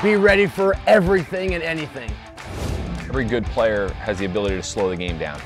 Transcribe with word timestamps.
Be 0.00 0.14
ready 0.14 0.46
for 0.46 0.76
everything 0.86 1.54
and 1.54 1.62
anything. 1.64 2.08
Every 3.08 3.24
good 3.24 3.44
player 3.46 3.88
has 3.94 4.16
the 4.16 4.26
ability 4.26 4.54
to 4.54 4.62
slow 4.62 4.88
the 4.88 4.96
game 4.96 5.18
down. 5.18 5.40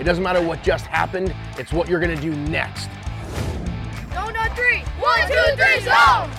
It 0.00 0.04
doesn't 0.04 0.24
matter 0.24 0.40
what 0.40 0.62
just 0.62 0.86
happened, 0.86 1.34
it's 1.58 1.74
what 1.74 1.86
you're 1.86 2.00
going 2.00 2.16
to 2.16 2.22
do 2.22 2.34
next. 2.34 2.88
Zone 4.14 4.34
on 4.34 4.48
three. 4.56 4.80
One, 4.98 5.28
two, 5.28 5.56
three, 5.56 5.80
zone! 5.80 6.30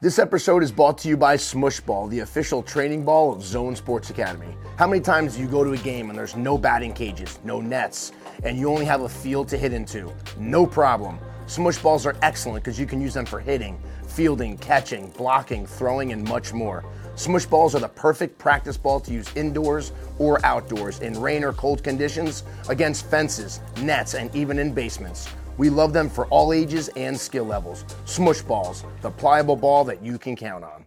This 0.00 0.18
episode 0.18 0.62
is 0.62 0.72
brought 0.72 0.96
to 0.98 1.08
you 1.08 1.18
by 1.18 1.36
Smush 1.36 1.80
Ball, 1.80 2.06
the 2.08 2.20
official 2.20 2.62
training 2.62 3.04
ball 3.04 3.30
of 3.30 3.42
Zoned 3.42 3.76
Sports 3.76 4.08
Academy. 4.08 4.56
How 4.78 4.86
many 4.86 5.02
times 5.02 5.36
do 5.36 5.42
you 5.42 5.48
go 5.48 5.64
to 5.64 5.72
a 5.72 5.78
game 5.78 6.08
and 6.08 6.18
there's 6.18 6.34
no 6.34 6.56
batting 6.56 6.94
cages, 6.94 7.38
no 7.44 7.60
nets, 7.60 8.12
and 8.42 8.56
you 8.56 8.70
only 8.70 8.86
have 8.86 9.02
a 9.02 9.08
field 9.08 9.48
to 9.48 9.58
hit 9.58 9.74
into? 9.74 10.10
No 10.38 10.66
problem. 10.66 11.18
Smush 11.48 11.78
balls 11.78 12.06
are 12.06 12.16
excellent 12.22 12.64
because 12.64 12.76
you 12.76 12.86
can 12.86 13.00
use 13.00 13.14
them 13.14 13.24
for 13.24 13.38
hitting, 13.38 13.80
fielding, 14.08 14.58
catching, 14.58 15.10
blocking, 15.10 15.64
throwing, 15.64 16.10
and 16.10 16.28
much 16.28 16.52
more. 16.52 16.84
Smush 17.14 17.46
balls 17.46 17.72
are 17.76 17.78
the 17.78 17.88
perfect 17.88 18.36
practice 18.36 18.76
ball 18.76 18.98
to 18.98 19.12
use 19.12 19.30
indoors 19.36 19.92
or 20.18 20.44
outdoors 20.44 20.98
in 20.98 21.20
rain 21.20 21.44
or 21.44 21.52
cold 21.52 21.84
conditions, 21.84 22.42
against 22.68 23.08
fences, 23.08 23.60
nets, 23.80 24.14
and 24.14 24.34
even 24.34 24.58
in 24.58 24.72
basements. 24.74 25.28
We 25.56 25.70
love 25.70 25.92
them 25.92 26.10
for 26.10 26.26
all 26.26 26.52
ages 26.52 26.88
and 26.96 27.18
skill 27.18 27.44
levels. 27.44 27.84
Smush 28.06 28.42
balls, 28.42 28.84
the 29.00 29.12
pliable 29.12 29.54
ball 29.54 29.84
that 29.84 30.02
you 30.02 30.18
can 30.18 30.34
count 30.34 30.64
on. 30.64 30.84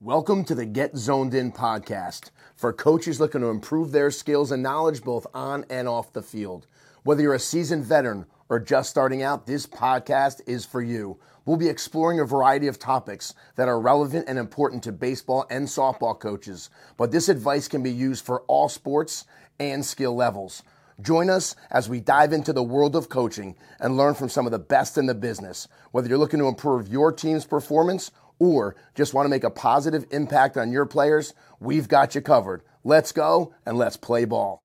Welcome 0.00 0.44
to 0.46 0.56
the 0.56 0.66
Get 0.66 0.96
Zoned 0.96 1.34
In 1.34 1.52
podcast 1.52 2.30
for 2.56 2.72
coaches 2.72 3.20
looking 3.20 3.42
to 3.42 3.46
improve 3.46 3.92
their 3.92 4.10
skills 4.10 4.50
and 4.50 4.60
knowledge 4.60 5.04
both 5.04 5.24
on 5.32 5.64
and 5.70 5.86
off 5.86 6.12
the 6.12 6.22
field. 6.22 6.66
Whether 7.04 7.22
you're 7.22 7.34
a 7.34 7.38
seasoned 7.38 7.84
veteran 7.84 8.26
or 8.52 8.60
just 8.60 8.90
starting 8.90 9.22
out, 9.22 9.46
this 9.46 9.66
podcast 9.66 10.42
is 10.46 10.66
for 10.66 10.82
you. 10.82 11.18
We'll 11.46 11.56
be 11.56 11.70
exploring 11.70 12.20
a 12.20 12.26
variety 12.26 12.66
of 12.66 12.78
topics 12.78 13.32
that 13.56 13.66
are 13.66 13.80
relevant 13.80 14.26
and 14.28 14.38
important 14.38 14.82
to 14.82 14.92
baseball 14.92 15.46
and 15.48 15.66
softball 15.66 16.20
coaches, 16.20 16.68
but 16.98 17.10
this 17.10 17.30
advice 17.30 17.66
can 17.66 17.82
be 17.82 17.90
used 17.90 18.26
for 18.26 18.42
all 18.42 18.68
sports 18.68 19.24
and 19.58 19.82
skill 19.82 20.14
levels. 20.14 20.62
Join 21.00 21.30
us 21.30 21.56
as 21.70 21.88
we 21.88 22.00
dive 22.00 22.34
into 22.34 22.52
the 22.52 22.62
world 22.62 22.94
of 22.94 23.08
coaching 23.08 23.56
and 23.80 23.96
learn 23.96 24.12
from 24.12 24.28
some 24.28 24.44
of 24.44 24.52
the 24.52 24.58
best 24.58 24.98
in 24.98 25.06
the 25.06 25.14
business. 25.14 25.66
Whether 25.92 26.10
you're 26.10 26.18
looking 26.18 26.40
to 26.40 26.46
improve 26.46 26.88
your 26.88 27.10
team's 27.10 27.46
performance 27.46 28.10
or 28.38 28.76
just 28.94 29.14
want 29.14 29.24
to 29.24 29.30
make 29.30 29.44
a 29.44 29.50
positive 29.50 30.04
impact 30.10 30.58
on 30.58 30.70
your 30.70 30.84
players, 30.84 31.32
we've 31.58 31.88
got 31.88 32.14
you 32.14 32.20
covered. 32.20 32.60
Let's 32.84 33.12
go 33.12 33.54
and 33.64 33.78
let's 33.78 33.96
play 33.96 34.26
ball. 34.26 34.61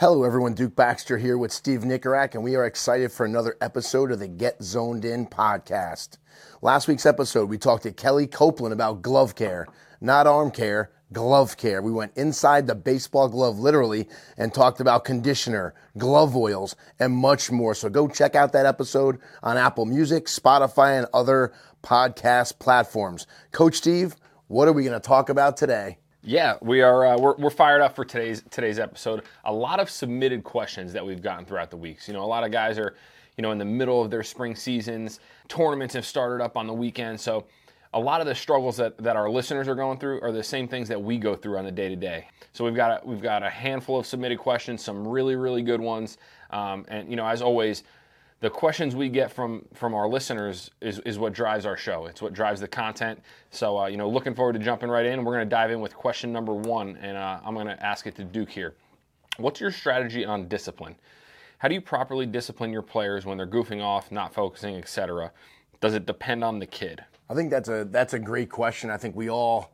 Hello, 0.00 0.24
everyone. 0.24 0.54
Duke 0.54 0.74
Baxter 0.74 1.18
here 1.18 1.36
with 1.36 1.52
Steve 1.52 1.80
Nicorak, 1.80 2.34
and 2.34 2.42
we 2.42 2.56
are 2.56 2.64
excited 2.64 3.12
for 3.12 3.26
another 3.26 3.58
episode 3.60 4.10
of 4.10 4.18
the 4.18 4.28
Get 4.28 4.62
Zoned 4.62 5.04
In 5.04 5.26
podcast. 5.26 6.16
Last 6.62 6.88
week's 6.88 7.04
episode, 7.04 7.50
we 7.50 7.58
talked 7.58 7.82
to 7.82 7.92
Kelly 7.92 8.26
Copeland 8.26 8.72
about 8.72 9.02
glove 9.02 9.34
care, 9.34 9.66
not 10.00 10.26
arm 10.26 10.52
care, 10.52 10.90
glove 11.12 11.58
care. 11.58 11.82
We 11.82 11.92
went 11.92 12.16
inside 12.16 12.66
the 12.66 12.74
baseball 12.74 13.28
glove 13.28 13.58
literally 13.58 14.08
and 14.38 14.54
talked 14.54 14.80
about 14.80 15.04
conditioner, 15.04 15.74
glove 15.98 16.34
oils, 16.34 16.76
and 16.98 17.12
much 17.12 17.50
more. 17.50 17.74
So 17.74 17.90
go 17.90 18.08
check 18.08 18.34
out 18.34 18.52
that 18.54 18.64
episode 18.64 19.18
on 19.42 19.58
Apple 19.58 19.84
Music, 19.84 20.28
Spotify, 20.28 20.96
and 20.96 21.08
other 21.12 21.52
podcast 21.82 22.58
platforms. 22.58 23.26
Coach 23.52 23.74
Steve, 23.74 24.16
what 24.46 24.66
are 24.66 24.72
we 24.72 24.84
going 24.84 24.98
to 24.98 25.06
talk 25.06 25.28
about 25.28 25.58
today? 25.58 25.98
Yeah, 26.22 26.56
we 26.60 26.82
are. 26.82 27.06
Uh, 27.06 27.18
we're, 27.18 27.34
we're 27.36 27.50
fired 27.50 27.80
up 27.80 27.96
for 27.96 28.04
today's 28.04 28.42
today's 28.50 28.78
episode. 28.78 29.22
A 29.44 29.52
lot 29.52 29.80
of 29.80 29.88
submitted 29.88 30.44
questions 30.44 30.92
that 30.92 31.04
we've 31.04 31.22
gotten 31.22 31.46
throughout 31.46 31.70
the 31.70 31.78
weeks. 31.78 32.06
You 32.08 32.14
know, 32.14 32.22
a 32.22 32.26
lot 32.26 32.44
of 32.44 32.52
guys 32.52 32.78
are, 32.78 32.94
you 33.38 33.42
know, 33.42 33.52
in 33.52 33.58
the 33.58 33.64
middle 33.64 34.02
of 34.02 34.10
their 34.10 34.22
spring 34.22 34.54
seasons. 34.54 35.20
Tournaments 35.48 35.94
have 35.94 36.04
started 36.04 36.44
up 36.44 36.58
on 36.58 36.66
the 36.66 36.74
weekend, 36.74 37.18
so 37.18 37.46
a 37.94 37.98
lot 37.98 38.20
of 38.20 38.26
the 38.26 38.34
struggles 38.34 38.76
that, 38.76 38.98
that 38.98 39.16
our 39.16 39.30
listeners 39.30 39.66
are 39.66 39.74
going 39.74 39.98
through 39.98 40.20
are 40.20 40.30
the 40.30 40.42
same 40.42 40.68
things 40.68 40.88
that 40.88 41.02
we 41.02 41.16
go 41.16 41.34
through 41.34 41.56
on 41.56 41.64
the 41.64 41.72
day 41.72 41.88
to 41.88 41.96
day. 41.96 42.28
So 42.52 42.66
we've 42.66 42.76
got 42.76 43.02
a, 43.02 43.06
we've 43.06 43.22
got 43.22 43.42
a 43.42 43.50
handful 43.50 43.98
of 43.98 44.04
submitted 44.04 44.38
questions, 44.38 44.84
some 44.84 45.08
really 45.08 45.36
really 45.36 45.62
good 45.62 45.80
ones, 45.80 46.18
um, 46.50 46.84
and 46.88 47.08
you 47.08 47.16
know, 47.16 47.26
as 47.26 47.40
always, 47.40 47.82
the 48.40 48.50
questions 48.50 48.96
we 48.96 49.08
get 49.08 49.30
from 49.30 49.64
from 49.74 49.94
our 49.94 50.08
listeners 50.08 50.70
is, 50.80 50.98
is 51.00 51.18
what 51.18 51.32
drives 51.32 51.66
our 51.66 51.76
show. 51.76 52.06
It's 52.06 52.22
what 52.22 52.32
drives 52.32 52.60
the 52.60 52.68
content. 52.68 53.20
So 53.50 53.78
uh, 53.78 53.86
you 53.86 53.96
know, 53.96 54.08
looking 54.08 54.34
forward 54.34 54.54
to 54.54 54.58
jumping 54.58 54.88
right 54.88 55.06
in. 55.06 55.24
We're 55.24 55.34
going 55.34 55.46
to 55.46 55.50
dive 55.50 55.70
in 55.70 55.80
with 55.80 55.94
question 55.94 56.32
number 56.32 56.54
one, 56.54 56.96
and 56.96 57.16
uh, 57.16 57.40
I'm 57.44 57.54
going 57.54 57.66
to 57.66 57.84
ask 57.84 58.06
it 58.06 58.16
to 58.16 58.24
Duke 58.24 58.50
here. 58.50 58.74
What's 59.36 59.60
your 59.60 59.70
strategy 59.70 60.24
on 60.24 60.48
discipline? 60.48 60.96
How 61.58 61.68
do 61.68 61.74
you 61.74 61.80
properly 61.80 62.24
discipline 62.24 62.72
your 62.72 62.82
players 62.82 63.26
when 63.26 63.36
they're 63.36 63.46
goofing 63.46 63.82
off, 63.82 64.10
not 64.10 64.32
focusing, 64.32 64.76
etc.? 64.76 65.32
Does 65.80 65.94
it 65.94 66.06
depend 66.06 66.42
on 66.42 66.58
the 66.58 66.66
kid? 66.66 67.04
I 67.28 67.34
think 67.34 67.50
that's 67.50 67.68
a 67.68 67.84
that's 67.84 68.14
a 68.14 68.18
great 68.18 68.50
question. 68.50 68.90
I 68.90 68.96
think 68.96 69.14
we 69.14 69.28
all 69.28 69.70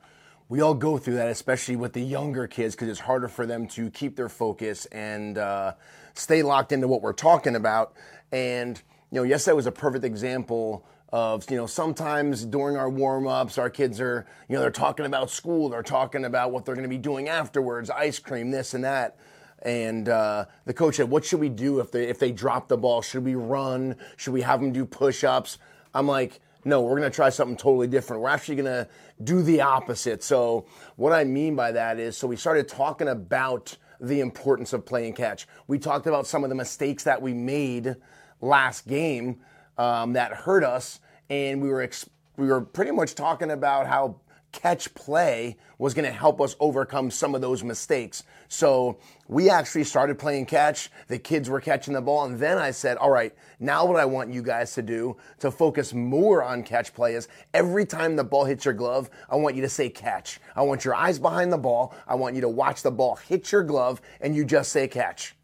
we 0.48 0.60
all 0.60 0.74
go 0.74 0.98
through 0.98 1.14
that, 1.14 1.28
especially 1.28 1.76
with 1.76 1.92
the 1.92 2.02
younger 2.02 2.46
kids, 2.46 2.74
because 2.74 2.88
it's 2.88 3.00
harder 3.00 3.28
for 3.28 3.46
them 3.46 3.66
to 3.68 3.90
keep 3.90 4.16
their 4.16 4.28
focus 4.28 4.86
and 4.86 5.38
uh, 5.38 5.72
stay 6.18 6.42
locked 6.42 6.72
into 6.72 6.88
what 6.88 7.02
we're 7.02 7.12
talking 7.12 7.54
about. 7.54 7.94
And, 8.32 8.80
you 9.10 9.16
know, 9.16 9.22
yesterday 9.22 9.54
was 9.54 9.66
a 9.66 9.72
perfect 9.72 10.04
example 10.04 10.84
of, 11.12 11.48
you 11.50 11.56
know, 11.56 11.66
sometimes 11.66 12.44
during 12.44 12.76
our 12.76 12.90
warm 12.90 13.26
ups, 13.26 13.58
our 13.58 13.70
kids 13.70 14.00
are, 14.00 14.26
you 14.48 14.56
know, 14.56 14.60
they're 14.60 14.70
talking 14.70 15.06
about 15.06 15.30
school, 15.30 15.68
they're 15.68 15.82
talking 15.82 16.24
about 16.24 16.50
what 16.50 16.64
they're 16.64 16.74
going 16.74 16.82
to 16.82 16.88
be 16.88 16.98
doing 16.98 17.28
afterwards, 17.28 17.90
ice 17.90 18.18
cream, 18.18 18.50
this 18.50 18.74
and 18.74 18.84
that. 18.84 19.16
And 19.62 20.08
uh, 20.08 20.46
the 20.64 20.74
coach 20.74 20.96
said, 20.96 21.08
"What 21.08 21.24
should 21.24 21.40
we 21.40 21.48
do 21.48 21.80
if 21.80 21.90
they 21.90 22.04
if 22.06 22.18
they 22.18 22.30
drop 22.30 22.68
the 22.68 22.76
ball? 22.76 23.00
Should 23.00 23.24
we 23.24 23.34
run? 23.34 23.96
Should 24.16 24.34
we 24.34 24.42
have 24.42 24.60
them 24.60 24.70
do 24.70 24.84
push-ups?" 24.84 25.58
I'm 25.94 26.06
like, 26.06 26.40
"No, 26.64 26.82
we're 26.82 26.98
going 26.98 27.10
to 27.10 27.14
try 27.14 27.30
something 27.30 27.56
totally 27.56 27.86
different. 27.86 28.22
We're 28.22 28.28
actually 28.28 28.56
going 28.56 28.66
to 28.66 28.88
do 29.24 29.42
the 29.42 29.62
opposite." 29.62 30.22
So 30.22 30.66
what 30.96 31.12
I 31.12 31.24
mean 31.24 31.56
by 31.56 31.72
that 31.72 31.98
is, 31.98 32.18
so 32.18 32.26
we 32.26 32.36
started 32.36 32.68
talking 32.68 33.08
about 33.08 33.76
the 34.00 34.20
importance 34.20 34.72
of 34.72 34.84
playing 34.84 35.14
catch. 35.14 35.46
We 35.66 35.78
talked 35.78 36.06
about 36.06 36.26
some 36.26 36.44
of 36.44 36.50
the 36.50 36.56
mistakes 36.56 37.04
that 37.04 37.20
we 37.20 37.34
made 37.34 37.96
last 38.40 38.86
game 38.86 39.40
um, 39.78 40.12
that 40.14 40.32
hurt 40.32 40.64
us, 40.64 41.00
and 41.30 41.62
we 41.62 41.68
were 41.68 41.82
ex- 41.82 42.08
we 42.36 42.46
were 42.48 42.60
pretty 42.60 42.90
much 42.90 43.14
talking 43.14 43.50
about 43.50 43.86
how 43.86 44.20
catch 44.52 44.94
play 44.94 45.56
was 45.78 45.94
going 45.94 46.04
to 46.04 46.12
help 46.12 46.40
us 46.40 46.56
overcome 46.60 47.10
some 47.10 47.34
of 47.34 47.40
those 47.40 47.62
mistakes. 47.62 48.22
So 48.48 48.98
we 49.28 49.50
actually 49.50 49.84
started 49.84 50.18
playing 50.18 50.46
catch. 50.46 50.90
The 51.08 51.18
kids 51.18 51.50
were 51.50 51.60
catching 51.60 51.94
the 51.94 52.00
ball. 52.00 52.24
And 52.24 52.38
then 52.38 52.58
I 52.58 52.70
said, 52.70 52.96
all 52.96 53.10
right, 53.10 53.34
now 53.60 53.84
what 53.84 54.00
I 54.00 54.04
want 54.04 54.32
you 54.32 54.42
guys 54.42 54.74
to 54.74 54.82
do 54.82 55.16
to 55.40 55.50
focus 55.50 55.92
more 55.92 56.42
on 56.42 56.62
catch 56.62 56.94
play 56.94 57.14
is 57.14 57.28
every 57.52 57.84
time 57.84 58.16
the 58.16 58.24
ball 58.24 58.44
hits 58.44 58.64
your 58.64 58.74
glove, 58.74 59.10
I 59.28 59.36
want 59.36 59.56
you 59.56 59.62
to 59.62 59.68
say 59.68 59.88
catch. 59.88 60.40
I 60.54 60.62
want 60.62 60.84
your 60.84 60.94
eyes 60.94 61.18
behind 61.18 61.52
the 61.52 61.58
ball. 61.58 61.94
I 62.06 62.14
want 62.14 62.34
you 62.34 62.40
to 62.42 62.48
watch 62.48 62.82
the 62.82 62.90
ball 62.90 63.16
hit 63.16 63.52
your 63.52 63.62
glove 63.62 64.00
and 64.20 64.34
you 64.34 64.44
just 64.44 64.72
say 64.72 64.88
catch. 64.88 65.34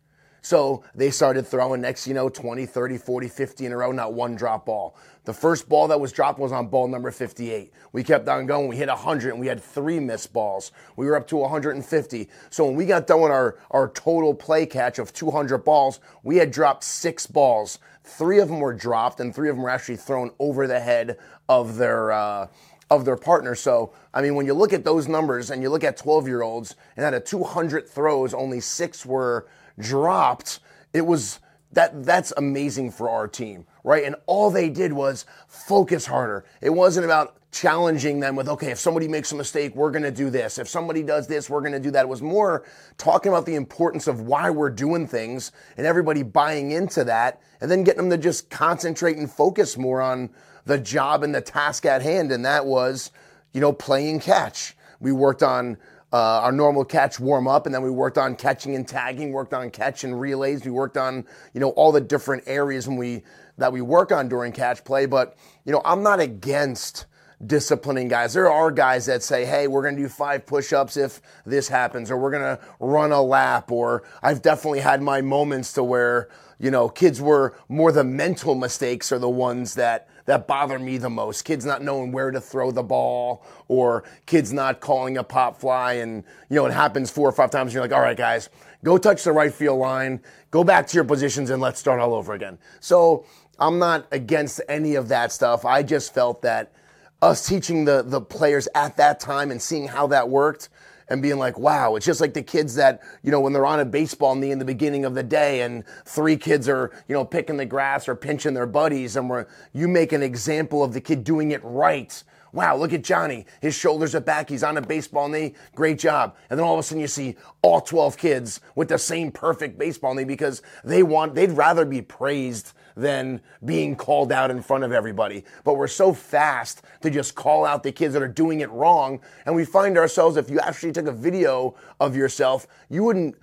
So 0.43 0.83
they 0.95 1.11
started 1.11 1.47
throwing 1.47 1.81
next, 1.81 2.07
you 2.09 2.15
know, 2.15 2.29
20, 2.29 2.67
30, 2.67 2.99
40, 2.99 3.29
50 3.29 3.67
in 3.67 3.73
a 3.73 3.77
row, 3.77 3.93
not 3.93 4.13
one 4.13 4.35
drop 4.35 4.67
ball. 4.67 4.97
The 5.25 5.33
first 5.33 5.69
ball 5.69 5.87
that 5.89 6.01
was 6.01 6.11
dropped 6.11 6.41
was 6.41 6.51
on 6.51 6.67
ball 6.67 6.89
number 6.89 7.13
58. 7.13 7.73
We 7.93 8.03
kept 8.03 8.29
on 8.29 8.47
going. 8.47 8.67
We 8.67 8.77
hit 8.77 8.89
100 8.89 9.31
and 9.31 9.39
we 9.39 9.47
had 9.47 9.63
three 9.63 10.01
missed 10.01 10.33
balls. 10.33 10.73
We 10.97 11.07
were 11.07 11.17
up 11.17 11.29
to 11.29 11.37
150. 11.37 12.29
So 12.51 12.65
when 12.65 12.75
we 12.75 12.87
got 12.87 13.07
done 13.07 13.21
with 13.21 13.31
our, 13.31 13.57
our 13.71 13.89
total 13.91 14.35
play 14.35 14.67
catch 14.67 14.99
of 14.99 15.13
200 15.13 15.59
balls, 15.59 16.01
we 16.25 16.37
had 16.39 16.51
dropped 16.51 16.83
six 16.83 17.27
balls. 17.27 17.79
Three 18.03 18.41
of 18.41 18.49
them 18.49 18.59
were 18.59 18.75
dropped 18.75 19.21
and 19.21 19.33
three 19.33 19.49
of 19.49 19.55
them 19.55 19.63
were 19.63 19.71
actually 19.71 19.97
thrown 19.97 20.33
over 20.41 20.67
the 20.67 20.81
head 20.81 21.19
of 21.49 21.77
their, 21.77 22.11
uh, 22.11 22.49
of 22.91 23.05
their 23.05 23.17
partner. 23.17 23.55
So, 23.55 23.93
I 24.13 24.23
mean, 24.23 24.35
when 24.35 24.47
you 24.47 24.55
look 24.55 24.73
at 24.73 24.83
those 24.83 25.07
numbers 25.07 25.53
and 25.53 25.63
you 25.63 25.71
look 25.71 25.85
at 25.85 25.97
12 25.97 26.27
year 26.27 26.43
olds 26.43 26.75
and 26.97 27.07
out 27.07 27.15
of 27.15 27.25
200 27.25 27.89
throws, 27.89 28.35
only 28.35 28.59
six 28.59 29.07
were 29.07 29.47
dropped, 29.79 30.59
it 30.93 31.07
was 31.07 31.39
that 31.73 32.05
that's 32.05 32.33
amazing 32.37 32.91
for 32.91 33.09
our 33.09 33.27
team, 33.27 33.67
right? 33.85 34.05
And 34.05 34.17
all 34.27 34.51
they 34.51 34.69
did 34.69 34.93
was 34.93 35.25
focus 35.49 36.07
harder. 36.07 36.45
It 36.61 36.71
wasn't 36.71 37.05
about 37.05 37.37
challenging 37.51 38.21
them 38.21 38.35
with, 38.35 38.49
okay, 38.49 38.71
if 38.71 38.79
somebody 38.79 39.07
makes 39.07 39.31
a 39.33 39.37
mistake, 39.37 39.77
we're 39.77 39.91
going 39.91 40.03
to 40.03 40.11
do 40.11 40.31
this. 40.31 40.59
If 40.59 40.69
somebody 40.69 41.03
does 41.03 41.27
this, 41.27 41.51
we're 41.51 41.61
going 41.61 41.73
to 41.73 41.81
do 41.81 41.91
that. 41.91 42.03
It 42.03 42.09
was 42.09 42.23
more 42.23 42.65
talking 42.97 43.31
about 43.31 43.45
the 43.45 43.55
importance 43.55 44.07
of 44.07 44.23
why 44.23 44.49
we're 44.51 44.71
doing 44.71 45.07
things 45.07 45.53
and 45.77 45.87
everybody 45.87 46.23
buying 46.23 46.71
into 46.71 47.05
that 47.05 47.41
and 47.61 47.71
then 47.71 47.85
getting 47.85 48.09
them 48.09 48.11
to 48.11 48.19
just 48.19 48.49
concentrate 48.49 49.19
and 49.19 49.31
focus 49.31 49.77
more 49.77 50.01
on 50.01 50.31
the 50.65 50.79
job 50.79 51.23
and 51.23 51.35
the 51.35 51.43
task 51.43 51.85
at 51.85 52.01
hand. 52.01 52.33
And 52.33 52.45
that 52.47 52.65
was, 52.65 53.11
you 53.53 53.61
know, 53.61 53.73
playing 53.73 54.21
catch. 54.21 54.75
We 54.99 55.13
worked 55.13 55.43
on 55.43 55.77
uh, 56.13 56.41
our 56.43 56.53
normal 56.53 56.85
catch 56.85 57.19
warm 57.19 57.49
up, 57.49 57.67
and 57.67 57.75
then 57.75 57.83
we 57.83 57.91
worked 57.91 58.19
on 58.19 58.37
catching 58.37 58.75
and 58.75 58.87
tagging, 58.87 59.33
worked 59.33 59.55
on 59.55 59.71
catch 59.71 60.05
and 60.05 60.21
relays. 60.21 60.65
We 60.65 60.71
worked 60.71 60.97
on 60.97 61.25
you 61.55 61.61
know 61.61 61.71
all 61.71 61.93
the 61.93 62.01
different 62.01 62.45
areas 62.47 62.87
when 62.87 62.97
we 62.97 63.23
that 63.59 63.73
we 63.73 63.81
work 63.81 64.13
on 64.13 64.29
during 64.29 64.53
catch 64.53 64.85
play. 64.85 65.07
But 65.07 65.37
you 65.65 65.73
know 65.73 65.83
I'm 65.85 66.03
not 66.03 66.21
against 66.21 67.07
disciplining 67.45 68.09
guys. 68.09 68.35
There 68.35 68.51
are 68.51 68.71
guys 68.71 69.07
that 69.07 69.23
say, 69.23 69.45
hey, 69.45 69.67
we're 69.67 69.83
going 69.83 69.97
to 69.97 70.03
do 70.03 70.09
five 70.09 70.47
push 70.47 70.73
ups 70.73 70.97
if 70.97 71.21
this 71.45 71.69
happens, 71.69 72.11
or 72.11 72.17
we're 72.17 72.31
going 72.31 72.57
to 72.57 72.63
run 72.79 73.13
a 73.13 73.23
lap, 73.23 73.71
or 73.71 74.05
I've 74.23 74.43
definitely 74.43 74.81
had 74.81 75.03
my 75.03 75.21
moments 75.23 75.73
to 75.75 75.83
where, 75.83 76.29
you 76.59 76.71
know, 76.71 76.89
kids 76.89 77.21
were 77.21 77.57
more 77.69 77.91
the 77.91 78.05
mental 78.05 78.55
mistakes 78.55 79.11
are 79.11 79.19
the 79.19 79.29
ones 79.29 79.75
that 79.75 80.09
that 80.27 80.47
bother 80.47 80.79
me 80.79 80.99
the 80.99 81.11
most. 81.11 81.43
Kids 81.43 81.65
not 81.65 81.83
knowing 81.83 82.13
where 82.13 82.31
to 82.31 82.41
throw 82.41 82.71
the 82.71 82.83
ball 82.83 83.45
or 83.69 84.05
kids 84.27 84.53
not 84.53 84.81
calling 84.81 85.19
a 85.19 85.25
pop 85.25 85.61
fly 85.61 85.95
and 85.95 86.25
you 86.49 86.57
know 86.57 86.67
it 86.67 86.73
happens 86.73 87.11
four 87.11 87.29
or 87.29 87.33
five 87.33 87.51
times 87.51 87.69
and 87.69 87.75
you're 87.75 87.83
like, 87.83 87.93
"All 87.93 88.01
right, 88.01 88.17
guys, 88.17 88.49
go 88.85 88.99
touch 88.99 89.25
the 89.25 89.33
right 89.33 89.53
field 89.53 89.79
line, 89.79 90.21
go 90.51 90.65
back 90.65 90.87
to 90.89 90.95
your 90.95 91.05
positions 91.05 91.51
and 91.51 91.61
let's 91.61 91.81
start 91.81 92.01
all 92.01 92.15
over 92.15 92.35
again." 92.35 92.59
So, 92.81 93.25
I'm 93.59 93.79
not 93.79 94.07
against 94.11 94.61
any 94.69 94.95
of 94.95 95.09
that 95.09 95.33
stuff. 95.33 95.65
I 95.65 95.83
just 95.83 96.13
felt 96.15 96.43
that 96.43 96.73
us 97.21 97.47
teaching 97.47 97.85
the 97.85 98.03
the 98.03 98.21
players 98.21 98.69
at 98.75 98.97
that 98.97 99.21
time 99.21 99.51
and 99.51 99.63
seeing 99.63 99.87
how 99.89 100.09
that 100.09 100.29
worked 100.29 100.69
and 101.13 101.21
being 101.21 101.37
like, 101.37 101.59
wow, 101.59 101.95
it's 101.95 102.07
just 102.07 102.23
like 102.23 102.33
the 102.33 102.43
kids 102.43 102.75
that, 102.77 103.03
you 103.23 103.31
know, 103.31 103.39
when 103.39 103.53
they're 103.53 103.67
on 103.67 103.79
a 103.79 103.85
baseball 103.85 104.35
knee 104.35 104.51
in 104.51 104.59
the 104.59 104.65
beginning 104.65 105.05
of 105.05 105.15
the 105.15 105.23
day 105.23 105.61
and 105.61 105.85
three 106.07 106.39
kids 106.39 106.71
are, 106.71 106.91
you 107.07 107.15
know, 107.15 107.23
picking 107.23 107.59
the 107.59 107.67
grass 107.67 108.09
or 108.09 108.15
pinching 108.15 108.55
their 108.55 108.67
buddies 108.67 109.15
and 109.15 109.29
we're, 109.29 109.47
you 109.75 109.89
make 109.89 110.13
an 110.13 110.23
example 110.23 110.83
of 110.83 110.95
the 110.95 111.03
kid 111.03 111.23
doing 111.23 111.51
it 111.51 111.61
right. 111.63 112.25
Wow, 112.55 112.77
look 112.77 112.95
at 112.95 113.05
Johnny. 113.05 113.45
His 113.61 113.75
shoulders 113.75 114.15
are 114.15 114.21
back. 114.21 114.49
He's 114.49 114.63
on 114.63 114.79
a 114.79 114.81
baseball 114.81 115.29
knee. 115.29 115.53
Great 115.75 115.99
job. 115.99 116.35
And 116.49 116.59
then 116.59 116.67
all 116.67 116.73
of 116.73 116.81
a 116.81 116.83
sudden 116.83 117.03
you 117.03 117.09
see 117.09 117.37
all 117.61 117.83
12 117.83 118.17
kids 118.17 118.61
with 118.75 118.89
the 118.89 118.97
same 118.97 119.33
perfect 119.33 119.79
baseball 119.79 120.15
knee 120.15 120.25
because 120.25 120.63
they 120.83 121.03
want, 121.03 121.35
they'd 121.35 121.53
rather 121.53 121.85
be 121.85 122.01
praised 122.01 122.73
than 122.97 123.41
being 123.65 123.97
called 123.97 124.33
out 124.33 124.51
in 124.51 124.63
front 124.63 124.85
of 124.85 124.93
everybody. 124.93 125.45
But 125.65 125.75
we're 125.75 125.87
so 125.87 126.13
fast 126.13 126.83
to 127.03 127.11
just 127.11 127.35
call 127.35 127.65
out 127.65 127.83
the 127.83 127.93
kids 127.93 128.15
that 128.15 128.23
are 128.23 128.29
doing 128.29 128.61
it 128.61 128.71
wrong. 128.71 129.21
And 129.47 129.55
we 129.55 129.65
find 129.65 129.97
ourselves, 129.99 130.37
if 130.37 130.51
you 130.51 130.61
actually 130.61 130.93
took 130.93 131.07
a 131.07 131.13
video 131.13 131.75
of 132.01 132.17
yourself, 132.17 132.67
you 132.89 133.05
wouldn't 133.05 133.37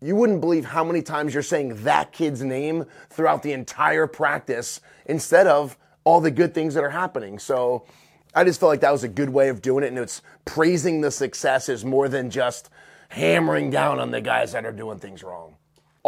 you 0.00 0.14
wouldn't 0.14 0.40
believe 0.40 0.64
how 0.64 0.84
many 0.84 1.02
times 1.02 1.34
you're 1.34 1.42
saying 1.42 1.82
that 1.82 2.12
kid's 2.12 2.42
name 2.42 2.84
throughout 3.10 3.42
the 3.42 3.52
entire 3.52 4.06
practice 4.06 4.80
instead 5.06 5.48
of 5.48 5.76
all 6.04 6.20
the 6.20 6.30
good 6.30 6.54
things 6.54 6.74
that 6.74 6.84
are 6.84 6.90
happening. 6.90 7.36
So 7.38 7.84
I 8.32 8.44
just 8.44 8.60
felt 8.60 8.70
like 8.70 8.80
that 8.80 8.92
was 8.92 9.02
a 9.02 9.08
good 9.08 9.30
way 9.30 9.48
of 9.48 9.60
doing 9.60 9.82
it. 9.82 9.88
And 9.88 9.98
it's 9.98 10.22
praising 10.44 11.00
the 11.00 11.10
successes 11.10 11.84
more 11.84 12.08
than 12.08 12.30
just 12.30 12.70
hammering 13.08 13.70
down 13.70 13.98
on 13.98 14.12
the 14.12 14.20
guys 14.20 14.52
that 14.52 14.64
are 14.64 14.72
doing 14.72 15.00
things 15.00 15.24
wrong 15.24 15.57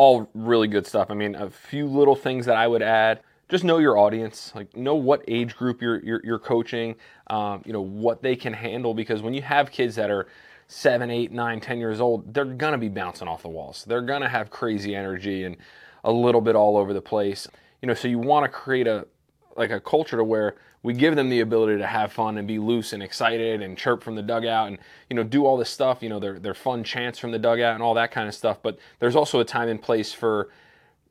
all 0.01 0.31
really 0.33 0.67
good 0.67 0.87
stuff. 0.87 1.11
I 1.11 1.15
mean, 1.15 1.35
a 1.35 1.51
few 1.51 1.87
little 1.87 2.17
things 2.17 2.47
that 2.47 2.57
I 2.57 2.67
would 2.67 2.81
add. 2.81 3.21
Just 3.51 3.65
know 3.65 3.77
your 3.77 3.99
audience, 3.99 4.51
like 4.55 4.75
know 4.75 4.95
what 4.95 5.23
age 5.29 5.55
group 5.55 5.83
you're 5.83 6.03
you're, 6.03 6.23
you're 6.25 6.39
coaching, 6.39 6.95
um, 7.27 7.63
you 7.67 7.75
know 7.75 7.83
what 7.83 8.23
they 8.23 8.35
can 8.35 8.55
handle. 8.55 8.95
Because 8.95 9.21
when 9.21 9.35
you 9.35 9.43
have 9.43 9.71
kids 9.71 9.97
that 9.97 10.11
are 10.11 10.27
seven, 10.69 11.11
eight, 11.11 11.33
nine, 11.33 11.61
ten 11.61 11.79
years 11.79 12.01
old, 12.01 12.33
they're 12.33 12.47
gonna 12.47 12.79
be 12.79 12.89
bouncing 12.89 13.29
off 13.29 13.43
the 13.43 13.51
walls. 13.51 13.85
They're 13.87 14.01
gonna 14.01 14.29
have 14.29 14.49
crazy 14.49 14.97
energy 14.97 15.45
and 15.45 15.59
a 16.03 16.11
little 16.11 16.41
bit 16.41 16.57
all 16.57 16.79
over 16.79 16.95
the 16.95 17.03
place. 17.03 17.47
You 17.83 17.89
know, 17.89 17.95
so 17.95 18.09
you 18.09 18.19
want 18.19 18.45
to 18.45 18.49
create 18.49 18.87
a 18.87 19.07
like 19.55 19.71
a 19.71 19.81
culture 19.81 20.17
to 20.17 20.25
where 20.25 20.57
we 20.83 20.95
give 20.95 21.15
them 21.15 21.29
the 21.29 21.41
ability 21.41 21.79
to 21.79 21.87
have 21.87 22.13
fun 22.13 22.39
and 22.39 22.49
be 22.49 22.59
loose 22.59 22.93
and 22.93 23.03
excited 23.03 23.61
and 23.61 23.77
chirp 23.77 24.03
from 24.03 24.15
the 24.15 24.23
dugout 24.23 24.69
and 24.69 24.79
you 25.09 25.17
know 25.17 25.23
do 25.23 25.45
all 25.45 25.57
this 25.57 25.71
stuff 25.71 26.03
you 26.03 26.09
know 26.09 26.19
their 26.19 26.39
their 26.39 26.55
fun 26.55 26.83
chants 26.83 27.19
from 27.19 27.31
the 27.31 27.39
dugout 27.39 27.75
and 27.75 27.83
all 27.83 27.95
that 27.95 28.11
kind 28.11 28.29
of 28.29 28.35
stuff. 28.35 28.59
But 28.63 28.79
there's 28.99 29.17
also 29.17 29.41
a 29.41 29.45
time 29.45 29.69
and 29.69 29.81
place 29.81 30.13
for 30.13 30.51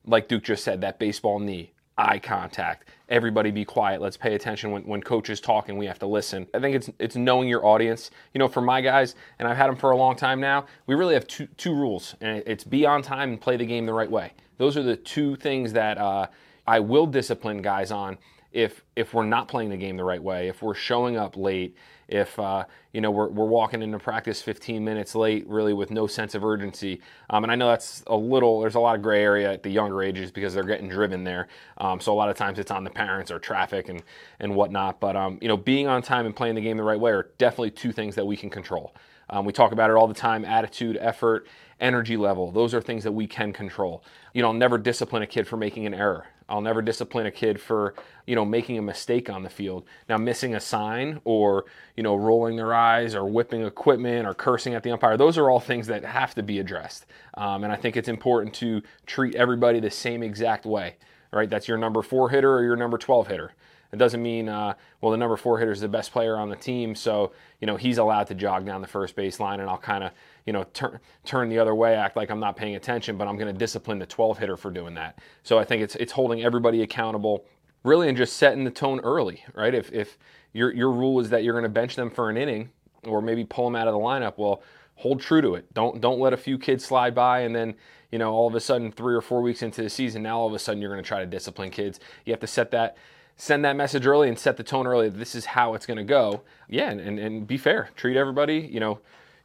like 0.06 0.28
Duke 0.28 0.44
just 0.44 0.64
said 0.64 0.80
that 0.80 0.98
baseball 0.98 1.38
knee 1.38 1.72
eye 1.98 2.18
contact 2.18 2.88
everybody 3.10 3.50
be 3.50 3.64
quiet 3.64 4.00
let's 4.00 4.16
pay 4.16 4.34
attention. 4.34 4.70
When, 4.70 4.82
when 4.84 5.02
coach 5.02 5.28
is 5.30 5.40
talking 5.40 5.76
we 5.76 5.86
have 5.86 5.98
to 6.00 6.06
listen. 6.06 6.46
I 6.54 6.60
think 6.60 6.74
it's 6.74 6.90
it's 6.98 7.16
knowing 7.16 7.48
your 7.48 7.64
audience. 7.64 8.10
You 8.34 8.38
know 8.38 8.48
for 8.48 8.62
my 8.62 8.80
guys 8.80 9.14
and 9.38 9.46
i've 9.46 9.56
had 9.56 9.68
them 9.68 9.76
for 9.76 9.92
a 9.92 9.96
long 9.96 10.16
time 10.16 10.40
now 10.40 10.66
we 10.86 10.94
really 10.94 11.14
have 11.14 11.26
two 11.26 11.46
two 11.56 11.74
rules 11.74 12.16
and 12.20 12.42
it's 12.46 12.64
be 12.64 12.86
on 12.86 13.02
time 13.02 13.30
and 13.30 13.40
play 13.40 13.56
the 13.56 13.66
game 13.66 13.86
the 13.86 13.94
right 13.94 14.10
way. 14.10 14.32
Those 14.58 14.76
are 14.76 14.82
the 14.82 14.96
two 14.96 15.36
things 15.36 15.72
that 15.74 15.96
uh, 15.98 16.26
i 16.66 16.80
will 16.80 17.06
discipline 17.06 17.62
guys 17.62 17.90
on 17.90 18.18
if 18.52 18.84
if 18.96 19.14
we're 19.14 19.24
not 19.24 19.48
playing 19.48 19.70
the 19.70 19.76
game 19.76 19.96
the 19.96 20.04
right 20.04 20.22
way, 20.22 20.48
if 20.48 20.62
we're 20.62 20.74
showing 20.74 21.16
up 21.16 21.36
late, 21.36 21.76
if 22.08 22.38
uh, 22.38 22.64
you 22.92 23.00
know 23.00 23.10
we're, 23.10 23.28
we're 23.28 23.46
walking 23.46 23.82
into 23.82 23.98
practice 23.98 24.42
15 24.42 24.84
minutes 24.84 25.14
late, 25.14 25.46
really 25.48 25.72
with 25.72 25.90
no 25.90 26.06
sense 26.06 26.34
of 26.34 26.44
urgency. 26.44 27.00
Um, 27.30 27.44
and 27.44 27.52
I 27.52 27.54
know 27.54 27.68
that's 27.68 28.02
a 28.08 28.16
little. 28.16 28.60
There's 28.60 28.74
a 28.74 28.80
lot 28.80 28.96
of 28.96 29.02
gray 29.02 29.22
area 29.22 29.52
at 29.52 29.62
the 29.62 29.70
younger 29.70 30.02
ages 30.02 30.32
because 30.32 30.52
they're 30.52 30.64
getting 30.64 30.88
driven 30.88 31.22
there. 31.22 31.48
Um, 31.78 32.00
so 32.00 32.12
a 32.12 32.16
lot 32.16 32.28
of 32.28 32.36
times 32.36 32.58
it's 32.58 32.72
on 32.72 32.82
the 32.82 32.90
parents 32.90 33.30
or 33.30 33.38
traffic 33.38 33.88
and 33.88 34.02
and 34.40 34.54
whatnot. 34.54 35.00
But 35.00 35.16
um, 35.16 35.38
you 35.40 35.48
know, 35.48 35.56
being 35.56 35.86
on 35.86 36.02
time 36.02 36.26
and 36.26 36.34
playing 36.34 36.56
the 36.56 36.60
game 36.60 36.76
the 36.76 36.82
right 36.82 36.98
way 37.00 37.12
are 37.12 37.30
definitely 37.38 37.70
two 37.70 37.92
things 37.92 38.16
that 38.16 38.26
we 38.26 38.36
can 38.36 38.50
control. 38.50 38.94
Um, 39.30 39.44
we 39.44 39.52
talk 39.52 39.72
about 39.72 39.90
it 39.90 39.96
all 39.96 40.06
the 40.06 40.14
time: 40.14 40.44
attitude, 40.44 40.98
effort, 41.00 41.46
energy 41.80 42.16
level. 42.16 42.52
Those 42.52 42.74
are 42.74 42.80
things 42.80 43.04
that 43.04 43.12
we 43.12 43.26
can 43.26 43.52
control. 43.52 44.04
You 44.34 44.42
know, 44.42 44.48
I'll 44.48 44.54
never 44.54 44.78
discipline 44.78 45.22
a 45.22 45.26
kid 45.26 45.48
for 45.48 45.56
making 45.56 45.86
an 45.86 45.94
error. 45.94 46.26
I'll 46.50 46.60
never 46.60 46.82
discipline 46.82 47.26
a 47.26 47.30
kid 47.30 47.60
for, 47.60 47.94
you 48.26 48.34
know, 48.34 48.44
making 48.44 48.76
a 48.76 48.82
mistake 48.82 49.30
on 49.30 49.44
the 49.44 49.48
field. 49.48 49.84
Now, 50.08 50.18
missing 50.18 50.56
a 50.56 50.60
sign 50.60 51.20
or, 51.24 51.66
you 51.96 52.02
know, 52.02 52.16
rolling 52.16 52.56
their 52.56 52.74
eyes 52.74 53.14
or 53.14 53.24
whipping 53.24 53.64
equipment 53.64 54.26
or 54.26 54.34
cursing 54.34 54.74
at 54.74 54.82
the 54.82 54.90
umpire, 54.90 55.16
those 55.16 55.38
are 55.38 55.48
all 55.48 55.60
things 55.60 55.86
that 55.86 56.04
have 56.04 56.34
to 56.34 56.42
be 56.42 56.58
addressed. 56.58 57.06
Um, 57.34 57.62
and 57.62 57.72
I 57.72 57.76
think 57.76 57.96
it's 57.96 58.08
important 58.08 58.52
to 58.56 58.82
treat 59.06 59.36
everybody 59.36 59.78
the 59.78 59.90
same 59.90 60.24
exact 60.24 60.66
way, 60.66 60.96
right? 61.32 61.48
That's 61.48 61.68
your 61.68 61.78
number 61.78 62.02
four 62.02 62.30
hitter 62.30 62.52
or 62.52 62.64
your 62.64 62.76
number 62.76 62.98
12 62.98 63.28
hitter. 63.28 63.52
It 63.92 63.98
doesn't 63.98 64.22
mean, 64.22 64.48
uh, 64.48 64.74
well, 65.00 65.10
the 65.10 65.18
number 65.18 65.36
four 65.36 65.58
hitter 65.58 65.72
is 65.72 65.80
the 65.80 65.88
best 65.88 66.12
player 66.12 66.36
on 66.36 66.48
the 66.48 66.56
team, 66.56 66.94
so 66.94 67.32
you 67.60 67.66
know 67.66 67.76
he's 67.76 67.98
allowed 67.98 68.28
to 68.28 68.34
jog 68.34 68.64
down 68.64 68.80
the 68.80 68.86
first 68.86 69.16
baseline, 69.16 69.60
and 69.60 69.68
I'll 69.68 69.78
kind 69.78 70.04
of, 70.04 70.12
you 70.46 70.52
know, 70.52 70.64
turn 70.72 71.00
turn 71.24 71.48
the 71.48 71.58
other 71.58 71.74
way, 71.74 71.94
act 71.94 72.16
like 72.16 72.30
I'm 72.30 72.40
not 72.40 72.56
paying 72.56 72.76
attention, 72.76 73.16
but 73.16 73.26
I'm 73.26 73.36
going 73.36 73.52
to 73.52 73.58
discipline 73.58 73.98
the 73.98 74.06
12 74.06 74.38
hitter 74.38 74.56
for 74.56 74.70
doing 74.70 74.94
that. 74.94 75.18
So 75.42 75.58
I 75.58 75.64
think 75.64 75.82
it's 75.82 75.96
it's 75.96 76.12
holding 76.12 76.42
everybody 76.42 76.82
accountable, 76.82 77.44
really, 77.82 78.08
and 78.08 78.16
just 78.16 78.36
setting 78.36 78.64
the 78.64 78.70
tone 78.70 79.00
early, 79.00 79.44
right? 79.54 79.74
If 79.74 79.92
if 79.92 80.18
your 80.52 80.72
your 80.72 80.92
rule 80.92 81.18
is 81.18 81.30
that 81.30 81.42
you're 81.42 81.54
going 81.54 81.64
to 81.64 81.68
bench 81.68 81.96
them 81.96 82.10
for 82.10 82.30
an 82.30 82.36
inning, 82.36 82.70
or 83.04 83.20
maybe 83.20 83.44
pull 83.44 83.64
them 83.64 83.76
out 83.76 83.88
of 83.88 83.94
the 83.94 84.00
lineup, 84.00 84.34
well, 84.36 84.62
hold 85.00 85.20
true 85.20 85.40
to 85.40 85.54
it. 85.54 85.72
Don't 85.74 86.00
don't 86.00 86.20
let 86.20 86.32
a 86.32 86.36
few 86.36 86.58
kids 86.58 86.84
slide 86.84 87.14
by 87.14 87.40
and 87.40 87.56
then 87.56 87.74
you 88.12 88.18
know 88.18 88.32
all 88.32 88.46
of 88.46 88.54
a 88.54 88.60
sudden 88.60 88.92
three 88.92 89.14
or 89.14 89.22
four 89.22 89.40
weeks 89.40 89.62
into 89.62 89.82
the 89.82 89.88
season 89.88 90.22
now 90.22 90.38
all 90.38 90.46
of 90.46 90.52
a 90.52 90.58
sudden 90.58 90.80
you're 90.80 90.92
going 90.92 91.02
to 91.02 91.08
try 91.08 91.20
to 91.20 91.26
discipline 91.26 91.70
kids. 91.70 92.00
You 92.24 92.32
have 92.32 92.40
to 92.40 92.46
set 92.46 92.70
that 92.72 92.96
send 93.40 93.64
that 93.64 93.74
message 93.74 94.06
early 94.06 94.28
and 94.28 94.38
set 94.38 94.58
the 94.58 94.62
tone 94.62 94.86
early. 94.86 95.08
This 95.08 95.34
is 95.34 95.46
how 95.46 95.72
it's 95.72 95.86
going 95.86 95.96
to 95.96 96.04
go. 96.04 96.42
Yeah, 96.68 96.90
and, 96.90 97.18
and, 97.18 97.46
be 97.46 97.56
fair. 97.56 97.88
Treat 97.96 98.18
everybody, 98.18 98.58
you 98.58 98.80
know, 98.80 98.98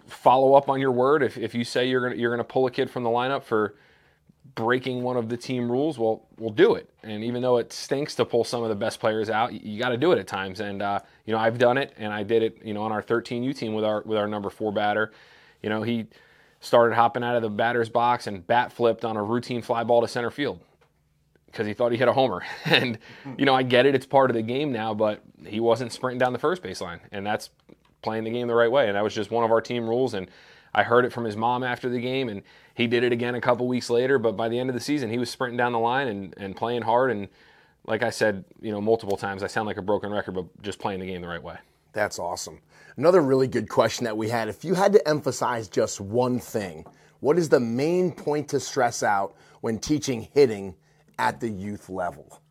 follow 0.06 0.54
up 0.54 0.70
on 0.70 0.82
your 0.82 0.92
word. 0.92 1.24
If, 1.24 1.38
if 1.38 1.56
you 1.56 1.64
say 1.64 1.88
you're 1.88 2.10
going 2.10 2.20
you're 2.20 2.36
to 2.36 2.44
pull 2.44 2.68
a 2.68 2.72
kid 2.72 2.92
from 2.92 3.04
the 3.04 3.10
lineup 3.10 3.44
for 3.44 3.76
breaking 4.54 5.02
one 5.02 5.16
of 5.16 5.30
the 5.30 5.38
team 5.38 5.72
rules, 5.72 5.98
well, 5.98 6.28
we'll 6.38 6.50
do 6.50 6.76
it. 6.76 6.90
And 7.04 7.24
even 7.24 7.42
though 7.42 7.56
it 7.58 7.72
stinks 7.72 8.16
to 8.16 8.26
pull 8.26 8.44
some 8.44 8.64
of 8.64 8.70
the 8.70 8.76
best 8.76 9.00
players 9.00 9.30
out, 9.30 9.54
you, 9.54 9.62
you 9.64 9.80
got 9.80 9.90
to 9.90 9.98
do 9.98 10.12
it 10.12 10.20
at 10.20 10.28
times. 10.28 10.60
And 10.60 10.82
uh, 10.82 11.00
you 11.26 11.32
know, 11.32 11.40
I've 11.40 11.58
done 11.58 11.78
it, 11.78 11.94
and 11.96 12.12
I 12.12 12.24
did 12.24 12.44
it, 12.44 12.58
you 12.66 12.74
know, 12.74 12.82
on 12.82 12.92
our 12.92 13.02
13U 13.02 13.56
team 13.56 13.74
with 13.74 13.86
our 13.86 14.02
with 14.02 14.18
our 14.18 14.28
number 14.28 14.50
four 14.50 14.74
batter. 14.74 15.14
You 15.64 15.70
know, 15.70 15.84
he 15.84 16.08
started 16.60 16.96
hopping 16.96 17.24
out 17.24 17.38
of 17.38 17.44
the 17.44 17.50
batter's 17.50 17.90
box 17.90 18.28
and 18.28 18.46
bat 18.46 18.74
flipped 18.74 19.06
on 19.06 19.16
a 19.16 19.24
routine 19.24 19.62
fly 19.62 19.86
ball 19.86 20.02
to 20.02 20.08
center 20.10 20.32
field 20.32 20.60
because 21.56 21.68
he 21.68 21.74
thought 21.74 21.94
he 21.94 21.98
hit 21.98 22.10
a 22.10 22.14
homer. 22.14 22.44
And, 22.66 22.98
hmm. 23.24 23.34
you 23.38 23.46
know, 23.46 23.56
I 23.56 23.64
get 23.64 23.86
it, 23.86 23.96
it's 23.96 24.06
part 24.06 24.30
of 24.30 24.36
the 24.36 24.42
game 24.42 24.72
now, 24.72 24.94
but 24.94 25.22
he 25.46 25.62
wasn't 25.62 25.94
sprinting 25.94 26.20
down 26.20 26.34
the 26.34 26.40
first 26.40 26.62
baseline. 26.62 27.00
And 27.12 27.26
that's 27.26 27.50
playing 28.02 28.26
the 28.26 28.32
game 28.32 28.48
the 28.48 28.56
right 28.56 28.72
way. 28.72 28.88
And 28.88 28.96
that 28.96 29.04
was 29.04 29.16
just 29.16 29.32
one 29.32 29.46
of 29.46 29.52
our 29.52 29.62
team 29.62 29.88
rules. 29.88 30.14
And 30.14 30.30
I 30.74 30.84
heard 30.84 31.06
it 31.06 31.14
from 31.14 31.24
his 31.24 31.38
mom 31.38 31.64
after 31.64 31.88
the 31.88 32.02
game, 32.02 32.28
and 32.28 32.42
he 32.74 32.88
did 32.88 33.04
it 33.04 33.14
again 33.14 33.36
a 33.36 33.42
couple 33.42 33.66
weeks 33.68 33.90
later. 33.90 34.20
But 34.20 34.36
by 34.36 34.50
the 34.50 34.60
end 34.60 34.70
of 34.70 34.74
the 34.74 34.82
season, 34.82 35.10
he 35.10 35.18
was 35.18 35.30
sprinting 35.30 35.58
down 35.58 35.72
the 35.72 35.80
line 35.80 36.10
and, 36.10 36.34
and 36.38 36.56
playing 36.56 36.82
hard. 36.82 37.12
And 37.12 37.30
like 37.86 38.04
I 38.04 38.10
said, 38.10 38.44
you 38.62 38.72
know, 38.72 38.82
multiple 38.82 39.16
times, 39.16 39.42
I 39.42 39.48
sound 39.48 39.68
like 39.68 39.78
a 39.78 39.82
broken 39.82 40.12
record, 40.12 40.34
but 40.34 40.46
just 40.62 40.80
playing 40.80 41.00
the 41.00 41.08
game 41.08 41.22
the 41.22 41.28
right 41.30 41.42
way. 41.42 41.58
That's 41.94 42.20
awesome. 42.20 42.60
Another 42.98 43.22
really 43.22 43.48
good 43.48 43.70
question 43.70 44.04
that 44.04 44.18
we 44.18 44.28
had 44.28 44.50
if 44.50 44.66
you 44.66 44.74
had 44.74 44.92
to 44.94 45.08
emphasize 45.08 45.70
just 45.70 46.02
one 46.02 46.40
thing, 46.40 46.86
what 47.22 47.38
is 47.38 47.48
the 47.48 47.60
main 47.60 48.12
point 48.12 48.50
to 48.50 48.60
stress 48.60 49.04
out 49.04 49.36
when 49.62 49.80
teaching 49.80 50.28
hitting 50.34 50.76
at 51.18 51.40
the 51.40 51.50
youth 51.50 51.90
level? 51.90 52.42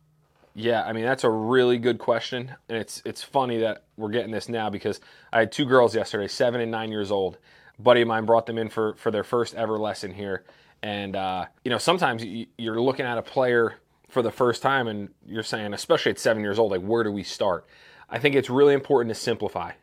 Yeah, 0.53 0.83
I 0.83 0.93
mean 0.93 1.03
that's 1.03 1.25
a 1.25 1.29
really 1.29 1.77
good 1.77 1.99
question, 1.99 2.55
and 2.69 2.77
it's 2.77 3.01
it's 3.05 3.21
funny 3.21 3.59
that 3.59 3.83
we're 3.97 4.09
getting 4.09 4.31
this 4.31 4.47
now 4.47 4.69
because 4.69 5.01
I 5.33 5.39
had 5.39 5.51
two 5.51 5.65
girls 5.65 5.93
yesterday, 5.93 6.27
seven 6.27 6.61
and 6.61 6.71
nine 6.71 6.91
years 6.91 7.11
old. 7.11 7.37
A 7.77 7.81
buddy 7.81 8.01
of 8.01 8.07
mine 8.07 8.25
brought 8.25 8.45
them 8.45 8.57
in 8.57 8.69
for 8.69 8.93
for 8.95 9.11
their 9.11 9.25
first 9.25 9.53
ever 9.55 9.77
lesson 9.77 10.13
here, 10.13 10.45
and 10.81 11.15
uh, 11.15 11.45
you 11.65 11.71
know 11.71 11.77
sometimes 11.77 12.23
you're 12.57 12.79
looking 12.79 13.05
at 13.05 13.17
a 13.17 13.21
player 13.21 13.75
for 14.07 14.21
the 14.21 14.31
first 14.31 14.61
time 14.61 14.87
and 14.87 15.09
you're 15.25 15.43
saying, 15.43 15.73
especially 15.73 16.11
at 16.11 16.19
seven 16.19 16.41
years 16.41 16.57
old, 16.57 16.71
like 16.71 16.81
where 16.81 17.03
do 17.03 17.11
we 17.11 17.23
start? 17.23 17.65
I 18.09 18.17
think 18.17 18.33
it's 18.33 18.49
really 18.49 18.73
important 18.73 19.13
to 19.13 19.19
simplify. 19.19 19.73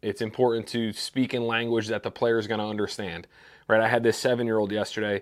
It's 0.00 0.22
important 0.22 0.66
to 0.68 0.94
speak 0.94 1.34
in 1.34 1.46
language 1.46 1.88
that 1.88 2.02
the 2.02 2.10
player 2.10 2.38
is 2.38 2.46
going 2.46 2.60
to 2.60 2.66
understand. 2.66 3.26
Right? 3.68 3.82
I 3.82 3.88
had 3.88 4.02
this 4.02 4.16
seven 4.16 4.46
year 4.46 4.58
old 4.58 4.72
yesterday 4.72 5.20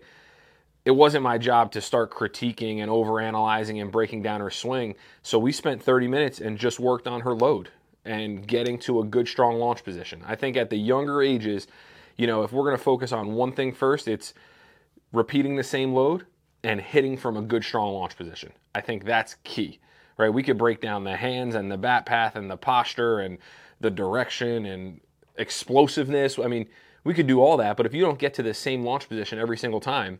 it 0.85 0.93
wasn't 0.93 1.23
my 1.23 1.39
job 1.39 1.73
to 1.73 1.81
start 1.81 2.11
critiquing 2.11 2.79
and 2.79 2.91
overanalyzing 2.91 3.81
and 3.81 3.93
breaking 3.93 4.23
down 4.23 4.41
her 4.41 4.51
swing. 4.51 4.95
So 5.23 5.39
we 5.39 5.53
spent 5.53 5.83
30 5.83 6.09
minutes 6.09 6.41
and 6.41 6.59
just 6.59 6.81
worked 6.81 7.07
on 7.07 7.21
her 7.21 7.35
load. 7.35 7.71
and 8.05 8.47
getting 8.47 8.79
to 8.79 9.01
a 9.01 9.05
good, 9.05 9.29
strong 9.29 9.59
launch 9.59 9.85
position. 9.85 10.23
I 10.27 10.35
think 10.35 10.57
at 10.57 10.71
the 10.71 10.77
younger 10.77 11.23
ages, 11.23 11.67
you 12.17 12.27
know, 12.27 12.43
if 12.43 12.53
we're 12.53 12.65
going 12.65 12.77
to 12.77 12.83
focus 12.83 13.13
on 13.13 13.35
one 13.35 13.53
thing 13.53 13.73
first, 13.73 14.09
it's 14.09 14.35
repeating 15.13 15.57
the 15.57 15.63
same 15.65 15.93
load 15.93 16.27
and 16.63 16.81
hitting 16.81 17.17
from 17.17 17.37
a 17.37 17.43
good, 17.43 17.65
strong 17.65 17.93
launch 17.95 18.17
position. 18.17 18.53
I 18.75 18.81
think 18.81 19.05
that's 19.05 19.37
key, 19.45 19.81
right? 20.19 20.33
We 20.33 20.43
could 20.43 20.59
break 20.59 20.81
down 20.81 21.05
the 21.05 21.17
hands 21.17 21.55
and 21.55 21.71
the 21.71 21.79
bat 21.79 22.07
path 22.07 22.37
and 22.37 22.51
the 22.51 22.57
posture 22.57 23.21
and 23.21 23.39
the 23.81 23.91
direction 23.91 24.67
and 24.67 25.01
explosiveness. 25.37 26.39
I 26.39 26.47
mean, 26.47 26.69
we 27.05 27.15
could 27.15 27.27
do 27.27 27.41
all 27.41 27.57
that, 27.59 27.77
but 27.77 27.87
if 27.87 27.95
you 27.95 28.03
don't 28.03 28.19
get 28.19 28.35
to 28.35 28.43
the 28.43 28.53
same 28.55 28.83
launch 28.85 29.09
position 29.09 29.39
every 29.39 29.57
single 29.57 29.81
time, 29.81 30.19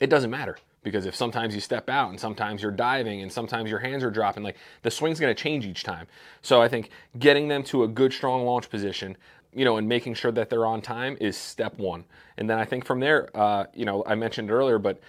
it 0.00 0.08
doesn't 0.08 0.30
matter 0.30 0.56
because 0.82 1.06
if 1.06 1.14
sometimes 1.14 1.54
you 1.54 1.60
step 1.60 1.88
out 1.88 2.10
and 2.10 2.18
sometimes 2.18 2.62
you're 2.62 2.70
diving 2.70 3.20
and 3.22 3.30
sometimes 3.30 3.68
your 3.68 3.80
hands 3.80 4.04
are 4.04 4.10
dropping 4.10 4.42
like 4.42 4.56
the 4.82 4.90
swing's 4.90 5.18
going 5.20 5.34
to 5.34 5.42
change 5.42 5.66
each 5.66 5.82
time. 5.84 6.06
So 6.42 6.62
i 6.62 6.68
think 6.68 6.90
getting 7.18 7.48
them 7.48 7.62
to 7.64 7.84
a 7.84 7.88
good 7.88 8.12
strong 8.12 8.44
launch 8.44 8.70
position 8.70 9.16
you 9.52 9.64
know 9.64 9.76
and 9.76 9.88
making 9.88 10.14
sure 10.14 10.32
that 10.32 10.50
they're 10.50 10.66
on 10.66 10.80
time 10.82 11.16
is 11.20 11.36
step 11.36 11.78
one. 11.78 12.04
And 12.36 12.48
then 12.48 12.58
i 12.58 12.64
think 12.64 12.84
from 12.84 13.00
there 13.00 13.28
uh, 13.34 13.66
you 13.74 13.84
know 13.84 14.04
i 14.06 14.14
mentioned 14.14 14.50
earlier 14.50 14.78
but 14.78 15.00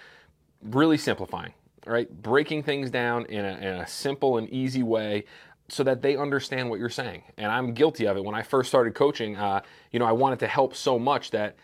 really 0.62 0.98
simplifying 0.98 1.54
right? 1.86 2.22
Breaking 2.22 2.62
things 2.62 2.92
down 2.92 3.26
in 3.26 3.44
a, 3.44 3.58
in 3.58 3.76
a 3.76 3.88
simple 3.88 4.38
and 4.38 4.50
easy 4.50 4.84
way 4.84 5.26
so 5.70 5.84
that 5.84 6.02
they 6.02 6.16
understand 6.18 6.70
what 6.70 6.80
you're 6.80 6.90
saying. 6.90 7.24
And 7.38 7.52
i'm 7.52 7.74
guilty 7.74 8.06
of 8.06 8.18
it. 8.18 8.24
When 8.24 8.36
i 8.36 8.42
first 8.42 8.70
started 8.70 8.96
coaching 8.96 9.36
uh, 9.38 9.62
you 9.92 10.00
know 10.00 10.06
i 10.06 10.12
wanted 10.12 10.40
to 10.40 10.48
help 10.48 10.76
so 10.76 10.98
much 10.98 11.32
that 11.32 11.56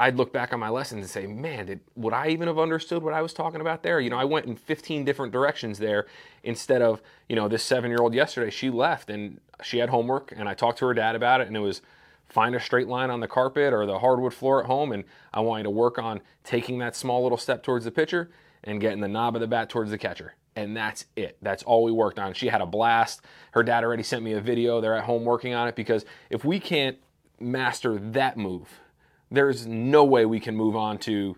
I'd 0.00 0.16
look 0.16 0.32
back 0.32 0.54
on 0.54 0.60
my 0.60 0.70
lessons 0.70 1.02
and 1.02 1.10
say, 1.10 1.26
man, 1.26 1.66
did, 1.66 1.80
would 1.94 2.14
I 2.14 2.28
even 2.28 2.48
have 2.48 2.58
understood 2.58 3.02
what 3.02 3.12
I 3.12 3.20
was 3.20 3.34
talking 3.34 3.60
about 3.60 3.82
there? 3.82 4.00
You 4.00 4.08
know, 4.08 4.16
I 4.16 4.24
went 4.24 4.46
in 4.46 4.56
15 4.56 5.04
different 5.04 5.30
directions 5.30 5.78
there 5.78 6.06
instead 6.42 6.80
of, 6.80 7.02
you 7.28 7.36
know, 7.36 7.48
this 7.48 7.62
seven 7.62 7.90
year 7.90 8.00
old 8.00 8.14
yesterday, 8.14 8.48
she 8.48 8.70
left 8.70 9.10
and 9.10 9.40
she 9.62 9.76
had 9.76 9.90
homework 9.90 10.32
and 10.34 10.48
I 10.48 10.54
talked 10.54 10.78
to 10.78 10.86
her 10.86 10.94
dad 10.94 11.16
about 11.16 11.42
it 11.42 11.48
and 11.48 11.56
it 11.56 11.60
was 11.60 11.82
find 12.30 12.54
a 12.54 12.60
straight 12.60 12.88
line 12.88 13.10
on 13.10 13.20
the 13.20 13.28
carpet 13.28 13.74
or 13.74 13.84
the 13.84 13.98
hardwood 13.98 14.32
floor 14.32 14.60
at 14.60 14.66
home. 14.66 14.92
And 14.92 15.04
I 15.34 15.40
wanted 15.40 15.64
to 15.64 15.70
work 15.70 15.98
on 15.98 16.22
taking 16.44 16.78
that 16.78 16.96
small 16.96 17.22
little 17.22 17.36
step 17.36 17.62
towards 17.62 17.84
the 17.84 17.90
pitcher 17.90 18.30
and 18.64 18.80
getting 18.80 19.00
the 19.00 19.08
knob 19.08 19.36
of 19.36 19.42
the 19.42 19.48
bat 19.48 19.68
towards 19.68 19.90
the 19.90 19.98
catcher. 19.98 20.34
And 20.56 20.74
that's 20.74 21.04
it. 21.14 21.36
That's 21.42 21.62
all 21.62 21.84
we 21.84 21.92
worked 21.92 22.18
on. 22.18 22.32
She 22.32 22.46
had 22.46 22.62
a 22.62 22.66
blast. 22.66 23.20
Her 23.50 23.62
dad 23.62 23.84
already 23.84 24.02
sent 24.02 24.22
me 24.22 24.32
a 24.32 24.40
video. 24.40 24.80
They're 24.80 24.96
at 24.96 25.04
home 25.04 25.26
working 25.26 25.52
on 25.52 25.68
it 25.68 25.76
because 25.76 26.06
if 26.30 26.42
we 26.42 26.58
can't 26.58 26.96
master 27.38 27.98
that 27.98 28.38
move, 28.38 28.80
there's 29.30 29.66
no 29.66 30.04
way 30.04 30.26
we 30.26 30.40
can 30.40 30.56
move 30.56 30.76
on 30.76 30.98
to 30.98 31.36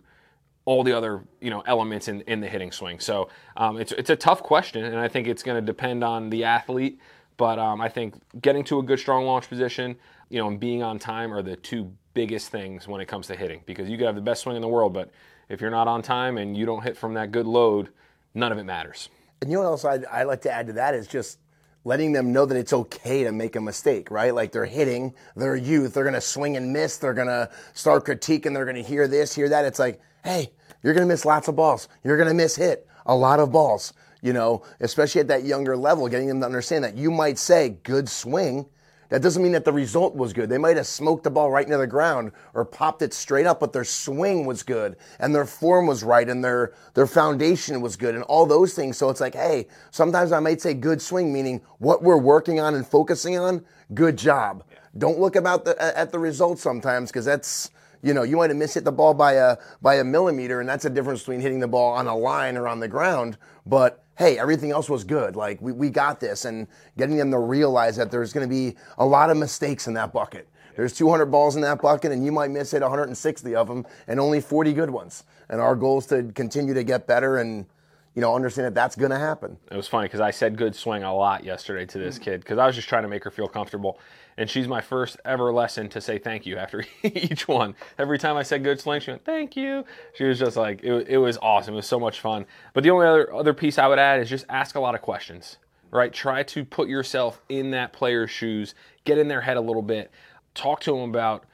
all 0.65 0.85
the 0.85 0.97
other 0.97 1.25
you 1.41 1.51
know 1.51 1.61
elements 1.67 2.09
in, 2.09 2.21
in 2.23 2.41
the 2.41 2.49
hitting 2.49 2.73
swing. 2.73 3.01
So 3.01 3.29
um, 3.57 3.79
it's 3.79 3.93
it's 3.93 4.11
a 4.11 4.17
tough 4.17 4.43
question, 4.43 4.85
and 4.85 4.99
I 4.99 5.09
think 5.09 5.27
it's 5.27 5.43
going 5.43 5.61
to 5.61 5.67
depend 5.67 6.05
on 6.05 6.31
the 6.31 6.45
athlete. 6.45 7.01
But 7.37 7.59
um, 7.59 7.81
I 7.81 7.89
think 7.89 8.15
getting 8.41 8.63
to 8.65 8.79
a 8.79 8.83
good 8.83 8.99
strong 8.99 9.25
launch 9.25 9.49
position, 9.49 9.97
you 10.29 10.39
know, 10.39 10.49
and 10.49 10.61
being 10.61 10.83
on 10.83 10.99
time 10.99 11.33
are 11.33 11.43
the 11.43 11.57
two 11.57 11.91
biggest 12.15 12.51
things 12.51 12.87
when 12.87 13.01
it 13.01 13.07
comes 13.07 13.27
to 13.29 13.37
hitting. 13.37 13.63
Because 13.67 13.89
you 13.89 13.97
could 13.97 14.07
have 14.07 14.15
the 14.15 14.21
best 14.21 14.43
swing 14.43 14.55
in 14.55 14.63
the 14.63 14.69
world, 14.69 14.93
but 14.93 15.11
if 15.49 15.61
you're 15.61 15.71
not 15.71 15.89
on 15.89 16.03
time 16.03 16.39
and 16.39 16.57
you 16.57 16.67
don't 16.67 16.83
hit 16.83 16.97
from 16.97 17.15
that 17.15 17.33
good 17.33 17.47
load, 17.47 17.89
none 18.35 18.53
of 18.53 18.59
it 18.59 18.65
matters. 18.65 19.09
And 19.41 19.51
you 19.51 19.57
know 19.57 19.65
what 19.65 19.71
else 19.71 19.85
I'd, 19.85 20.05
I'd 20.05 20.25
like 20.25 20.43
to 20.43 20.53
add 20.53 20.69
to 20.69 20.75
that 20.75 20.95
is 20.95 21.07
just 21.07 21.39
letting 21.85 22.13
them 22.13 22.33
know 22.33 22.47
that 22.47 22.57
it's 22.57 22.73
okay 22.73 23.25
to 23.25 23.33
make 23.33 23.57
a 23.57 23.61
mistake, 23.61 24.11
right? 24.11 24.35
Like 24.35 24.53
they're 24.53 24.65
hitting, 24.65 25.15
they're 25.35 25.57
youth, 25.57 25.95
they're 25.95 26.05
to 26.15 26.21
swing 26.21 26.57
and 26.57 26.73
miss, 26.73 26.99
they're 26.99 27.15
to 27.29 27.51
start 27.75 28.05
critiquing, 28.07 28.55
they're 28.55 28.65
to 28.77 28.83
hear 28.83 29.09
this, 29.09 29.35
hear 29.35 29.49
that. 29.49 29.65
It's 29.65 29.79
like, 29.79 30.01
hey, 30.25 30.53
you're 30.83 30.95
to 31.07 31.13
miss 31.13 31.25
lots 31.25 31.49
of 31.49 31.57
balls. 31.57 31.89
You're 32.05 32.17
to 32.29 32.35
miss 32.35 32.57
hit 32.57 32.87
a 33.07 33.15
lot 33.15 33.41
of 33.41 33.51
balls, 33.51 33.93
you 34.21 34.33
know, 34.33 34.63
especially 34.81 35.21
at 35.21 35.29
that 35.29 35.45
younger 35.45 35.77
level, 35.77 36.09
getting 36.09 36.29
them 36.29 36.41
to 36.41 36.47
understand 36.47 36.85
that 36.85 36.97
you 36.97 37.11
might 37.11 37.39
say 37.39 37.71
good 37.83 38.09
swing, 38.09 38.67
that 39.13 39.21
doesn't 39.21 39.43
mean 39.43 39.53
that 39.53 39.67
the 39.67 39.73
result 39.75 40.15
was 40.15 40.33
good. 40.33 40.49
They 40.49 40.57
might 40.57 40.79
have 40.79 40.87
smoked 40.87 41.25
the 41.25 41.31
ball 41.31 41.51
right 41.51 41.67
into 41.67 41.77
the 41.77 41.87
ground 41.87 42.33
or 42.55 42.65
popped 42.65 43.03
it 43.03 43.13
straight 43.13 43.45
up, 43.45 43.61
but 43.61 43.75
their 43.75 43.85
swing 43.85 44.47
was 44.47 44.63
good 44.63 44.97
and 45.19 45.35
their 45.35 45.45
form 45.45 45.87
was 45.87 46.03
right 46.03 46.27
and 46.27 46.43
their 46.43 46.73
their 46.95 47.07
foundation 47.07 47.83
was 47.83 47.95
good 47.95 48.15
and 48.15 48.25
all 48.25 48.47
those 48.47 48.73
things. 48.73 48.97
So 48.97 49.11
it's 49.11 49.21
like, 49.21 49.35
hey, 49.35 49.67
sometimes 49.91 50.33
I 50.33 50.41
might 50.41 50.63
say 50.63 50.73
good 50.73 51.03
swing, 51.03 51.31
meaning 51.31 51.61
what 51.77 52.03
we're 52.03 52.17
working 52.17 52.59
on 52.59 52.75
and 52.75 52.87
focusing 52.87 53.37
on, 53.37 53.67
good 53.93 54.17
job. 54.17 54.65
Yeah. 54.71 54.79
Don't 54.97 55.19
look 55.19 55.37
about 55.37 55.67
the 55.67 55.79
at 55.99 56.11
the 56.11 56.19
results 56.19 56.63
sometimes 56.63 57.11
because 57.11 57.27
that's 57.27 57.71
you 58.03 58.15
know, 58.15 58.23
you 58.23 58.37
might 58.37 58.51
have 58.51 58.57
missed 58.57 58.75
hit 58.75 58.85
the 58.85 58.93
ball 58.93 59.15
by 59.15 59.35
a 59.35 59.57
by 59.81 59.97
a 59.97 60.05
millimeter, 60.05 60.61
and 60.61 60.69
that's 60.69 60.85
a 60.85 60.91
difference 60.91 61.21
between 61.21 61.41
hitting 61.41 61.61
the 61.61 61.69
ball 61.69 61.93
on 61.93 62.07
a 62.07 62.17
line 62.17 62.57
or 62.57 62.69
on 62.69 62.81
the 62.81 62.89
ground. 62.89 63.39
But 63.65 64.05
hey, 64.17 64.39
everything 64.39 64.71
else 64.71 64.91
was 64.91 65.05
good. 65.05 65.37
Like 65.37 65.61
we, 65.63 65.73
we 65.73 65.91
got 65.91 66.21
this, 66.21 66.45
and 66.45 66.67
getting 66.99 67.17
them 67.17 67.31
to 67.31 67.39
realize 67.39 67.97
that 67.97 68.11
there's 68.11 68.33
going 68.33 68.49
to 68.49 68.53
be 68.53 68.77
a 68.99 69.07
lot 69.07 69.31
of 69.31 69.37
mistakes 69.37 69.87
in 69.87 69.95
that 69.95 70.13
bucket. 70.13 70.49
There's 70.77 70.95
200 70.95 71.27
balls 71.27 71.55
in 71.55 71.63
that 71.63 71.83
bucket, 71.83 72.13
and 72.13 72.25
you 72.25 72.33
might 72.33 72.51
miss 72.51 72.71
hit 72.71 72.83
160 72.83 73.55
of 73.55 73.69
them, 73.69 73.87
and 74.07 74.19
only 74.19 74.41
40 74.41 74.73
good 74.73 74.91
ones. 74.91 75.25
And 75.49 75.61
our 75.61 75.77
goal 75.77 75.99
is 75.99 76.07
to 76.07 76.25
continue 76.35 76.73
to 76.75 76.83
get 76.83 77.07
better 77.07 77.39
and 77.39 77.67
you 78.15 78.21
know, 78.21 78.35
understand 78.35 78.67
that 78.67 78.75
that's 78.75 78.95
going 78.95 79.11
to 79.11 79.19
happen. 79.19 79.57
It 79.71 79.77
was 79.77 79.89
funny 79.89 80.07
because 80.07 80.21
I 80.21 80.33
said 80.33 80.57
good 80.57 80.75
swing 80.75 81.03
a 81.03 81.15
lot 81.15 81.45
yesterday 81.45 81.87
to 81.87 81.99
this 81.99 82.19
mm. 82.19 82.23
kid 82.23 82.41
because 82.41 82.59
I 82.59 82.67
was 82.67 82.77
just 82.77 82.89
trying 82.89 83.05
to 83.05 83.09
make 83.09 83.25
her 83.25 83.31
feel 83.31 83.49
comfortable. 83.49 83.99
And 84.37 84.49
she's 84.49 84.67
my 84.67 84.81
first 84.81 85.19
ever 85.25 85.53
lesson 85.53 85.89
to 85.91 86.01
say 86.01 86.19
thank 86.19 86.47
you 86.47 86.57
after 86.57 86.85
each 87.03 87.47
one. 87.49 87.75
Every 87.99 88.19
time 88.19 88.37
I 88.37 88.43
said 88.43 88.65
good 88.65 88.81
swing, 88.81 89.01
she 89.01 89.11
went, 89.11 89.25
thank 89.25 89.57
you. 89.57 89.85
She 90.15 90.25
was 90.25 90.39
just 90.39 90.57
like, 90.57 90.83
it, 90.83 91.09
it 91.09 91.19
was 91.19 91.39
awesome. 91.43 91.75
It 91.75 91.77
was 91.77 91.87
so 91.87 92.01
much 92.01 92.21
fun. 92.21 92.47
But 92.73 92.85
the 92.85 92.91
only 92.91 93.07
other, 93.07 93.33
other 93.33 93.55
piece 93.55 93.79
I 93.79 93.87
would 93.87 93.99
add 93.99 94.21
is 94.21 94.29
just 94.29 94.47
ask 94.49 94.75
a 94.75 94.81
lot 94.81 94.95
of 94.95 95.03
questions, 95.03 95.59
right? 95.91 96.13
Try 96.13 96.43
to 96.45 96.65
put 96.65 96.89
yourself 96.89 97.43
in 97.49 97.71
that 97.73 97.93
player's 97.93 98.31
shoes, 98.31 98.75
get 99.05 99.19
in 99.19 99.29
their 99.29 99.43
head 99.43 99.57
a 99.57 99.61
little 99.61 99.83
bit, 99.83 100.11
talk 100.55 100.81
to 100.81 100.93
them 100.93 101.11
about 101.11 101.45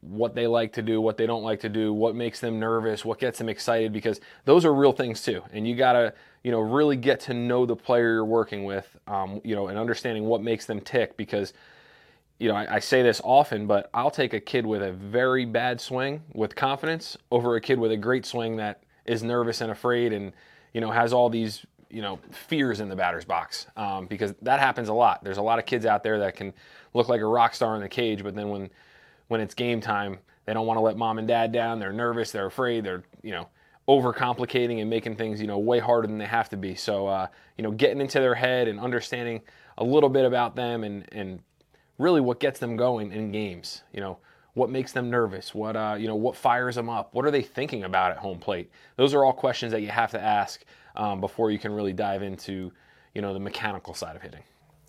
what 0.00 0.34
they 0.34 0.46
like 0.46 0.72
to 0.74 0.82
do, 0.82 1.00
what 1.00 1.16
they 1.16 1.26
don't 1.26 1.42
like 1.42 1.60
to 1.60 1.68
do, 1.68 1.92
what 1.92 2.14
makes 2.14 2.40
them 2.40 2.60
nervous, 2.60 3.04
what 3.04 3.18
gets 3.18 3.38
them 3.38 3.48
excited, 3.48 3.92
because 3.92 4.20
those 4.44 4.64
are 4.64 4.74
real 4.74 4.92
things 4.92 5.22
too. 5.22 5.42
And 5.52 5.66
you 5.66 5.74
gotta, 5.74 6.12
you 6.42 6.50
know, 6.50 6.60
really 6.60 6.96
get 6.96 7.20
to 7.20 7.34
know 7.34 7.64
the 7.64 7.76
player 7.76 8.12
you're 8.14 8.24
working 8.24 8.64
with, 8.64 8.96
um, 9.06 9.40
you 9.44 9.54
know, 9.54 9.68
and 9.68 9.78
understanding 9.78 10.24
what 10.24 10.42
makes 10.42 10.66
them 10.66 10.80
tick. 10.80 11.16
Because, 11.16 11.54
you 12.38 12.48
know, 12.48 12.56
I, 12.56 12.76
I, 12.76 12.78
say 12.80 13.02
this 13.02 13.20
often, 13.22 13.66
but 13.66 13.88
I'll 13.94 14.10
take 14.10 14.34
a 14.34 14.40
kid 14.40 14.66
with 14.66 14.82
a 14.82 14.92
very 14.92 15.44
bad 15.44 15.80
swing 15.80 16.22
with 16.34 16.56
confidence 16.56 17.16
over 17.30 17.54
a 17.54 17.60
kid 17.60 17.78
with 17.78 17.92
a 17.92 17.96
great 17.96 18.26
swing 18.26 18.56
that 18.56 18.82
is 19.04 19.22
nervous 19.22 19.60
and 19.60 19.70
afraid 19.70 20.12
and, 20.12 20.32
you 20.72 20.80
know, 20.80 20.90
has 20.90 21.12
all 21.12 21.30
these 21.30 21.64
you 21.94 22.02
know 22.02 22.18
fears 22.32 22.80
in 22.80 22.88
the 22.88 22.96
batter's 22.96 23.24
box 23.24 23.68
um, 23.76 24.06
because 24.06 24.34
that 24.42 24.58
happens 24.58 24.88
a 24.88 24.92
lot. 24.92 25.22
There's 25.22 25.38
a 25.38 25.42
lot 25.42 25.60
of 25.60 25.64
kids 25.64 25.86
out 25.86 26.02
there 26.02 26.18
that 26.18 26.34
can 26.34 26.52
look 26.92 27.08
like 27.08 27.20
a 27.20 27.26
rock 27.26 27.54
star 27.54 27.76
in 27.76 27.80
the 27.80 27.88
cage, 27.88 28.22
but 28.22 28.34
then 28.34 28.48
when 28.48 28.68
when 29.28 29.40
it's 29.40 29.54
game 29.54 29.80
time, 29.80 30.18
they 30.44 30.52
don't 30.52 30.66
want 30.66 30.76
to 30.76 30.82
let 30.82 30.96
mom 30.96 31.18
and 31.18 31.28
dad 31.28 31.52
down. 31.52 31.78
They're 31.78 31.92
nervous. 31.92 32.32
They're 32.32 32.46
afraid. 32.46 32.84
They're 32.84 33.04
you 33.22 33.30
know 33.30 33.48
overcomplicating 33.86 34.80
and 34.80 34.90
making 34.90 35.14
things 35.14 35.40
you 35.40 35.46
know 35.46 35.58
way 35.58 35.78
harder 35.78 36.08
than 36.08 36.18
they 36.18 36.26
have 36.26 36.48
to 36.48 36.56
be. 36.56 36.74
So 36.74 37.06
uh, 37.06 37.28
you 37.56 37.62
know 37.62 37.70
getting 37.70 38.00
into 38.00 38.18
their 38.18 38.34
head 38.34 38.66
and 38.66 38.80
understanding 38.80 39.42
a 39.78 39.84
little 39.84 40.10
bit 40.10 40.24
about 40.24 40.56
them 40.56 40.82
and 40.82 41.08
and 41.12 41.40
really 41.98 42.20
what 42.20 42.40
gets 42.40 42.58
them 42.58 42.76
going 42.76 43.12
in 43.12 43.32
games. 43.32 43.82
You 43.92 44.00
know 44.00 44.18
what 44.54 44.70
makes 44.70 44.92
them 44.92 45.10
nervous. 45.10 45.54
What 45.54 45.76
uh, 45.76 45.96
you 45.98 46.06
know 46.06 46.16
what 46.16 46.36
fires 46.36 46.76
them 46.76 46.88
up. 46.88 47.12
What 47.12 47.24
are 47.24 47.30
they 47.30 47.42
thinking 47.42 47.84
about 47.84 48.12
at 48.12 48.18
home 48.18 48.38
plate? 48.38 48.70
Those 48.96 49.14
are 49.14 49.24
all 49.24 49.32
questions 49.32 49.72
that 49.72 49.82
you 49.82 49.88
have 49.88 50.10
to 50.12 50.20
ask 50.20 50.64
um, 50.96 51.20
before 51.20 51.50
you 51.50 51.58
can 51.58 51.72
really 51.72 51.92
dive 51.92 52.22
into 52.22 52.72
you 53.14 53.22
know 53.22 53.32
the 53.32 53.40
mechanical 53.40 53.94
side 53.94 54.16
of 54.16 54.22
hitting. 54.22 54.42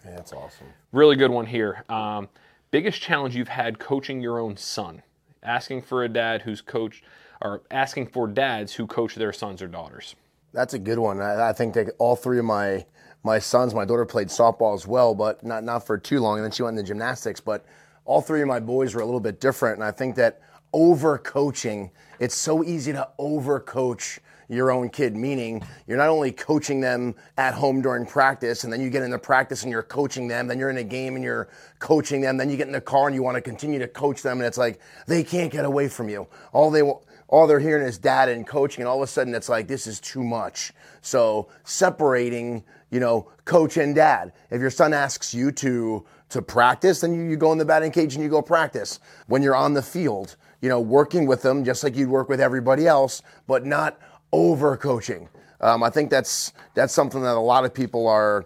Yeah, 0.05 0.15
that's 0.15 0.33
awesome. 0.33 0.67
Really 0.91 1.15
good 1.15 1.31
one 1.31 1.45
here. 1.45 1.83
Um, 1.89 2.29
biggest 2.71 3.01
challenge 3.01 3.35
you've 3.35 3.47
had 3.47 3.79
coaching 3.79 4.21
your 4.21 4.39
own 4.39 4.55
son? 4.55 5.01
Asking 5.41 5.81
for 5.81 6.03
a 6.03 6.09
dad 6.09 6.43
who's 6.43 6.61
coached, 6.61 7.03
or 7.41 7.61
asking 7.69 8.07
for 8.07 8.27
dads 8.27 8.73
who 8.73 8.87
coach 8.87 9.15
their 9.15 9.33
sons 9.33 9.61
or 9.61 9.67
daughters. 9.67 10.15
That's 10.55 10.73
a 10.73 10.79
good 10.79 10.97
one. 10.97 11.21
I, 11.21 11.49
I 11.49 11.53
think 11.53 11.77
all 11.99 12.15
three 12.15 12.39
of 12.39 12.45
my 12.45 12.85
my 13.23 13.39
sons, 13.39 13.73
my 13.73 13.85
daughter 13.85 14.05
played 14.05 14.27
softball 14.27 14.73
as 14.73 14.87
well, 14.87 15.13
but 15.13 15.43
not 15.43 15.63
not 15.63 15.85
for 15.85 15.97
too 15.97 16.19
long, 16.21 16.37
and 16.37 16.45
then 16.45 16.51
she 16.51 16.63
went 16.63 16.77
into 16.77 16.87
gymnastics. 16.87 17.41
But 17.41 17.65
all 18.05 18.21
three 18.21 18.41
of 18.41 18.47
my 18.47 18.61
boys 18.61 18.95
were 18.95 19.01
a 19.01 19.05
little 19.05 19.19
bit 19.19 19.41
different, 19.41 19.75
and 19.75 19.83
I 19.83 19.91
think 19.91 20.15
that 20.15 20.41
over 20.71 21.17
coaching, 21.17 21.91
it's 22.19 22.35
so 22.35 22.63
easy 22.63 22.93
to 22.93 23.09
over 23.17 23.59
coach 23.59 24.19
your 24.47 24.71
own 24.71 24.89
kid, 24.89 25.15
meaning 25.15 25.65
you're 25.87 25.97
not 25.97 26.09
only 26.09 26.31
coaching 26.31 26.79
them 26.79 27.15
at 27.37 27.53
home 27.53 27.81
during 27.81 28.05
practice, 28.05 28.63
and 28.63 28.71
then 28.71 28.79
you 28.79 28.89
get 28.89 29.03
into 29.03 29.17
practice 29.17 29.63
and 29.63 29.71
you're 29.71 29.83
coaching 29.83 30.27
them, 30.27 30.47
then 30.47 30.59
you're 30.59 30.69
in 30.69 30.77
a 30.77 30.83
game 30.83 31.15
and 31.15 31.23
you're 31.23 31.49
coaching 31.79 32.21
them, 32.21 32.37
then 32.37 32.49
you 32.49 32.55
get 32.55 32.67
in 32.67 32.73
the 32.73 32.81
car 32.81 33.07
and 33.07 33.15
you 33.15 33.23
want 33.23 33.35
to 33.35 33.41
continue 33.41 33.79
to 33.79 33.87
coach 33.87 34.21
them, 34.21 34.37
and 34.37 34.45
it's 34.45 34.57
like 34.57 34.79
they 35.07 35.23
can't 35.23 35.51
get 35.51 35.65
away 35.65 35.87
from 35.87 36.09
you. 36.09 36.27
All 36.53 36.69
they 36.69 36.83
all 37.27 37.47
they're 37.47 37.59
hearing 37.59 37.87
is 37.87 37.97
dad 37.97 38.29
and 38.29 38.45
coaching, 38.45 38.81
and 38.81 38.87
all 38.87 38.97
of 38.97 39.03
a 39.03 39.07
sudden 39.07 39.33
it's 39.33 39.49
like 39.49 39.67
this 39.67 39.87
is 39.87 39.99
too 39.99 40.23
much. 40.23 40.71
So 41.01 41.49
separating, 41.63 42.63
you 42.91 42.99
know, 42.99 43.31
coach 43.45 43.77
and 43.77 43.95
dad. 43.95 44.33
If 44.51 44.61
your 44.61 44.69
son 44.69 44.93
asks 44.93 45.33
you 45.33 45.51
to 45.53 46.05
to 46.29 46.41
practice, 46.41 47.01
then 47.01 47.13
you, 47.13 47.23
you 47.23 47.37
go 47.37 47.51
in 47.51 47.57
the 47.57 47.65
batting 47.65 47.91
cage 47.91 48.15
and 48.15 48.23
you 48.23 48.29
go 48.29 48.41
practice. 48.41 48.99
When 49.27 49.41
you're 49.41 49.55
on 49.55 49.73
the 49.73 49.81
field, 49.81 50.35
you 50.61 50.69
know, 50.69 50.79
working 50.79 51.27
with 51.27 51.41
them 51.41 51.63
just 51.63 51.83
like 51.83 51.95
you'd 51.95 52.09
work 52.09 52.29
with 52.29 52.41
everybody 52.41 52.87
else, 52.87 53.21
but 53.47 53.65
not 53.65 53.99
over 54.31 54.75
coaching. 54.77 55.29
Um, 55.61 55.83
I 55.83 55.89
think 55.89 56.09
that's 56.09 56.53
that's 56.73 56.93
something 56.93 57.21
that 57.21 57.35
a 57.35 57.39
lot 57.39 57.65
of 57.65 57.73
people 57.73 58.07
are 58.07 58.45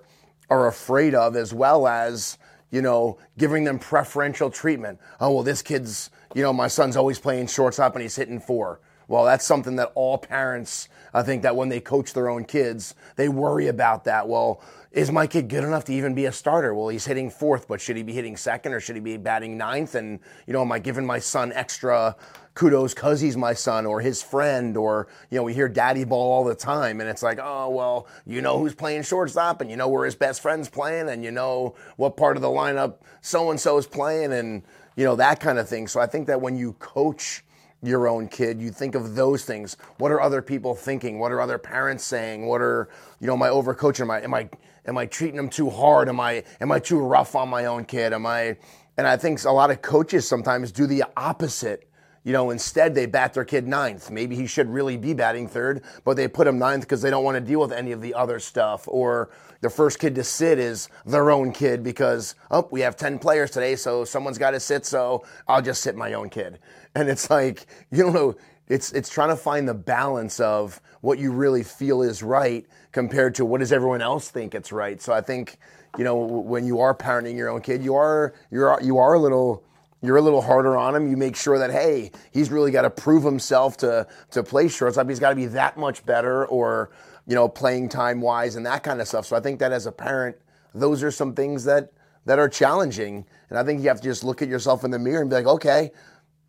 are 0.50 0.68
afraid 0.68 1.16
of, 1.16 1.36
as 1.36 1.54
well 1.54 1.88
as 1.88 2.38
you 2.72 2.82
know, 2.82 3.18
giving 3.38 3.64
them 3.64 3.80
preferential 3.80 4.50
treatment. 4.50 5.00
Oh, 5.20 5.32
well, 5.32 5.44
this 5.44 5.62
kid's, 5.62 6.10
you 6.34 6.44
know, 6.44 6.54
my 6.54 6.68
son's 6.68 6.96
always 6.96 7.20
playing 7.20 7.48
shortstop 7.48 7.96
and 7.96 8.04
he's 8.04 8.16
hitting 8.16 8.40
four. 8.40 8.80
Well, 9.10 9.26
that's 9.26 9.44
something 9.44 9.76
that 9.78 9.92
all 9.96 10.20
parents, 10.20 10.88
I 11.16 11.24
think 11.24 11.42
that 11.42 11.56
when 11.56 11.70
they 11.70 11.80
coach 11.80 12.14
their 12.14 12.30
own 12.30 12.46
kids, 12.46 12.94
they 13.16 13.28
worry 13.28 13.68
about 13.68 14.04
that. 14.04 14.28
Well, 14.28 14.62
is 14.92 15.12
my 15.12 15.26
kid 15.26 15.50
good 15.50 15.64
enough 15.64 15.84
to 15.86 15.94
even 15.94 16.14
be 16.14 16.26
a 16.26 16.32
starter? 16.32 16.76
Well, 16.76 16.90
he's 16.90 17.06
hitting 17.06 17.32
fourth, 17.32 17.68
but 17.68 17.82
should 17.82 17.98
he 17.98 18.04
be 18.04 18.14
hitting 18.14 18.38
second 18.38 18.72
or 18.74 18.80
should 18.80 18.96
he 18.96 19.02
be 19.02 19.18
batting 19.18 19.58
ninth? 19.58 19.96
And, 19.96 20.20
you 20.46 20.54
know, 20.54 20.62
am 20.62 20.72
I 20.72 20.78
giving 20.78 21.08
my 21.08 21.18
son 21.18 21.52
extra 21.54 22.16
kudos 22.54 22.94
because 22.94 23.20
he's 23.20 23.36
my 23.36 23.54
son 23.54 23.88
or 23.88 24.00
his 24.00 24.22
friend? 24.22 24.78
Or, 24.78 25.08
you 25.32 25.40
know, 25.40 25.44
we 25.44 25.56
hear 25.56 25.68
daddy 25.68 26.04
ball 26.04 26.32
all 26.32 26.44
the 26.44 26.54
time 26.54 27.02
and 27.02 27.10
it's 27.10 27.24
like, 27.24 27.40
oh, 27.42 27.68
well, 27.70 28.08
you 28.28 28.44
know 28.44 28.60
who's 28.60 28.76
playing 28.76 29.02
shortstop 29.02 29.60
and 29.60 29.72
you 29.72 29.76
know 29.76 29.88
where 29.88 30.06
his 30.06 30.16
best 30.16 30.40
friend's 30.40 30.70
playing 30.70 31.10
and 31.10 31.24
you 31.24 31.32
know 31.32 31.74
what 31.98 32.16
part 32.16 32.36
of 32.36 32.44
the 32.44 32.48
lineup 32.48 32.98
so 33.22 33.50
and 33.50 33.60
so 33.60 33.80
is 33.80 33.88
playing 33.88 34.34
and, 34.34 34.62
you 34.96 35.04
know, 35.04 35.16
that 35.16 35.40
kind 35.40 35.58
of 35.58 35.68
thing. 35.68 35.88
So 35.88 36.00
I 36.00 36.06
think 36.06 36.28
that 36.28 36.42
when 36.42 36.56
you 36.56 36.74
coach, 36.74 37.44
your 37.82 38.08
own 38.08 38.28
kid, 38.28 38.62
you 38.62 38.72
think 38.72 38.96
of 38.96 39.16
those 39.16 39.46
things. 39.46 39.78
What 39.98 40.12
are 40.12 40.22
other 40.22 40.42
people 40.42 40.76
thinking? 40.76 41.20
What 41.20 41.32
are 41.32 41.42
other 41.42 41.58
parents 41.58 42.04
saying? 42.04 42.46
What 42.46 42.62
are 42.62 42.90
you 43.20 43.28
know, 43.28 43.34
am 43.34 43.44
I 43.44 43.50
overcoaching? 43.50 44.02
Am 44.02 44.12
I 44.12 44.22
am 44.22 44.34
I 44.34 44.50
am 44.86 44.98
I 44.98 45.06
treating 45.06 45.38
them 45.38 45.50
too 45.50 45.70
hard? 45.70 46.10
Am 46.10 46.20
I 46.20 46.44
am 46.60 46.72
I 46.72 46.80
too 46.80 47.00
rough 47.00 47.36
on 47.36 47.50
my 47.50 47.66
own 47.66 47.86
kid? 47.86 48.14
Am 48.14 48.26
I 48.26 48.58
and 48.98 49.08
I 49.08 49.16
think 49.16 49.46
a 49.46 49.52
lot 49.52 49.72
of 49.72 49.82
coaches 49.82 50.28
sometimes 50.28 50.74
do 50.74 50.86
the 50.86 51.06
opposite. 51.16 51.90
You 52.26 52.34
know, 52.34 52.50
instead 52.50 52.94
they 52.94 53.06
bat 53.06 53.34
their 53.34 53.46
kid 53.46 53.66
ninth. 53.66 54.12
Maybe 54.12 54.36
he 54.36 54.46
should 54.46 54.70
really 54.70 54.98
be 54.98 55.14
batting 55.14 55.48
third, 55.48 55.84
but 56.04 56.18
they 56.18 56.28
put 56.28 56.48
him 56.48 56.60
ninth 56.60 56.82
because 56.82 57.02
they 57.02 57.10
don't 57.10 57.24
want 57.24 57.36
to 57.36 57.42
deal 57.42 57.62
with 57.62 57.72
any 57.72 57.94
of 57.94 58.02
the 58.02 58.14
other 58.14 58.40
stuff. 58.40 58.90
Or 58.90 59.30
the 59.62 59.70
first 59.70 60.00
kid 60.00 60.16
to 60.16 60.24
sit 60.26 60.60
is 60.60 60.90
their 61.06 61.32
own 61.32 61.54
kid 61.54 61.82
because, 61.82 62.36
oh, 62.52 62.68
we 62.72 62.82
have 62.82 62.98
10 62.98 63.20
players 63.20 63.52
today, 63.52 63.78
so 63.78 64.04
someone's 64.04 64.38
got 64.38 64.52
to 64.52 64.60
sit, 64.60 64.86
so 64.86 65.24
I'll 65.48 65.62
just 65.62 65.82
sit 65.82 65.96
my 65.96 66.12
own 66.14 66.30
kid. 66.30 66.60
And 66.96 67.10
it's 67.10 67.30
like, 67.30 67.66
you 67.92 68.04
don't 68.04 68.14
know, 68.14 68.36
it's, 68.68 68.92
it's 68.92 69.10
trying 69.10 69.30
to 69.30 69.36
find 69.36 69.68
the 69.68 69.74
balance 69.74 70.40
of 70.40 70.82
what 71.02 71.20
you 71.20 71.32
really 71.32 71.64
feel 71.64 72.02
is 72.02 72.22
right 72.22 72.66
compared 72.92 73.36
to 73.36 73.46
what 73.46 73.60
does 73.60 73.72
everyone 73.72 74.02
else 74.02 74.30
think 74.30 74.54
it's 74.54 74.72
right. 74.72 75.02
So 75.02 75.14
I 75.14 75.22
think, 75.22 75.58
you 75.98 76.04
know, 76.04 76.18
when 76.18 76.66
you 76.66 76.80
are 76.80 76.94
parenting 76.94 77.36
your 77.36 77.50
own 77.50 77.62
kid, 77.62 77.84
you 77.84 77.96
are 77.96 78.34
you're 78.52 78.80
you 78.82 78.98
are 78.98 79.14
a 79.14 79.20
little 79.20 79.64
you're 80.02 80.18
a 80.18 80.22
little 80.22 80.42
harder 80.42 80.78
on 80.78 80.96
him. 80.96 81.10
You 81.10 81.18
make 81.18 81.36
sure 81.36 81.58
that 81.60 81.72
hey, 81.72 82.12
he's 82.32 82.52
really 82.52 82.72
got 82.72 82.84
to 82.84 82.90
prove 82.90 83.24
himself 83.24 83.78
to 83.78 84.08
to 84.32 84.44
play 84.44 84.68
shortstop. 84.68 85.10
He's 85.10 85.20
got 85.20 85.30
to 85.30 85.36
be 85.36 85.48
that 85.48 85.78
much 85.78 86.06
better, 86.06 86.46
or 86.46 86.92
you 87.26 87.36
know, 87.36 87.48
playing 87.48 87.90
time 87.90 88.22
wise 88.22 88.56
and 88.56 88.66
that 88.66 88.84
kind 88.84 89.02
of 89.02 89.08
stuff. 89.08 89.26
So 89.26 89.36
I 89.36 89.40
think 89.40 89.60
that 89.60 89.72
as 89.72 89.86
a 89.86 89.92
parent, 89.92 90.36
those 90.74 91.04
are 91.04 91.12
some 91.12 91.34
things 91.34 91.64
that 91.66 91.92
that 92.26 92.40
are 92.40 92.50
challenging. 92.50 93.26
And 93.50 93.58
I 93.58 93.64
think 93.64 93.82
you 93.82 93.88
have 93.88 94.02
to 94.02 94.08
just 94.08 94.24
look 94.24 94.42
at 94.42 94.48
yourself 94.48 94.84
in 94.84 94.92
the 94.92 95.00
mirror 95.00 95.22
and 95.22 95.30
be 95.30 95.38
like, 95.38 95.48
okay, 95.48 95.92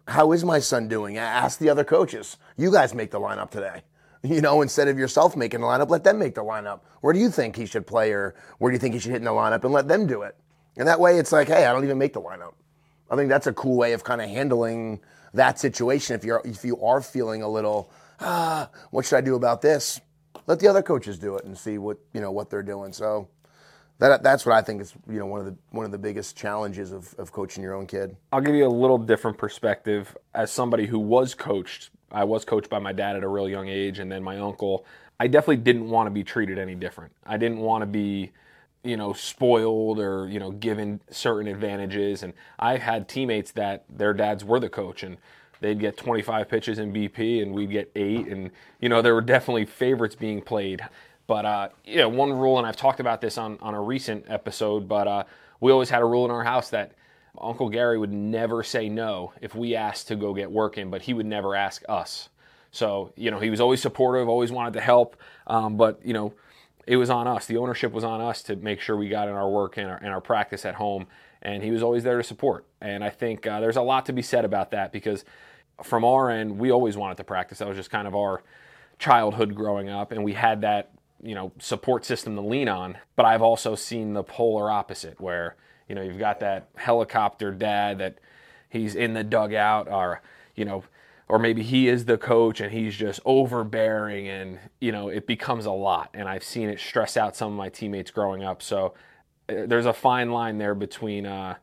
how 0.09 0.33
is 0.33 0.45
my 0.45 0.59
son 0.59 0.89
doing? 0.89 1.19
Ask 1.19 1.59
the 1.59 1.69
other 1.69 1.85
coaches. 1.85 2.37
You 2.57 2.73
guys 2.73 2.95
make 2.95 3.11
the 3.11 3.21
lineup 3.21 3.51
today. 3.51 3.83
You 4.23 4.43
know, 4.43 4.61
instead 4.61 4.89
of 4.89 4.99
yourself 4.99 5.35
making 5.35 5.61
the 5.61 5.67
lineup, 5.67 5.89
let 5.89 6.05
them 6.05 6.19
make 6.19 6.35
the 6.35 6.45
lineup. 6.45 6.81
Where 7.01 7.15
do 7.15 7.19
you 7.19 7.31
think 7.31 7.57
he 7.57 7.65
should 7.65 7.87
play, 7.87 8.13
or 8.13 8.35
where 8.59 8.71
do 8.71 8.75
you 8.75 8.79
think 8.79 8.93
he 8.93 9.01
should 9.01 9.13
hit 9.13 9.19
in 9.19 9.25
the 9.25 9.31
lineup, 9.31 9.65
and 9.65 9.73
let 9.73 9.89
them 9.89 10.07
do 10.07 10.23
it. 10.23 10.37
And 10.77 10.87
that 10.89 11.01
way, 11.01 11.19
it's 11.19 11.33
like, 11.33 11.49
hey, 11.49 11.65
I 11.65 11.73
don't 11.73 11.85
even 11.85 11.97
make 11.97 12.13
the 12.13 12.21
lineup. 12.21 12.53
I 13.11 13.17
think 13.17 13.29
that's 13.31 13.47
a 13.47 13.53
cool 13.53 13.77
way 13.77 13.93
of 13.93 14.05
kind 14.05 14.21
of 14.21 14.29
handling 14.29 15.01
that 15.35 15.59
situation. 15.59 16.17
If 16.17 16.25
you're 16.25 16.43
if 16.45 16.65
you 16.65 16.81
are 16.83 17.01
feeling 17.01 17.43
a 17.43 17.49
little, 17.49 17.91
ah, 18.21 18.69
what 18.91 19.07
should 19.07 19.17
I 19.17 19.21
do 19.23 19.37
about 19.37 19.63
this? 19.63 20.01
Let 20.47 20.61
the 20.61 20.69
other 20.69 20.83
coaches 20.83 21.19
do 21.19 21.37
it 21.37 21.45
and 21.45 21.57
see 21.57 21.79
what 21.79 21.99
you 22.13 22.21
know 22.21 22.31
what 22.31 22.51
they're 22.51 22.63
doing. 22.63 22.93
So 22.93 23.29
that 24.09 24.23
that's 24.23 24.47
what 24.47 24.55
I 24.55 24.63
think 24.63 24.81
is 24.81 24.95
you 25.09 25.19
know 25.19 25.27
one 25.27 25.41
of 25.41 25.47
the 25.47 25.57
one 25.71 25.85
of 25.85 25.93
the 25.93 25.99
biggest 25.99 26.37
challenges 26.37 26.93
of, 26.93 27.15
of 27.19 27.33
coaching 27.33 27.63
your 27.63 27.75
own 27.75 27.87
kid. 27.87 28.17
I'll 28.33 28.41
give 28.41 28.55
you 28.55 28.67
a 28.67 28.69
little 28.69 28.99
different 28.99 29.39
perspective 29.39 30.17
as 30.35 30.51
somebody 30.51 30.87
who 30.87 30.99
was 30.99 31.35
coached 31.35 31.91
I 32.13 32.25
was 32.25 32.45
coached 32.45 32.69
by 32.69 32.79
my 32.79 32.93
dad 32.93 33.17
at 33.17 33.23
a 33.23 33.29
real 33.29 33.49
young 33.49 33.69
age, 33.69 33.99
and 33.99 34.11
then 34.11 34.23
my 34.23 34.39
uncle. 34.39 34.85
I 35.19 35.27
definitely 35.27 35.59
didn't 35.59 35.89
want 35.89 36.07
to 36.07 36.11
be 36.11 36.25
treated 36.25 36.59
any 36.59 36.75
different. 36.75 37.13
I 37.27 37.37
didn't 37.37 37.59
want 37.59 37.83
to 37.83 37.87
be, 37.87 38.31
you 38.83 38.97
know, 38.97 39.13
spoiled 39.13 40.01
or 40.01 40.29
you 40.29 40.41
know 40.41 40.51
given 40.51 41.01
certain 41.11 41.47
advantages. 41.47 42.23
And 42.23 42.33
I 42.59 42.79
had 42.79 43.09
teammates 43.09 43.53
that 43.53 43.85
their 43.89 44.13
dads 44.13 44.45
were 44.45 44.61
the 44.61 44.69
coach, 44.69 45.03
and 45.03 45.19
they'd 45.61 45.79
get 45.79 45.97
25 45.97 46.49
pitches 46.49 46.79
in 46.79 46.93
BP, 46.93 47.43
and 47.43 47.53
we'd 47.53 47.71
get 47.71 47.91
eight. 47.95 48.27
And 48.27 48.51
you 48.81 48.89
know, 48.89 49.03
there 49.03 49.15
were 49.15 49.21
definitely 49.21 49.67
favorites 49.67 50.17
being 50.17 50.43
played. 50.43 50.83
But 51.31 51.45
uh, 51.45 51.69
you 51.85 51.99
know, 51.99 52.09
one 52.09 52.33
rule, 52.33 52.59
and 52.59 52.67
I've 52.67 52.75
talked 52.75 52.99
about 52.99 53.21
this 53.21 53.39
on 53.39 53.57
on 53.61 53.75
a 53.75 53.81
recent 53.81 54.25
episode, 54.27 54.89
but 54.89 55.07
uh, 55.07 55.25
we 55.61 55.71
always 55.71 55.89
had 55.89 56.03
a 56.03 56.05
rule 56.05 56.25
in 56.25 56.33
our 56.33 56.43
house 56.43 56.71
that 56.71 56.91
Uncle 57.41 57.69
Gary 57.69 57.99
would 57.99 58.13
never 58.13 58.65
say 58.65 58.89
no 58.89 59.33
if 59.41 59.55
we 59.55 59.77
asked 59.77 60.09
to 60.09 60.17
go 60.17 60.35
get 60.35 60.51
work 60.51 60.77
in, 60.77 60.91
but 60.91 61.03
he 61.03 61.15
would 61.15 61.27
never 61.27 61.55
ask 61.55 61.85
us. 61.89 62.31
So, 62.73 63.13
you 63.15 63.31
know, 63.31 63.39
he 63.39 63.49
was 63.49 63.61
always 63.61 63.81
supportive, 63.81 64.29
always 64.29 64.51
wanted 64.51 64.73
to 64.75 64.81
help, 64.81 65.15
um, 65.47 65.77
but, 65.77 66.01
you 66.05 66.13
know, 66.13 66.33
it 66.85 66.97
was 66.97 67.11
on 67.11 67.29
us. 67.29 67.47
The 67.47 67.59
ownership 67.59 67.93
was 67.93 68.03
on 68.03 68.21
us 68.21 68.43
to 68.43 68.57
make 68.57 68.81
sure 68.81 68.97
we 68.97 69.09
got 69.09 69.29
in 69.29 69.35
our 69.35 69.49
work 69.49 69.77
and 69.77 69.89
our, 69.89 69.99
and 69.99 70.09
our 70.09 70.21
practice 70.21 70.65
at 70.65 70.75
home, 70.75 71.07
and 71.43 71.63
he 71.63 71.71
was 71.71 71.81
always 71.81 72.03
there 72.03 72.17
to 72.17 72.25
support. 72.25 72.65
And 72.81 73.05
I 73.05 73.11
think 73.11 73.47
uh, 73.47 73.61
there's 73.61 73.77
a 73.77 73.83
lot 73.83 74.05
to 74.07 74.13
be 74.13 74.23
said 74.23 74.45
about 74.45 74.73
that 74.73 74.91
because 74.91 75.25
from 75.81 76.05
our 76.05 76.29
end, 76.29 76.59
we 76.59 76.73
always 76.73 76.97
wanted 76.97 77.19
to 77.19 77.25
practice. 77.25 77.59
That 77.59 77.69
was 77.69 77.77
just 77.77 77.91
kind 77.91 78.09
of 78.09 78.17
our 78.17 78.43
childhood 78.99 79.55
growing 79.55 79.89
up, 79.89 80.11
and 80.11 80.25
we 80.25 80.33
had 80.33 80.63
that, 80.63 80.91
you 81.23 81.35
know, 81.35 81.53
support 81.59 82.05
system 82.05 82.35
to 82.37 82.43
lean 82.43 82.69
on. 82.69 82.99
But 83.17 83.27
I've 83.27 83.43
also 83.43 83.75
seen 83.75 84.15
the 84.15 84.23
polar 84.23 84.71
opposite 84.71 85.21
where– 85.21 85.57
you 85.91 85.97
know, 85.97 86.03
you've 86.03 86.21
got 86.21 86.39
that 86.39 86.69
helicopter 86.77 87.51
dad 87.51 87.99
that 87.99 88.19
he's 88.69 88.95
in 88.95 89.13
the 89.13 89.25
dugout, 89.25 89.89
or 89.89 90.23
you 90.55 90.65
know, 90.65 90.85
or 91.27 91.37
maybe 91.37 91.65
he 91.65 91.89
is 91.89 92.05
the 92.05 92.17
coach 92.17 92.61
and 92.61 92.71
he's 92.71 92.95
just 92.95 93.19
overbearing, 93.25 94.29
and 94.29 94.61
you 94.81 94.93
know, 94.93 95.09
it 95.09 95.27
becomes 95.27 95.67
a 95.67 95.73
lot. 95.73 96.11
And 96.15 96.29
I've 96.29 96.45
seen 96.45 96.69
it 96.69 96.79
stress 96.79 97.17
out 97.17 97.35
some 97.35 97.51
of 97.51 97.59
my 97.59 97.71
teammates 97.71 98.13
growing 98.13 98.45
up. 98.45 98.63
So 98.63 98.95
uh, 99.49 99.67
there's 99.67 99.85
a 99.85 99.93
fine 99.93 100.31
line 100.31 100.59
there 100.59 100.77
between, 100.77 101.27
uh, 101.27 101.57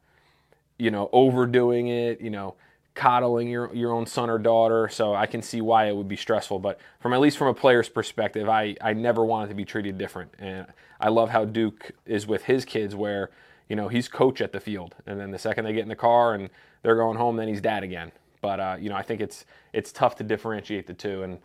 you 0.77 0.91
know, 0.91 1.09
overdoing 1.13 1.87
it, 1.87 2.19
you 2.19 2.29
know, 2.29 2.55
coddling 2.97 3.47
your 3.47 3.73
your 3.73 3.93
own 3.93 4.05
son 4.05 4.29
or 4.29 4.37
daughter. 4.37 4.89
So 4.89 5.13
I 5.15 5.25
can 5.25 5.41
see 5.41 5.61
why 5.61 5.85
it 5.85 5.95
would 5.95 6.07
be 6.07 6.17
stressful. 6.17 6.59
But 6.59 6.79
from 6.99 7.13
at 7.13 7.21
least 7.21 7.37
from 7.37 7.47
a 7.47 7.53
player's 7.53 7.87
perspective, 7.87 8.49
I 8.49 8.75
I 8.81 8.93
never 8.93 9.23
wanted 9.23 9.49
to 9.49 9.55
be 9.55 9.63
treated 9.63 9.97
different, 9.97 10.33
and 10.39 10.67
I 10.99 11.09
love 11.09 11.29
how 11.29 11.45
Duke 11.45 11.91
is 12.05 12.27
with 12.27 12.43
his 12.43 12.65
kids 12.65 12.95
where 12.95 13.29
you 13.69 13.75
know, 13.75 13.87
he's 13.87 14.07
coach 14.07 14.41
at 14.41 14.51
the 14.51 14.59
field, 14.59 14.95
and 15.05 15.19
then 15.19 15.31
the 15.31 15.39
second 15.39 15.65
they 15.65 15.73
get 15.73 15.81
in 15.81 15.89
the 15.89 15.95
car 15.95 16.33
and 16.33 16.49
they're 16.83 16.95
going 16.95 17.17
home, 17.17 17.35
then 17.35 17.47
he's 17.47 17.61
dad 17.61 17.83
again. 17.83 18.11
But 18.41 18.59
uh, 18.59 18.77
you 18.79 18.89
know, 18.89 18.95
I 18.95 19.01
think 19.01 19.21
it's 19.21 19.45
it's 19.73 19.91
tough 19.91 20.15
to 20.17 20.23
differentiate 20.23 20.87
the 20.87 20.93
two, 20.93 21.23
and 21.23 21.39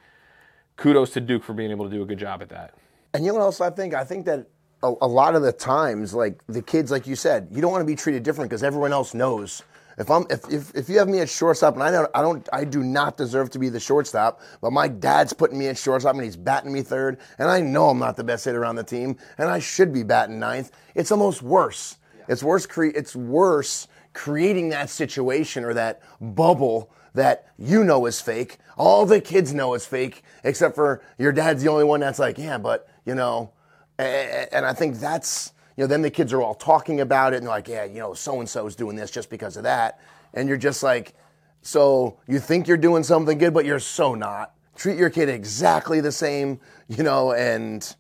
kudos 0.77 1.11
to 1.11 1.21
Duke 1.21 1.43
for 1.43 1.53
being 1.53 1.71
able 1.71 1.89
to 1.89 1.95
do 1.95 2.03
a 2.03 2.07
good 2.07 2.19
job 2.19 2.43
at 2.43 2.49
that. 2.51 2.75
And 3.15 3.25
you 3.25 3.33
know 3.33 3.39
what 3.39 3.45
else 3.45 3.61
I 3.61 3.71
think? 3.71 3.95
I 3.95 4.05
think 4.05 4.25
that 4.27 4.47
a, 4.83 4.93
a 5.03 5.07
lot 5.07 5.35
of 5.35 5.43
the 5.43 5.53
times, 5.53 6.15
like 6.15 6.41
the 6.47 6.63
kids, 6.63 6.91
like 6.91 7.07
you 7.07 7.17
said, 7.17 7.49
you 7.51 7.61
don't 7.61 7.73
want 7.73 7.83
to 7.83 7.87
be 7.87 7.97
treated 7.97 8.23
different 8.23 8.51
because 8.51 8.63
everyone 8.63 8.93
else 8.93 9.15
knows. 9.15 9.63
If 9.99 10.11
I'm 10.11 10.27
if, 10.31 10.49
if, 10.51 10.75
if 10.75 10.89
you 10.89 10.99
have 10.99 11.09
me 11.09 11.21
at 11.21 11.29
shortstop 11.29 11.75
and 11.75 11.83
I 11.83 11.91
don't 11.91 12.11
I 12.15 12.23
don't 12.23 12.49
I 12.53 12.65
do 12.65 12.83
not 12.83 13.17
deserve 13.17 13.51
to 13.51 13.59
be 13.59 13.69
the 13.69 13.81
shortstop, 13.81 14.41
but 14.61 14.73
my 14.73 14.89
dad's 14.89 15.33
putting 15.33 15.59
me 15.59 15.69
at 15.69 15.79
shortstop 15.79 16.15
and 16.15 16.25
he's 16.25 16.37
batting 16.37 16.73
me 16.73 16.83
third, 16.83 17.19
and 17.39 17.51
I 17.51 17.61
know 17.61 17.89
I'm 17.89 17.99
not 17.99 18.17
the 18.17 18.25
best 18.25 18.45
hitter 18.45 18.65
on 18.65 18.77
the 18.77 18.85
team, 18.85 19.17
and 19.39 19.49
I 19.49 19.59
should 19.59 19.93
be 19.93 20.03
batting 20.03 20.39
ninth. 20.39 20.71
It's 20.95 21.11
almost 21.11 21.43
worse 21.43 21.97
it's 22.29 22.43
worse. 22.43 22.67
Cre- 22.67 22.87
it's 22.87 23.15
worse 23.15 23.89
creating 24.15 24.71
that 24.71 24.91
situation 24.91 25.65
or 25.65 25.75
that 25.75 26.03
bubble 26.21 26.93
that 27.15 27.47
you 27.59 27.85
know 27.85 28.07
is 28.07 28.21
fake. 28.21 28.59
All 28.77 29.07
the 29.07 29.21
kids 29.21 29.53
know 29.53 29.75
is 29.75 29.87
fake, 29.87 30.23
except 30.45 30.75
for 30.75 31.03
your 31.19 31.33
dad's 31.33 31.63
the 31.63 31.71
only 31.71 31.85
one 31.85 32.01
that's 32.01 32.19
like, 32.19 32.39
yeah, 32.39 32.59
but 32.59 32.89
you 33.05 33.15
know. 33.15 33.53
And 33.99 34.67
I 34.67 34.73
think 34.73 34.97
that's 34.97 35.53
you 35.77 35.85
know. 35.85 35.87
Then 35.87 36.03
the 36.03 36.11
kids 36.11 36.33
are 36.33 36.43
all 36.43 36.55
talking 36.55 37.01
about 37.01 37.33
it 37.33 37.39
and 37.39 37.47
like, 37.47 37.69
yeah, 37.69 37.85
you 37.85 37.99
know, 37.99 38.15
so 38.15 38.41
and 38.41 38.49
so 38.49 38.67
is 38.67 38.77
doing 38.77 38.97
this 38.97 39.11
just 39.11 39.31
because 39.31 39.57
of 39.57 39.63
that, 39.65 40.01
and 40.35 40.49
you're 40.49 40.59
just 40.59 40.83
like, 40.83 41.15
so 41.63 42.19
you 42.27 42.39
think 42.39 42.67
you're 42.67 42.77
doing 42.77 43.03
something 43.03 43.39
good, 43.39 43.55
but 43.55 43.65
you're 43.65 43.79
so 43.79 44.15
not. 44.15 44.55
Treat 44.75 44.99
your 44.99 45.11
kid 45.11 45.29
exactly 45.29 46.01
the 46.01 46.13
same, 46.13 46.59
you 46.89 47.03
know, 47.03 47.33
and 47.33 47.95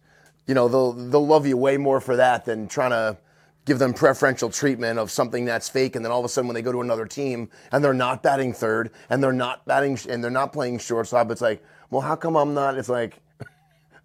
you 0.46 0.54
know 0.54 0.68
they'll 0.68 0.92
they'll 0.92 1.26
love 1.26 1.46
you 1.46 1.56
way 1.56 1.76
more 1.76 2.00
for 2.00 2.16
that 2.16 2.44
than 2.44 2.68
trying 2.68 2.90
to 2.90 3.16
give 3.64 3.78
them 3.78 3.94
preferential 3.94 4.50
treatment 4.50 4.98
of 4.98 5.10
something 5.10 5.44
that's 5.44 5.68
fake 5.68 5.94
and 5.94 6.04
then 6.04 6.10
all 6.10 6.18
of 6.18 6.24
a 6.24 6.28
sudden 6.28 6.48
when 6.48 6.54
they 6.54 6.62
go 6.62 6.72
to 6.72 6.80
another 6.80 7.06
team 7.06 7.48
and 7.70 7.84
they're 7.84 7.94
not 7.94 8.22
batting 8.22 8.52
third 8.52 8.90
and 9.08 9.22
they're 9.22 9.32
not 9.32 9.64
batting 9.66 9.96
and 10.08 10.22
they're 10.22 10.30
not 10.30 10.52
playing 10.52 10.78
shortstop 10.78 11.30
it's 11.30 11.40
like 11.40 11.62
well 11.90 12.00
how 12.00 12.16
come 12.16 12.34
i'm 12.36 12.54
not 12.54 12.76
it's 12.76 12.88
like 12.88 13.20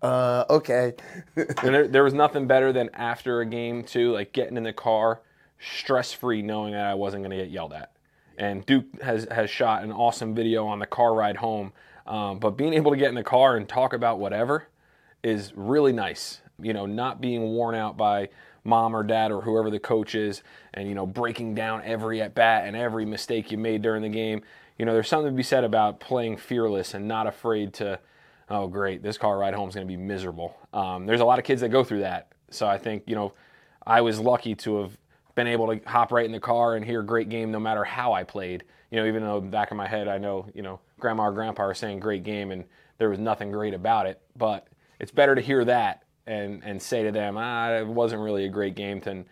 uh, 0.01 0.45
okay. 0.49 0.93
And 1.35 1.73
there, 1.73 1.87
there 1.87 2.03
was 2.03 2.13
nothing 2.13 2.47
better 2.47 2.71
than 2.71 2.89
after 2.93 3.41
a 3.41 3.45
game 3.45 3.83
too 3.83 4.13
like 4.13 4.33
getting 4.33 4.57
in 4.57 4.63
the 4.63 4.73
car 4.73 5.21
stress 5.59 6.13
free 6.13 6.41
knowing 6.41 6.73
that 6.73 6.85
i 6.85 6.93
wasn't 6.93 7.23
going 7.23 7.35
to 7.35 7.43
get 7.43 7.51
yelled 7.51 7.73
at. 7.73 7.91
And 8.37 8.65
duke 8.65 9.01
has 9.01 9.27
has 9.31 9.49
shot 9.49 9.83
an 9.83 9.91
awesome 9.91 10.35
video 10.35 10.67
on 10.67 10.79
the 10.79 10.85
car 10.85 11.13
ride 11.13 11.37
home. 11.37 11.73
Um, 12.05 12.39
but 12.39 12.51
being 12.51 12.73
able 12.73 12.91
to 12.91 12.97
get 12.97 13.09
in 13.09 13.15
the 13.15 13.23
car 13.23 13.57
and 13.57 13.67
talk 13.67 13.93
about 13.93 14.19
whatever 14.19 14.67
is 15.23 15.51
really 15.55 15.91
nice. 15.91 16.41
You 16.61 16.73
know, 16.73 16.85
not 16.85 17.19
being 17.21 17.41
worn 17.41 17.75
out 17.75 17.97
by 17.97 18.29
mom 18.63 18.95
or 18.95 19.03
dad 19.03 19.31
or 19.31 19.41
whoever 19.41 19.69
the 19.69 19.79
coach 19.79 20.13
is 20.13 20.43
and, 20.73 20.87
you 20.87 20.93
know, 20.93 21.07
breaking 21.07 21.55
down 21.55 21.81
every 21.83 22.21
at 22.21 22.35
bat 22.35 22.65
and 22.65 22.75
every 22.75 23.05
mistake 23.05 23.51
you 23.51 23.57
made 23.57 23.81
during 23.81 24.01
the 24.03 24.09
game. 24.09 24.41
You 24.77 24.85
know, 24.85 24.93
there's 24.93 25.07
something 25.07 25.31
to 25.31 25.35
be 25.37 25.43
said 25.43 25.63
about 25.63 25.99
playing 25.99 26.37
fearless 26.37 26.93
and 26.93 27.07
not 27.07 27.25
afraid 27.25 27.73
to, 27.75 27.99
oh, 28.49 28.67
great, 28.67 29.03
this 29.03 29.17
car 29.17 29.37
ride 29.37 29.53
home 29.53 29.69
is 29.69 29.75
going 29.75 29.87
to 29.87 29.91
be 29.91 29.97
miserable. 29.97 30.55
Um, 30.73 31.05
there's 31.05 31.21
a 31.21 31.25
lot 31.25 31.39
of 31.39 31.45
kids 31.45 31.61
that 31.61 31.69
go 31.69 31.83
through 31.83 31.99
that. 31.99 32.31
So 32.49 32.67
I 32.67 32.77
think, 32.77 33.03
you 33.07 33.15
know, 33.15 33.33
I 33.85 34.01
was 34.01 34.19
lucky 34.19 34.55
to 34.55 34.81
have 34.81 34.97
been 35.35 35.47
able 35.47 35.67
to 35.67 35.79
hop 35.87 36.11
right 36.11 36.25
in 36.25 36.31
the 36.31 36.39
car 36.39 36.75
and 36.75 36.83
hear 36.83 37.01
great 37.01 37.29
game 37.29 37.51
no 37.51 37.59
matter 37.59 37.83
how 37.83 38.13
I 38.13 38.23
played. 38.23 38.63
You 38.91 38.99
know, 38.99 39.05
even 39.05 39.21
though 39.21 39.41
back 39.41 39.71
in 39.71 39.77
my 39.77 39.87
head 39.87 40.07
I 40.07 40.17
know, 40.17 40.47
you 40.53 40.61
know, 40.61 40.79
grandma 40.99 41.25
or 41.25 41.31
grandpa 41.31 41.63
are 41.63 41.73
saying 41.73 41.99
great 41.99 42.23
game 42.23 42.51
and 42.51 42.63
there 42.97 43.09
was 43.09 43.19
nothing 43.19 43.51
great 43.51 43.73
about 43.73 44.07
it. 44.07 44.21
But 44.35 44.67
it's 44.99 45.11
better 45.11 45.35
to 45.35 45.41
hear 45.41 45.65
that 45.65 46.03
and, 46.25 46.63
and 46.63 46.81
say 46.81 47.03
to 47.03 47.11
them, 47.11 47.35
ah, 47.37 47.71
it 47.71 47.87
wasn't 47.87 48.21
really 48.21 48.45
a 48.45 48.49
great 48.49 48.75
game 48.75 48.99
than 49.01 49.25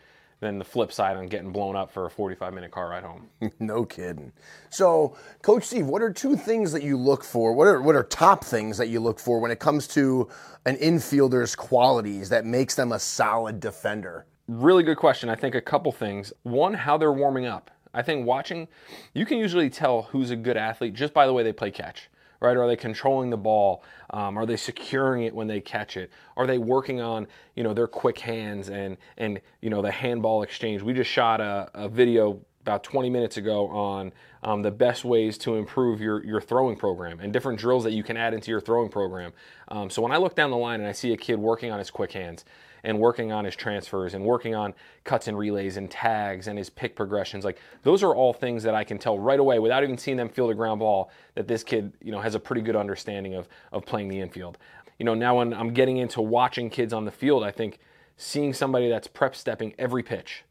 than 0.45 0.60
the 0.60 0.65
flip 0.65 0.91
side 0.91 1.17
on 1.17 1.27
getting 1.27 1.51
blown 1.51 1.75
up 1.75 1.91
for 1.91 2.05
a 2.05 2.10
45 2.10 2.53
minute 2.53 2.71
car 2.71 2.89
ride 2.89 3.03
home. 3.03 3.27
no 3.60 3.84
kidding. 3.84 4.31
So, 4.69 5.17
Coach 5.41 5.63
Steve, 5.65 5.88
what 5.88 6.01
are 6.01 6.13
two 6.13 6.36
things 6.36 6.71
that 6.71 6.84
you 6.84 6.97
look 6.97 7.23
for? 7.23 7.53
What 7.53 7.67
are 7.67 7.81
what 7.81 7.95
are 7.95 8.03
top 8.03 8.43
things 8.43 8.77
that 8.77 8.88
you 8.88 8.99
look 8.99 9.19
for 9.19 9.39
when 9.39 9.51
it 9.51 9.60
comes 9.60 9.88
to 9.89 10.29
an 10.65 10.77
infielder's 10.77 11.55
qualities 11.55 12.29
that 12.29 12.45
makes 12.45 12.75
them 12.75 12.91
a 12.91 12.99
solid 12.99 13.60
defender? 13.60 14.25
Really 14.47 14.84
good 14.84 14.97
question. 14.97 15.29
I 15.29 15.36
think 15.36 15.55
a 15.55 15.62
couple 15.62 15.91
things. 15.91 16.31
One, 16.43 16.73
how 16.73 16.97
they're 16.97 17.12
warming 17.12 17.45
up. 17.45 17.71
I 17.93 18.01
think 18.01 18.27
watching, 18.27 18.67
you 19.13 19.25
can 19.25 19.38
usually 19.38 19.69
tell 19.69 20.03
who's 20.03 20.29
a 20.29 20.36
good 20.36 20.58
athlete 20.58 20.93
just 20.93 21.13
by 21.13 21.25
the 21.25 21.34
way 21.34 21.43
they 21.43 21.53
play 21.53 21.71
catch 21.71 22.10
right? 22.39 22.55
Are 22.57 22.67
they 22.67 22.75
controlling 22.75 23.29
the 23.29 23.37
ball? 23.37 23.83
Um, 24.09 24.37
are 24.37 24.45
they 24.45 24.57
securing 24.57 25.23
it 25.23 25.33
when 25.33 25.47
they 25.47 25.61
catch 25.61 25.97
it? 25.97 26.11
Are 26.37 26.47
they 26.47 26.57
working 26.57 27.01
on 27.01 27.27
you 27.55 27.63
know 27.63 27.73
their 27.73 27.87
quick 27.87 28.19
hands 28.19 28.69
and 28.69 28.97
and 29.17 29.41
you 29.61 29.69
know 29.69 29.81
the 29.81 29.91
handball 29.91 30.43
exchange? 30.43 30.81
We 30.81 30.93
just 30.93 31.09
shot 31.09 31.41
a, 31.41 31.69
a 31.73 31.89
video 31.89 32.39
about 32.61 32.83
20 32.83 33.11
minutes 33.11 33.37
ago 33.37 33.67
on 33.67 34.11
um, 34.45 34.62
the 34.62 34.71
best 34.71 35.03
ways 35.03 35.38
to 35.39 35.55
improve 35.55 35.99
your, 35.99 36.23
your 36.23 36.39
throwing 36.39 36.77
program 36.77 37.19
and 37.19 37.34
different 37.34 37.60
drills 37.60 37.84
that 37.84 37.91
you 37.91 38.03
can 38.03 38.15
add 38.15 38.34
into 38.34 38.51
your 38.51 38.62
throwing 38.62 38.89
program. 38.89 39.34
Um, 39.67 39.89
so 39.89 40.01
when 40.01 40.12
I 40.12 40.17
look 40.17 40.36
down 40.36 40.51
the 40.51 40.58
line 40.58 40.79
and 40.79 40.88
I 40.88 40.93
see 40.93 41.12
a 41.12 41.17
kid 41.17 41.39
working 41.39 41.71
on 41.71 41.79
his 41.79 41.91
quick 41.91 42.13
hands, 42.13 42.45
and 42.86 42.99
working 42.99 43.31
on 43.31 43.43
his 43.45 43.55
transfers 43.55 44.13
and 44.13 44.23
working 44.23 44.53
on 44.53 44.71
cuts 45.03 45.27
and 45.27 45.36
relays 45.36 45.75
and 45.75 45.89
tags 45.89 46.47
and 46.47 46.55
his 46.55 46.69
pick 46.69 46.95
progressions. 46.95 47.43
Like 47.43 47.60
those 47.81 48.03
are 48.03 48.13
all 48.13 48.31
things 48.31 48.62
that 48.62 48.75
I 48.75 48.84
can 48.84 48.99
tell 48.99 49.17
right 49.17 49.39
away 49.39 49.58
without 49.58 49.81
even 49.81 49.97
seeing 49.97 50.17
them 50.17 50.29
field 50.29 50.51
a 50.51 50.53
ground 50.53 50.79
ball 50.79 51.10
that 51.34 51.47
this 51.47 51.63
kid, 51.63 51.93
you 52.01 52.12
know, 52.12 52.21
has 52.21 52.36
a 52.36 52.39
pretty 52.39 52.62
good 52.62 52.75
understanding 52.75 53.34
of 53.34 53.49
of 53.71 53.86
playing 53.86 54.08
the 54.08 54.21
infield. 54.21 54.60
You 54.99 55.05
know, 55.05 55.15
now 55.15 55.39
when 55.39 55.51
I'm 55.51 55.73
getting 55.73 55.97
into 55.97 56.21
watching 56.21 56.69
kids 56.69 56.93
on 56.93 57.05
the 57.05 57.12
field, 57.12 57.43
I 57.43 57.49
think 57.49 57.79
seeing 58.17 58.53
somebody 58.53 58.88
that's 58.88 59.08
prep 59.08 59.36
stepping 59.36 59.73
every 59.79 60.03
pitch 60.03 60.43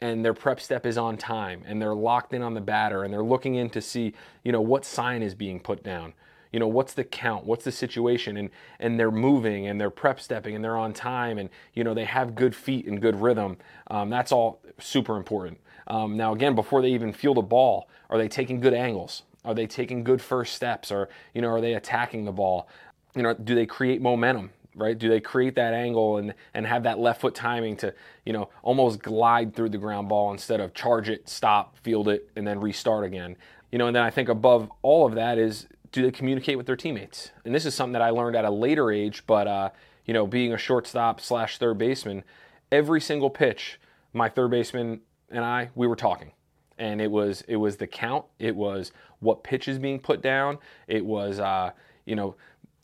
and 0.00 0.24
their 0.24 0.34
prep 0.34 0.60
step 0.60 0.86
is 0.86 0.96
on 0.96 1.16
time 1.16 1.62
and 1.66 1.80
they're 1.80 1.94
locked 1.94 2.32
in 2.32 2.42
on 2.42 2.54
the 2.54 2.60
batter 2.60 3.04
and 3.04 3.12
they're 3.12 3.22
looking 3.22 3.56
in 3.56 3.68
to 3.70 3.80
see, 3.80 4.14
you 4.44 4.52
know, 4.52 4.60
what 4.60 4.84
sign 4.84 5.22
is 5.22 5.34
being 5.34 5.60
put 5.60 5.82
down. 5.82 6.14
You 6.52 6.58
know 6.58 6.68
what's 6.68 6.94
the 6.94 7.04
count? 7.04 7.44
What's 7.44 7.64
the 7.64 7.72
situation? 7.72 8.36
And 8.36 8.50
and 8.80 8.98
they're 8.98 9.12
moving 9.12 9.68
and 9.68 9.80
they're 9.80 9.90
prep 9.90 10.20
stepping 10.20 10.56
and 10.56 10.64
they're 10.64 10.76
on 10.76 10.92
time 10.92 11.38
and 11.38 11.48
you 11.74 11.84
know 11.84 11.94
they 11.94 12.04
have 12.04 12.34
good 12.34 12.56
feet 12.56 12.86
and 12.86 13.00
good 13.00 13.20
rhythm. 13.20 13.56
Um, 13.88 14.10
that's 14.10 14.32
all 14.32 14.60
super 14.78 15.16
important. 15.16 15.60
Um, 15.86 16.16
now 16.16 16.32
again 16.32 16.54
before 16.54 16.82
they 16.82 16.90
even 16.90 17.12
field 17.12 17.38
a 17.38 17.42
ball 17.42 17.88
are 18.08 18.18
they 18.18 18.28
taking 18.28 18.58
good 18.58 18.74
angles? 18.74 19.22
Are 19.44 19.54
they 19.54 19.66
taking 19.66 20.02
good 20.02 20.20
first 20.20 20.54
steps? 20.54 20.90
Or 20.90 21.08
you 21.34 21.40
know 21.40 21.48
are 21.48 21.60
they 21.60 21.74
attacking 21.74 22.24
the 22.24 22.32
ball? 22.32 22.68
You 23.14 23.22
know 23.22 23.34
do 23.34 23.54
they 23.54 23.66
create 23.66 24.02
momentum 24.02 24.50
right? 24.74 24.98
Do 24.98 25.08
they 25.08 25.20
create 25.20 25.54
that 25.56 25.74
angle 25.74 26.18
and 26.18 26.34
and 26.54 26.66
have 26.66 26.82
that 26.84 26.98
left 26.98 27.20
foot 27.20 27.34
timing 27.34 27.76
to 27.78 27.94
you 28.24 28.32
know 28.32 28.48
almost 28.62 29.02
glide 29.02 29.54
through 29.54 29.70
the 29.70 29.78
ground 29.78 30.08
ball 30.08 30.30
instead 30.32 30.60
of 30.60 30.74
charge 30.74 31.08
it 31.08 31.28
stop 31.28 31.76
field 31.78 32.08
it 32.08 32.30
and 32.36 32.46
then 32.46 32.60
restart 32.60 33.04
again? 33.04 33.36
You 33.72 33.78
know 33.78 33.86
and 33.86 33.94
then 33.94 34.02
i 34.02 34.10
think 34.10 34.28
above 34.28 34.70
all 34.82 35.06
of 35.06 35.14
that 35.14 35.38
is 35.38 35.66
do 35.92 36.02
they 36.02 36.10
communicate 36.10 36.56
with 36.56 36.66
their 36.66 36.76
teammates? 36.76 37.30
And 37.44 37.54
this 37.54 37.66
is 37.66 37.74
something 37.74 37.92
that 37.94 38.02
I 38.02 38.10
learned 38.10 38.36
at 38.36 38.44
a 38.44 38.50
later 38.50 38.90
age, 38.90 39.24
but 39.26 39.46
uh, 39.46 39.70
you 40.04 40.14
know, 40.14 40.26
being 40.26 40.52
a 40.52 40.58
shortstop 40.58 41.20
slash 41.20 41.58
third 41.58 41.78
baseman, 41.78 42.24
every 42.70 43.00
single 43.00 43.30
pitch, 43.30 43.80
my 44.12 44.28
third 44.28 44.50
baseman 44.50 45.00
and 45.30 45.44
I, 45.44 45.70
we 45.74 45.86
were 45.86 45.96
talking, 45.96 46.32
and 46.78 47.00
it 47.00 47.10
was 47.10 47.42
it 47.48 47.56
was 47.56 47.76
the 47.76 47.86
count, 47.86 48.24
it 48.38 48.54
was 48.54 48.92
what 49.20 49.42
pitch 49.42 49.68
is 49.68 49.78
being 49.78 50.00
put 50.00 50.22
down, 50.22 50.58
it 50.86 51.04
was 51.04 51.38
uh, 51.38 51.70
you 52.04 52.16
know 52.16 52.36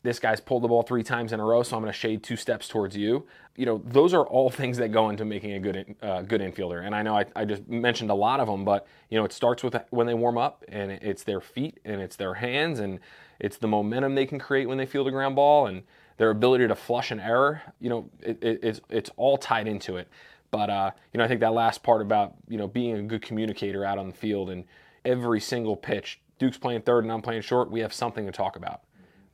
this 0.07 0.19
guy's 0.19 0.39
pulled 0.39 0.63
the 0.63 0.69
ball 0.69 0.83
three 0.83 1.03
times 1.03 1.33
in 1.33 1.41
a 1.41 1.43
row, 1.43 1.61
so 1.63 1.75
I'm 1.75 1.83
going 1.83 1.91
to 1.91 1.97
shade 1.97 2.23
two 2.23 2.37
steps 2.37 2.69
towards 2.69 2.95
you. 2.95 3.27
You 3.57 3.65
know, 3.65 3.81
those 3.83 4.13
are 4.13 4.25
all 4.25 4.49
things 4.61 4.77
that 4.77 4.93
go 4.93 5.09
into 5.09 5.25
making 5.25 5.51
a 5.51 5.59
good 5.59 5.95
uh, 6.01 6.21
good 6.21 6.39
infielder. 6.39 6.85
And 6.85 6.95
I 6.95 7.01
know 7.01 7.17
I, 7.17 7.25
I, 7.35 7.43
just 7.43 7.67
mentioned 7.67 8.09
a 8.09 8.15
lot 8.15 8.39
of 8.39 8.47
them, 8.47 8.63
but 8.63 8.87
you 9.09 9.17
know, 9.17 9.25
it 9.25 9.33
starts 9.33 9.63
with 9.63 9.75
when 9.89 10.07
they 10.07 10.13
warm 10.13 10.37
up, 10.37 10.63
and 10.69 10.91
it's 10.91 11.23
their 11.23 11.41
feet, 11.41 11.81
and 11.83 11.99
it's 11.99 12.15
their 12.15 12.35
hands, 12.35 12.79
and 12.79 12.99
it's 13.41 13.57
the 13.57 13.67
momentum 13.67 14.15
they 14.15 14.25
can 14.25 14.39
create 14.39 14.69
when 14.69 14.77
they 14.77 14.85
field 14.85 15.09
a 15.09 15.11
ground 15.11 15.35
ball, 15.35 15.67
and 15.67 15.83
their 16.15 16.29
ability 16.29 16.69
to 16.69 16.75
flush 16.75 17.11
an 17.11 17.19
error. 17.19 17.61
You 17.81 17.89
know, 17.89 18.09
it, 18.21 18.41
it, 18.41 18.59
it's 18.63 18.79
it's 18.89 19.11
all 19.17 19.37
tied 19.37 19.67
into 19.67 19.97
it. 19.97 20.07
But 20.51 20.69
uh, 20.69 20.91
you 21.11 21.17
know, 21.17 21.25
I 21.25 21.27
think 21.27 21.41
that 21.41 21.51
last 21.51 21.83
part 21.83 22.01
about 22.01 22.33
you 22.47 22.57
know 22.57 22.69
being 22.69 22.95
a 22.95 23.03
good 23.03 23.21
communicator 23.21 23.83
out 23.83 23.97
on 23.97 24.07
the 24.07 24.15
field 24.15 24.51
and 24.51 24.63
every 25.03 25.41
single 25.41 25.75
pitch, 25.75 26.21
Duke's 26.39 26.57
playing 26.57 26.83
third 26.83 27.03
and 27.03 27.11
I'm 27.11 27.21
playing 27.21 27.41
short. 27.41 27.69
We 27.69 27.81
have 27.81 27.91
something 27.91 28.25
to 28.25 28.31
talk 28.31 28.55
about 28.55 28.83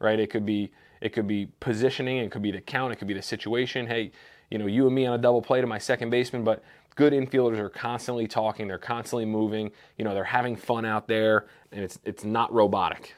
right? 0.04 0.20
It 0.20 0.30
could 0.30 0.46
be 0.46 0.72
it 1.02 1.12
could 1.12 1.28
be 1.28 1.48
positioning, 1.60 2.18
it 2.18 2.32
could 2.32 2.42
be 2.42 2.52
the 2.52 2.62
count, 2.62 2.94
it 2.94 2.96
could 2.98 3.08
be 3.08 3.13
the 3.13 3.22
situation. 3.22 3.88
Hey, 3.88 4.12
you 4.50 4.58
know, 4.58 4.68
you 4.68 4.86
and 4.86 4.96
me 4.96 5.06
on 5.06 5.13
a 5.13 5.22
double 5.22 5.42
play 5.42 5.60
to 5.60 5.68
my 5.68 5.78
second 5.78 6.12
baseman, 6.12 6.44
but 6.44 6.63
good 6.96 7.12
infielders 7.12 7.58
are 7.58 7.70
constantly 7.70 8.28
talking, 8.28 8.68
they're 8.68 8.78
constantly 8.78 9.26
moving, 9.26 9.72
you 9.98 10.06
know, 10.06 10.13
they're 10.13 10.24
having 10.24 10.56
fun 10.56 10.86
out 10.86 11.08
there, 11.08 11.48
and 11.72 11.84
it's 11.84 12.00
it's 12.04 12.24
not 12.24 12.54
robotic. 12.54 13.16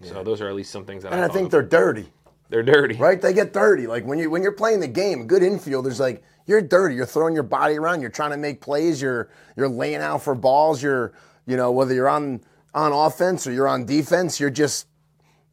Yeah. 0.00 0.12
So 0.12 0.24
those 0.24 0.40
are 0.40 0.48
at 0.48 0.54
least 0.54 0.70
some 0.70 0.84
things 0.84 1.02
that 1.02 1.12
and 1.12 1.22
I, 1.22 1.26
I 1.26 1.28
think 1.28 1.50
they're 1.50 1.62
dirty. 1.62 2.06
They're 2.48 2.62
dirty, 2.62 2.94
right? 2.96 3.20
They 3.20 3.32
get 3.32 3.52
dirty. 3.52 3.86
Like 3.86 4.04
when 4.04 4.18
you 4.18 4.30
when 4.30 4.42
you're 4.42 4.52
playing 4.52 4.80
the 4.80 4.88
game, 4.88 5.26
good 5.26 5.42
infielders 5.42 5.98
like 5.98 6.22
you're 6.46 6.62
dirty. 6.62 6.94
You're 6.94 7.06
throwing 7.06 7.34
your 7.34 7.42
body 7.42 7.76
around. 7.76 8.00
You're 8.00 8.10
trying 8.10 8.30
to 8.30 8.36
make 8.36 8.60
plays. 8.60 9.02
You're 9.02 9.30
you're 9.56 9.68
laying 9.68 10.00
out 10.00 10.22
for 10.22 10.34
balls. 10.34 10.82
You're 10.82 11.12
you 11.46 11.56
know 11.56 11.72
whether 11.72 11.92
you're 11.92 12.08
on 12.08 12.40
on 12.72 12.92
offense 12.92 13.46
or 13.46 13.52
you're 13.52 13.68
on 13.68 13.84
defense. 13.84 14.38
You're 14.38 14.50
just 14.50 14.86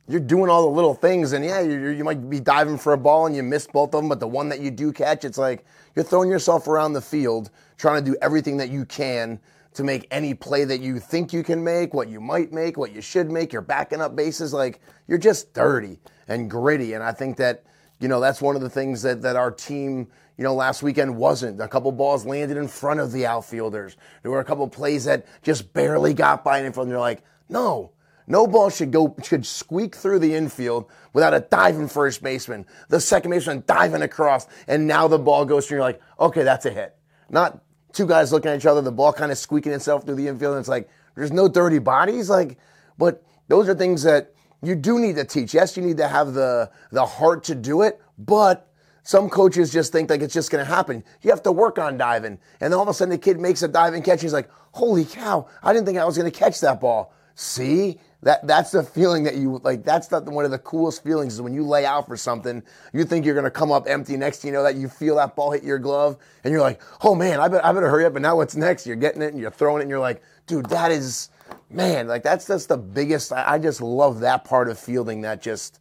you're 0.07 0.19
doing 0.19 0.49
all 0.49 0.63
the 0.63 0.75
little 0.75 0.93
things, 0.93 1.31
and 1.31 1.45
yeah, 1.45 1.61
you 1.61 1.89
you 1.89 2.03
might 2.03 2.29
be 2.29 2.39
diving 2.39 2.77
for 2.77 2.93
a 2.93 2.97
ball 2.97 3.25
and 3.25 3.35
you 3.35 3.43
miss 3.43 3.67
both 3.67 3.93
of 3.93 4.01
them, 4.01 4.09
but 4.09 4.19
the 4.19 4.27
one 4.27 4.49
that 4.49 4.59
you 4.59 4.69
do 4.69 4.91
catch, 4.91 5.23
it's 5.23 5.37
like 5.37 5.65
you're 5.95 6.03
throwing 6.03 6.29
yourself 6.29 6.67
around 6.67 6.93
the 6.93 7.01
field, 7.01 7.51
trying 7.77 8.03
to 8.03 8.11
do 8.11 8.17
everything 8.21 8.57
that 8.57 8.69
you 8.69 8.85
can 8.85 9.39
to 9.73 9.83
make 9.83 10.07
any 10.11 10.33
play 10.33 10.65
that 10.65 10.81
you 10.81 10.99
think 10.99 11.33
you 11.33 11.41
can 11.41 11.63
make, 11.63 11.93
what 11.93 12.09
you 12.09 12.19
might 12.19 12.51
make, 12.51 12.77
what 12.77 12.91
you 12.91 13.01
should 13.01 13.31
make. 13.31 13.53
You're 13.53 13.61
backing 13.61 14.01
up 14.01 14.15
bases, 14.15 14.53
like 14.53 14.81
you're 15.07 15.17
just 15.17 15.53
dirty 15.53 15.99
and 16.27 16.49
gritty, 16.49 16.93
and 16.93 17.03
I 17.03 17.13
think 17.13 17.37
that 17.37 17.63
you 17.99 18.09
know 18.09 18.19
that's 18.19 18.41
one 18.41 18.55
of 18.57 18.61
the 18.61 18.69
things 18.69 19.01
that 19.03 19.21
that 19.21 19.35
our 19.35 19.51
team. 19.51 20.07
You 20.35 20.43
know, 20.43 20.55
last 20.55 20.81
weekend 20.81 21.15
wasn't. 21.15 21.61
A 21.61 21.67
couple 21.67 21.91
balls 21.91 22.25
landed 22.25 22.57
in 22.57 22.67
front 22.67 22.99
of 22.99 23.11
the 23.11 23.27
outfielders. 23.27 23.97
There 24.23 24.31
were 24.31 24.39
a 24.39 24.43
couple 24.43 24.67
plays 24.67 25.05
that 25.05 25.27
just 25.43 25.71
barely 25.73 26.15
got 26.15 26.43
by 26.43 26.57
an 26.57 26.73
infielder. 26.73 26.89
You're 26.89 26.99
like, 26.99 27.21
no, 27.49 27.91
no 28.27 28.47
ball 28.47 28.69
should 28.69 28.91
go 28.91 29.15
should 29.23 29.45
squeak 29.45 29.95
through 29.95 30.19
the 30.19 30.33
infield 30.35 30.89
without 31.13 31.33
a 31.33 31.41
diving 31.41 31.87
first 31.87 32.23
baseman, 32.23 32.65
the 32.89 32.99
second 32.99 33.31
baseman 33.31 33.63
diving 33.67 34.01
across, 34.01 34.47
and 34.67 34.87
now 34.87 35.07
the 35.07 35.19
ball 35.19 35.45
goes 35.45 35.67
through. 35.67 35.77
You're 35.77 35.85
like, 35.85 36.01
okay, 36.19 36.43
that's 36.43 36.65
a 36.65 36.71
hit. 36.71 36.95
Not 37.29 37.61
two 37.91 38.07
guys 38.07 38.31
looking 38.31 38.51
at 38.51 38.57
each 38.57 38.65
other, 38.65 38.81
the 38.81 38.91
ball 38.91 39.13
kind 39.13 39.31
of 39.31 39.37
squeaking 39.37 39.71
itself 39.71 40.05
through 40.05 40.15
the 40.15 40.27
infield, 40.27 40.53
and 40.53 40.59
it's 40.59 40.69
like 40.69 40.89
there's 41.15 41.31
no 41.31 41.47
dirty 41.47 41.79
bodies. 41.79 42.29
Like, 42.29 42.57
but 42.97 43.23
those 43.47 43.69
are 43.69 43.75
things 43.75 44.03
that 44.03 44.33
you 44.61 44.75
do 44.75 44.99
need 44.99 45.15
to 45.17 45.25
teach. 45.25 45.53
Yes, 45.53 45.75
you 45.77 45.83
need 45.83 45.97
to 45.97 46.07
have 46.07 46.33
the 46.33 46.71
the 46.91 47.05
heart 47.05 47.43
to 47.45 47.55
do 47.55 47.81
it, 47.81 48.01
but 48.17 48.69
some 49.03 49.29
coaches 49.29 49.71
just 49.71 49.91
think 49.91 50.09
like 50.09 50.21
it's 50.21 50.33
just 50.33 50.49
going 50.49 50.65
to 50.65 50.71
happen. 50.71 51.03
You 51.21 51.29
have 51.29 51.43
to 51.43 51.51
work 51.51 51.77
on 51.77 51.97
diving, 51.97 52.39
and 52.59 52.71
then 52.71 52.73
all 52.73 52.83
of 52.83 52.87
a 52.87 52.93
sudden 52.93 53.11
the 53.11 53.17
kid 53.17 53.39
makes 53.39 53.61
a 53.61 53.67
diving 53.67 54.01
catch. 54.01 54.21
He's 54.21 54.33
like, 54.33 54.49
"Holy 54.71 55.05
cow! 55.05 55.47
I 55.61 55.73
didn't 55.73 55.85
think 55.85 55.97
I 55.97 56.05
was 56.05 56.17
going 56.17 56.31
to 56.31 56.37
catch 56.37 56.61
that 56.61 56.79
ball." 56.79 57.13
See, 57.35 57.99
that 58.23 58.45
that's 58.47 58.71
the 58.71 58.83
feeling 58.83 59.23
that 59.23 59.35
you 59.35 59.59
like. 59.63 59.83
That's 59.83 60.07
the, 60.07 60.21
one 60.21 60.45
of 60.45 60.51
the 60.51 60.59
coolest 60.59 61.03
feelings 61.03 61.33
is 61.33 61.41
when 61.41 61.53
you 61.53 61.63
lay 61.63 61.85
out 61.85 62.07
for 62.07 62.17
something. 62.17 62.63
You 62.93 63.03
think 63.03 63.25
you're 63.25 63.35
gonna 63.35 63.51
come 63.51 63.71
up 63.71 63.87
empty. 63.87 64.17
Next, 64.17 64.43
you 64.43 64.51
know 64.51 64.63
that 64.63 64.75
you 64.75 64.87
feel 64.87 65.15
that 65.17 65.35
ball 65.35 65.51
hit 65.51 65.63
your 65.63 65.79
glove, 65.79 66.17
and 66.43 66.51
you're 66.51 66.61
like, 66.61 66.81
"Oh 67.01 67.15
man, 67.15 67.39
I 67.39 67.47
better, 67.47 67.65
I 67.65 67.73
better 67.73 67.89
hurry 67.89 68.05
up." 68.05 68.13
But 68.13 68.21
now 68.21 68.37
what's 68.37 68.55
next? 68.55 68.87
You're 68.87 68.95
getting 68.95 69.21
it 69.21 69.33
and 69.33 69.39
you're 69.39 69.51
throwing 69.51 69.79
it, 69.79 69.83
and 69.83 69.89
you're 69.89 69.99
like, 69.99 70.21
"Dude, 70.47 70.67
that 70.67 70.91
is, 70.91 71.29
man, 71.69 72.07
like 72.07 72.23
that's 72.23 72.47
just 72.47 72.69
the 72.69 72.77
biggest." 72.77 73.31
I, 73.33 73.53
I 73.53 73.59
just 73.59 73.81
love 73.81 74.21
that 74.21 74.45
part 74.45 74.69
of 74.69 74.79
fielding. 74.79 75.21
That 75.21 75.41
just 75.41 75.79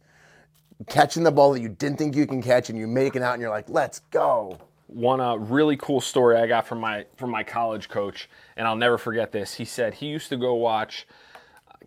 catching 0.87 1.23
the 1.23 1.31
ball 1.31 1.53
that 1.53 1.61
you 1.61 1.69
didn't 1.69 1.97
think 1.97 2.15
you 2.15 2.27
can 2.27 2.41
catch, 2.41 2.69
and 2.69 2.77
you 2.77 2.87
make 2.87 3.15
it 3.15 3.21
out, 3.21 3.33
and 3.33 3.41
you're 3.41 3.51
like, 3.51 3.69
"Let's 3.69 3.99
go." 4.11 4.57
One 4.87 5.21
uh, 5.21 5.35
really 5.35 5.75
cool 5.77 6.01
story 6.01 6.37
I 6.37 6.45
got 6.45 6.67
from 6.67 6.79
my 6.79 7.05
from 7.15 7.31
my 7.31 7.43
college 7.43 7.89
coach, 7.89 8.29
and 8.57 8.67
I'll 8.67 8.75
never 8.75 8.97
forget 8.97 9.31
this. 9.31 9.55
He 9.55 9.65
said 9.65 9.95
he 9.95 10.07
used 10.07 10.29
to 10.29 10.37
go 10.37 10.53
watch 10.53 11.07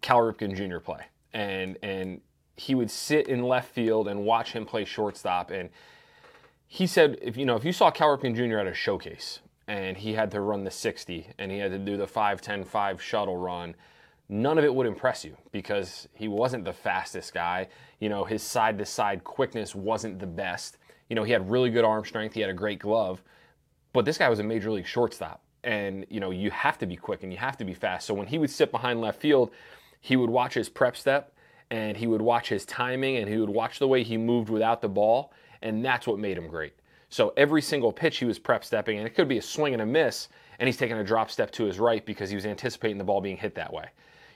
Cal 0.01 0.19
Ripken 0.19 0.55
Jr. 0.55 0.79
play, 0.79 1.07
and 1.33 1.79
and 1.83 2.21
he 2.57 2.75
would 2.75 2.91
sit 2.91 3.29
in 3.29 3.43
left 3.43 3.73
field 3.73 4.09
and 4.09 4.25
watch 4.25 4.53
him 4.53 4.65
play 4.65 4.85
shortstop, 4.85 5.51
and 5.51 5.71
he 6.67 6.87
said 6.87 7.19
if 7.23 7.37
you 7.37 7.45
know 7.45 7.57
if 7.57 7.65
you 7.65 7.73
saw 7.73 7.91
Cal 7.91 8.17
Ripken 8.17 8.35
Jr. 8.35 8.59
at 8.59 8.67
a 8.67 8.75
showcase 8.75 9.41
and 9.69 9.97
he 9.97 10.15
had 10.15 10.31
to 10.31 10.41
run 10.41 10.63
the 10.63 10.71
60 10.71 11.27
and 11.39 11.51
he 11.51 11.59
had 11.59 11.73
to 11.73 11.79
do 11.79 11.97
the 11.97 12.07
5 12.07 12.41
10 12.41 12.65
5 12.65 13.03
shuttle 13.03 13.37
run 13.37 13.75
none 14.29 14.59
of 14.59 14.65
it 14.65 14.75
would 14.75 14.87
impress 14.87 15.25
you 15.25 15.37
because 15.53 16.09
he 16.15 16.29
wasn't 16.29 16.65
the 16.65 16.73
fastest 16.73 17.33
guy. 17.33 17.69
You 18.01 18.09
know 18.09 18.25
his 18.25 18.43
side 18.43 18.79
to 18.79 18.87
side 18.87 19.25
quickness 19.25 19.75
wasn't 19.75 20.19
the 20.19 20.27
best. 20.27 20.79
You 21.09 21.17
know 21.17 21.23
he 21.23 21.33
had 21.33 21.51
really 21.51 21.71
good 21.71 21.85
arm 21.85 22.05
strength. 22.05 22.35
He 22.35 22.41
had 22.41 22.51
a 22.51 22.55
great 22.55 22.79
glove. 22.79 23.23
But 23.93 24.05
this 24.05 24.19
guy 24.19 24.29
was 24.29 24.41
a 24.41 24.45
major 24.45 24.71
league 24.71 24.87
shortstop. 24.87 25.43
And 25.65 26.07
you 26.11 26.21
know 26.21 26.31
you 26.31 26.51
have 26.51 26.79
to 26.79 26.87
be 26.87 26.97
quick 26.97 27.23
and 27.23 27.33
you 27.33 27.39
have 27.39 27.57
to 27.59 27.65
be 27.65 27.75
fast. 27.75 28.07
So 28.07 28.15
when 28.15 28.27
he 28.27 28.39
would 28.39 28.51
sit 28.51 28.71
behind 28.71 29.01
left 29.01 29.21
field 29.21 29.51
he 30.07 30.15
would 30.15 30.31
watch 30.31 30.55
his 30.55 30.69
prep 30.69 30.97
step 30.97 31.33
and 31.69 31.97
he 31.97 32.07
would 32.07 32.23
watch 32.23 32.49
his 32.49 32.65
timing 32.65 33.17
and 33.17 33.29
he 33.29 33.39
would 33.39 33.51
watch 33.51 33.81
the 33.81 33.89
way 33.89 34.05
he 34.05 34.17
moved 34.17 34.49
without 34.49 34.81
the 34.81 34.89
ball 34.89 35.33
and 35.63 35.85
that's 35.85 36.07
what 36.07 36.17
made 36.17 36.39
him 36.39 36.47
great. 36.47 36.75
So 37.09 37.33
every 37.37 37.61
single 37.61 37.93
pitch 37.93 38.19
he 38.19 38.25
was 38.25 38.39
prep 38.39 38.65
stepping, 38.65 38.99
and 38.99 39.07
it 39.07 39.17
could 39.17 39.27
be 39.27 39.39
a 39.39 39.43
swing 39.43 39.73
and 39.73 39.83
a 39.83 39.87
miss, 39.87 40.29
and 40.61 40.69
he's 40.69 40.77
taking 40.77 40.97
a 40.97 41.03
drop 41.03 41.29
step 41.29 41.51
to 41.53 41.65
his 41.65 41.81
right 41.81 42.07
because 42.07 42.31
he 42.31 42.37
was 42.37 42.47
anticipating 42.47 42.99
the 42.99 43.05
ball 43.05 43.21
being 43.21 43.37
hit 43.37 43.57
that 43.57 43.73
way. 43.73 43.87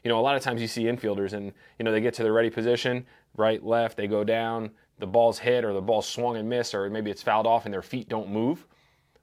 You 0.02 0.08
know, 0.08 0.18
a 0.18 0.22
lot 0.22 0.34
of 0.34 0.42
times 0.42 0.60
you 0.60 0.66
see 0.66 0.84
infielders 0.84 1.34
and, 1.34 1.52
you 1.78 1.84
know, 1.84 1.92
they 1.92 2.00
get 2.00 2.14
to 2.14 2.24
the 2.24 2.32
ready 2.32 2.50
position, 2.50 3.06
right, 3.36 3.64
left, 3.64 3.96
they 3.96 4.08
go 4.08 4.24
down, 4.24 4.72
the 4.98 5.06
ball's 5.06 5.38
hit 5.38 5.64
or 5.64 5.72
the 5.72 5.80
ball's 5.80 6.08
swung 6.08 6.36
and 6.36 6.48
missed, 6.48 6.74
or 6.74 6.90
maybe 6.90 7.12
it's 7.12 7.22
fouled 7.22 7.46
off 7.46 7.64
and 7.64 7.72
their 7.72 7.82
feet 7.82 8.08
don't 8.08 8.28
move. 8.28 8.66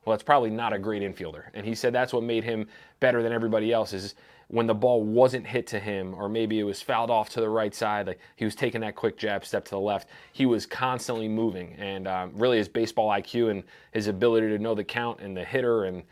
Well, 0.08 0.14
that's 0.14 0.24
probably 0.24 0.52
not 0.52 0.72
a 0.72 0.80
great 0.80 1.02
infielder. 1.02 1.48
And 1.54 1.66
he 1.66 1.76
said 1.76 1.92
that's 1.92 2.14
what 2.14 2.24
made 2.24 2.46
him 2.46 2.70
better 3.02 3.22
than 3.22 3.34
everybody 3.34 3.74
else 3.74 3.92
is 3.92 4.16
when 4.48 4.66
the 4.66 4.74
ball 4.74 5.04
wasn't 5.04 5.46
hit 5.46 5.68
to 5.68 5.82
him, 5.82 6.14
or 6.14 6.30
maybe 6.30 6.62
it 6.62 6.64
was 6.64 6.82
fouled 6.82 7.10
off 7.12 7.28
to 7.32 7.42
the 7.42 7.50
right 7.50 7.76
side, 7.76 8.08
like 8.08 8.20
he 8.38 8.46
was 8.46 8.56
taking 8.56 8.80
that 8.80 8.96
quick 8.96 9.18
jab 9.18 9.44
step 9.44 9.66
to 9.66 9.72
the 9.72 9.80
left. 9.80 10.08
He 10.32 10.46
was 10.46 10.66
constantly 10.66 11.28
moving, 11.28 11.76
and 11.78 12.08
um, 12.08 12.32
really 12.36 12.58
his 12.58 12.70
baseball 12.70 13.10
IQ 13.10 13.52
and 13.52 13.64
his 13.92 14.08
ability 14.08 14.48
to 14.48 14.60
know 14.60 14.74
the 14.74 14.84
count 14.86 15.20
and 15.20 15.36
the 15.36 15.44
hitter 15.44 15.84
and 15.84 16.04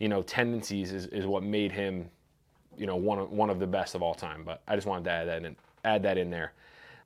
you 0.00 0.08
know 0.08 0.22
tendencies 0.22 0.90
is, 0.90 1.06
is 1.06 1.24
what 1.24 1.44
made 1.44 1.70
him, 1.70 2.10
you 2.76 2.86
know, 2.88 2.96
one 2.96 3.20
of, 3.20 3.30
one 3.30 3.50
of 3.50 3.60
the 3.60 3.68
best 3.68 3.94
of 3.94 4.02
all 4.02 4.14
time. 4.14 4.42
But 4.44 4.62
I 4.66 4.74
just 4.74 4.88
wanted 4.88 5.04
to 5.04 5.10
add 5.12 5.28
that 5.28 5.44
in, 5.44 5.54
add 5.84 6.02
that 6.02 6.18
in 6.18 6.28
there. 6.28 6.54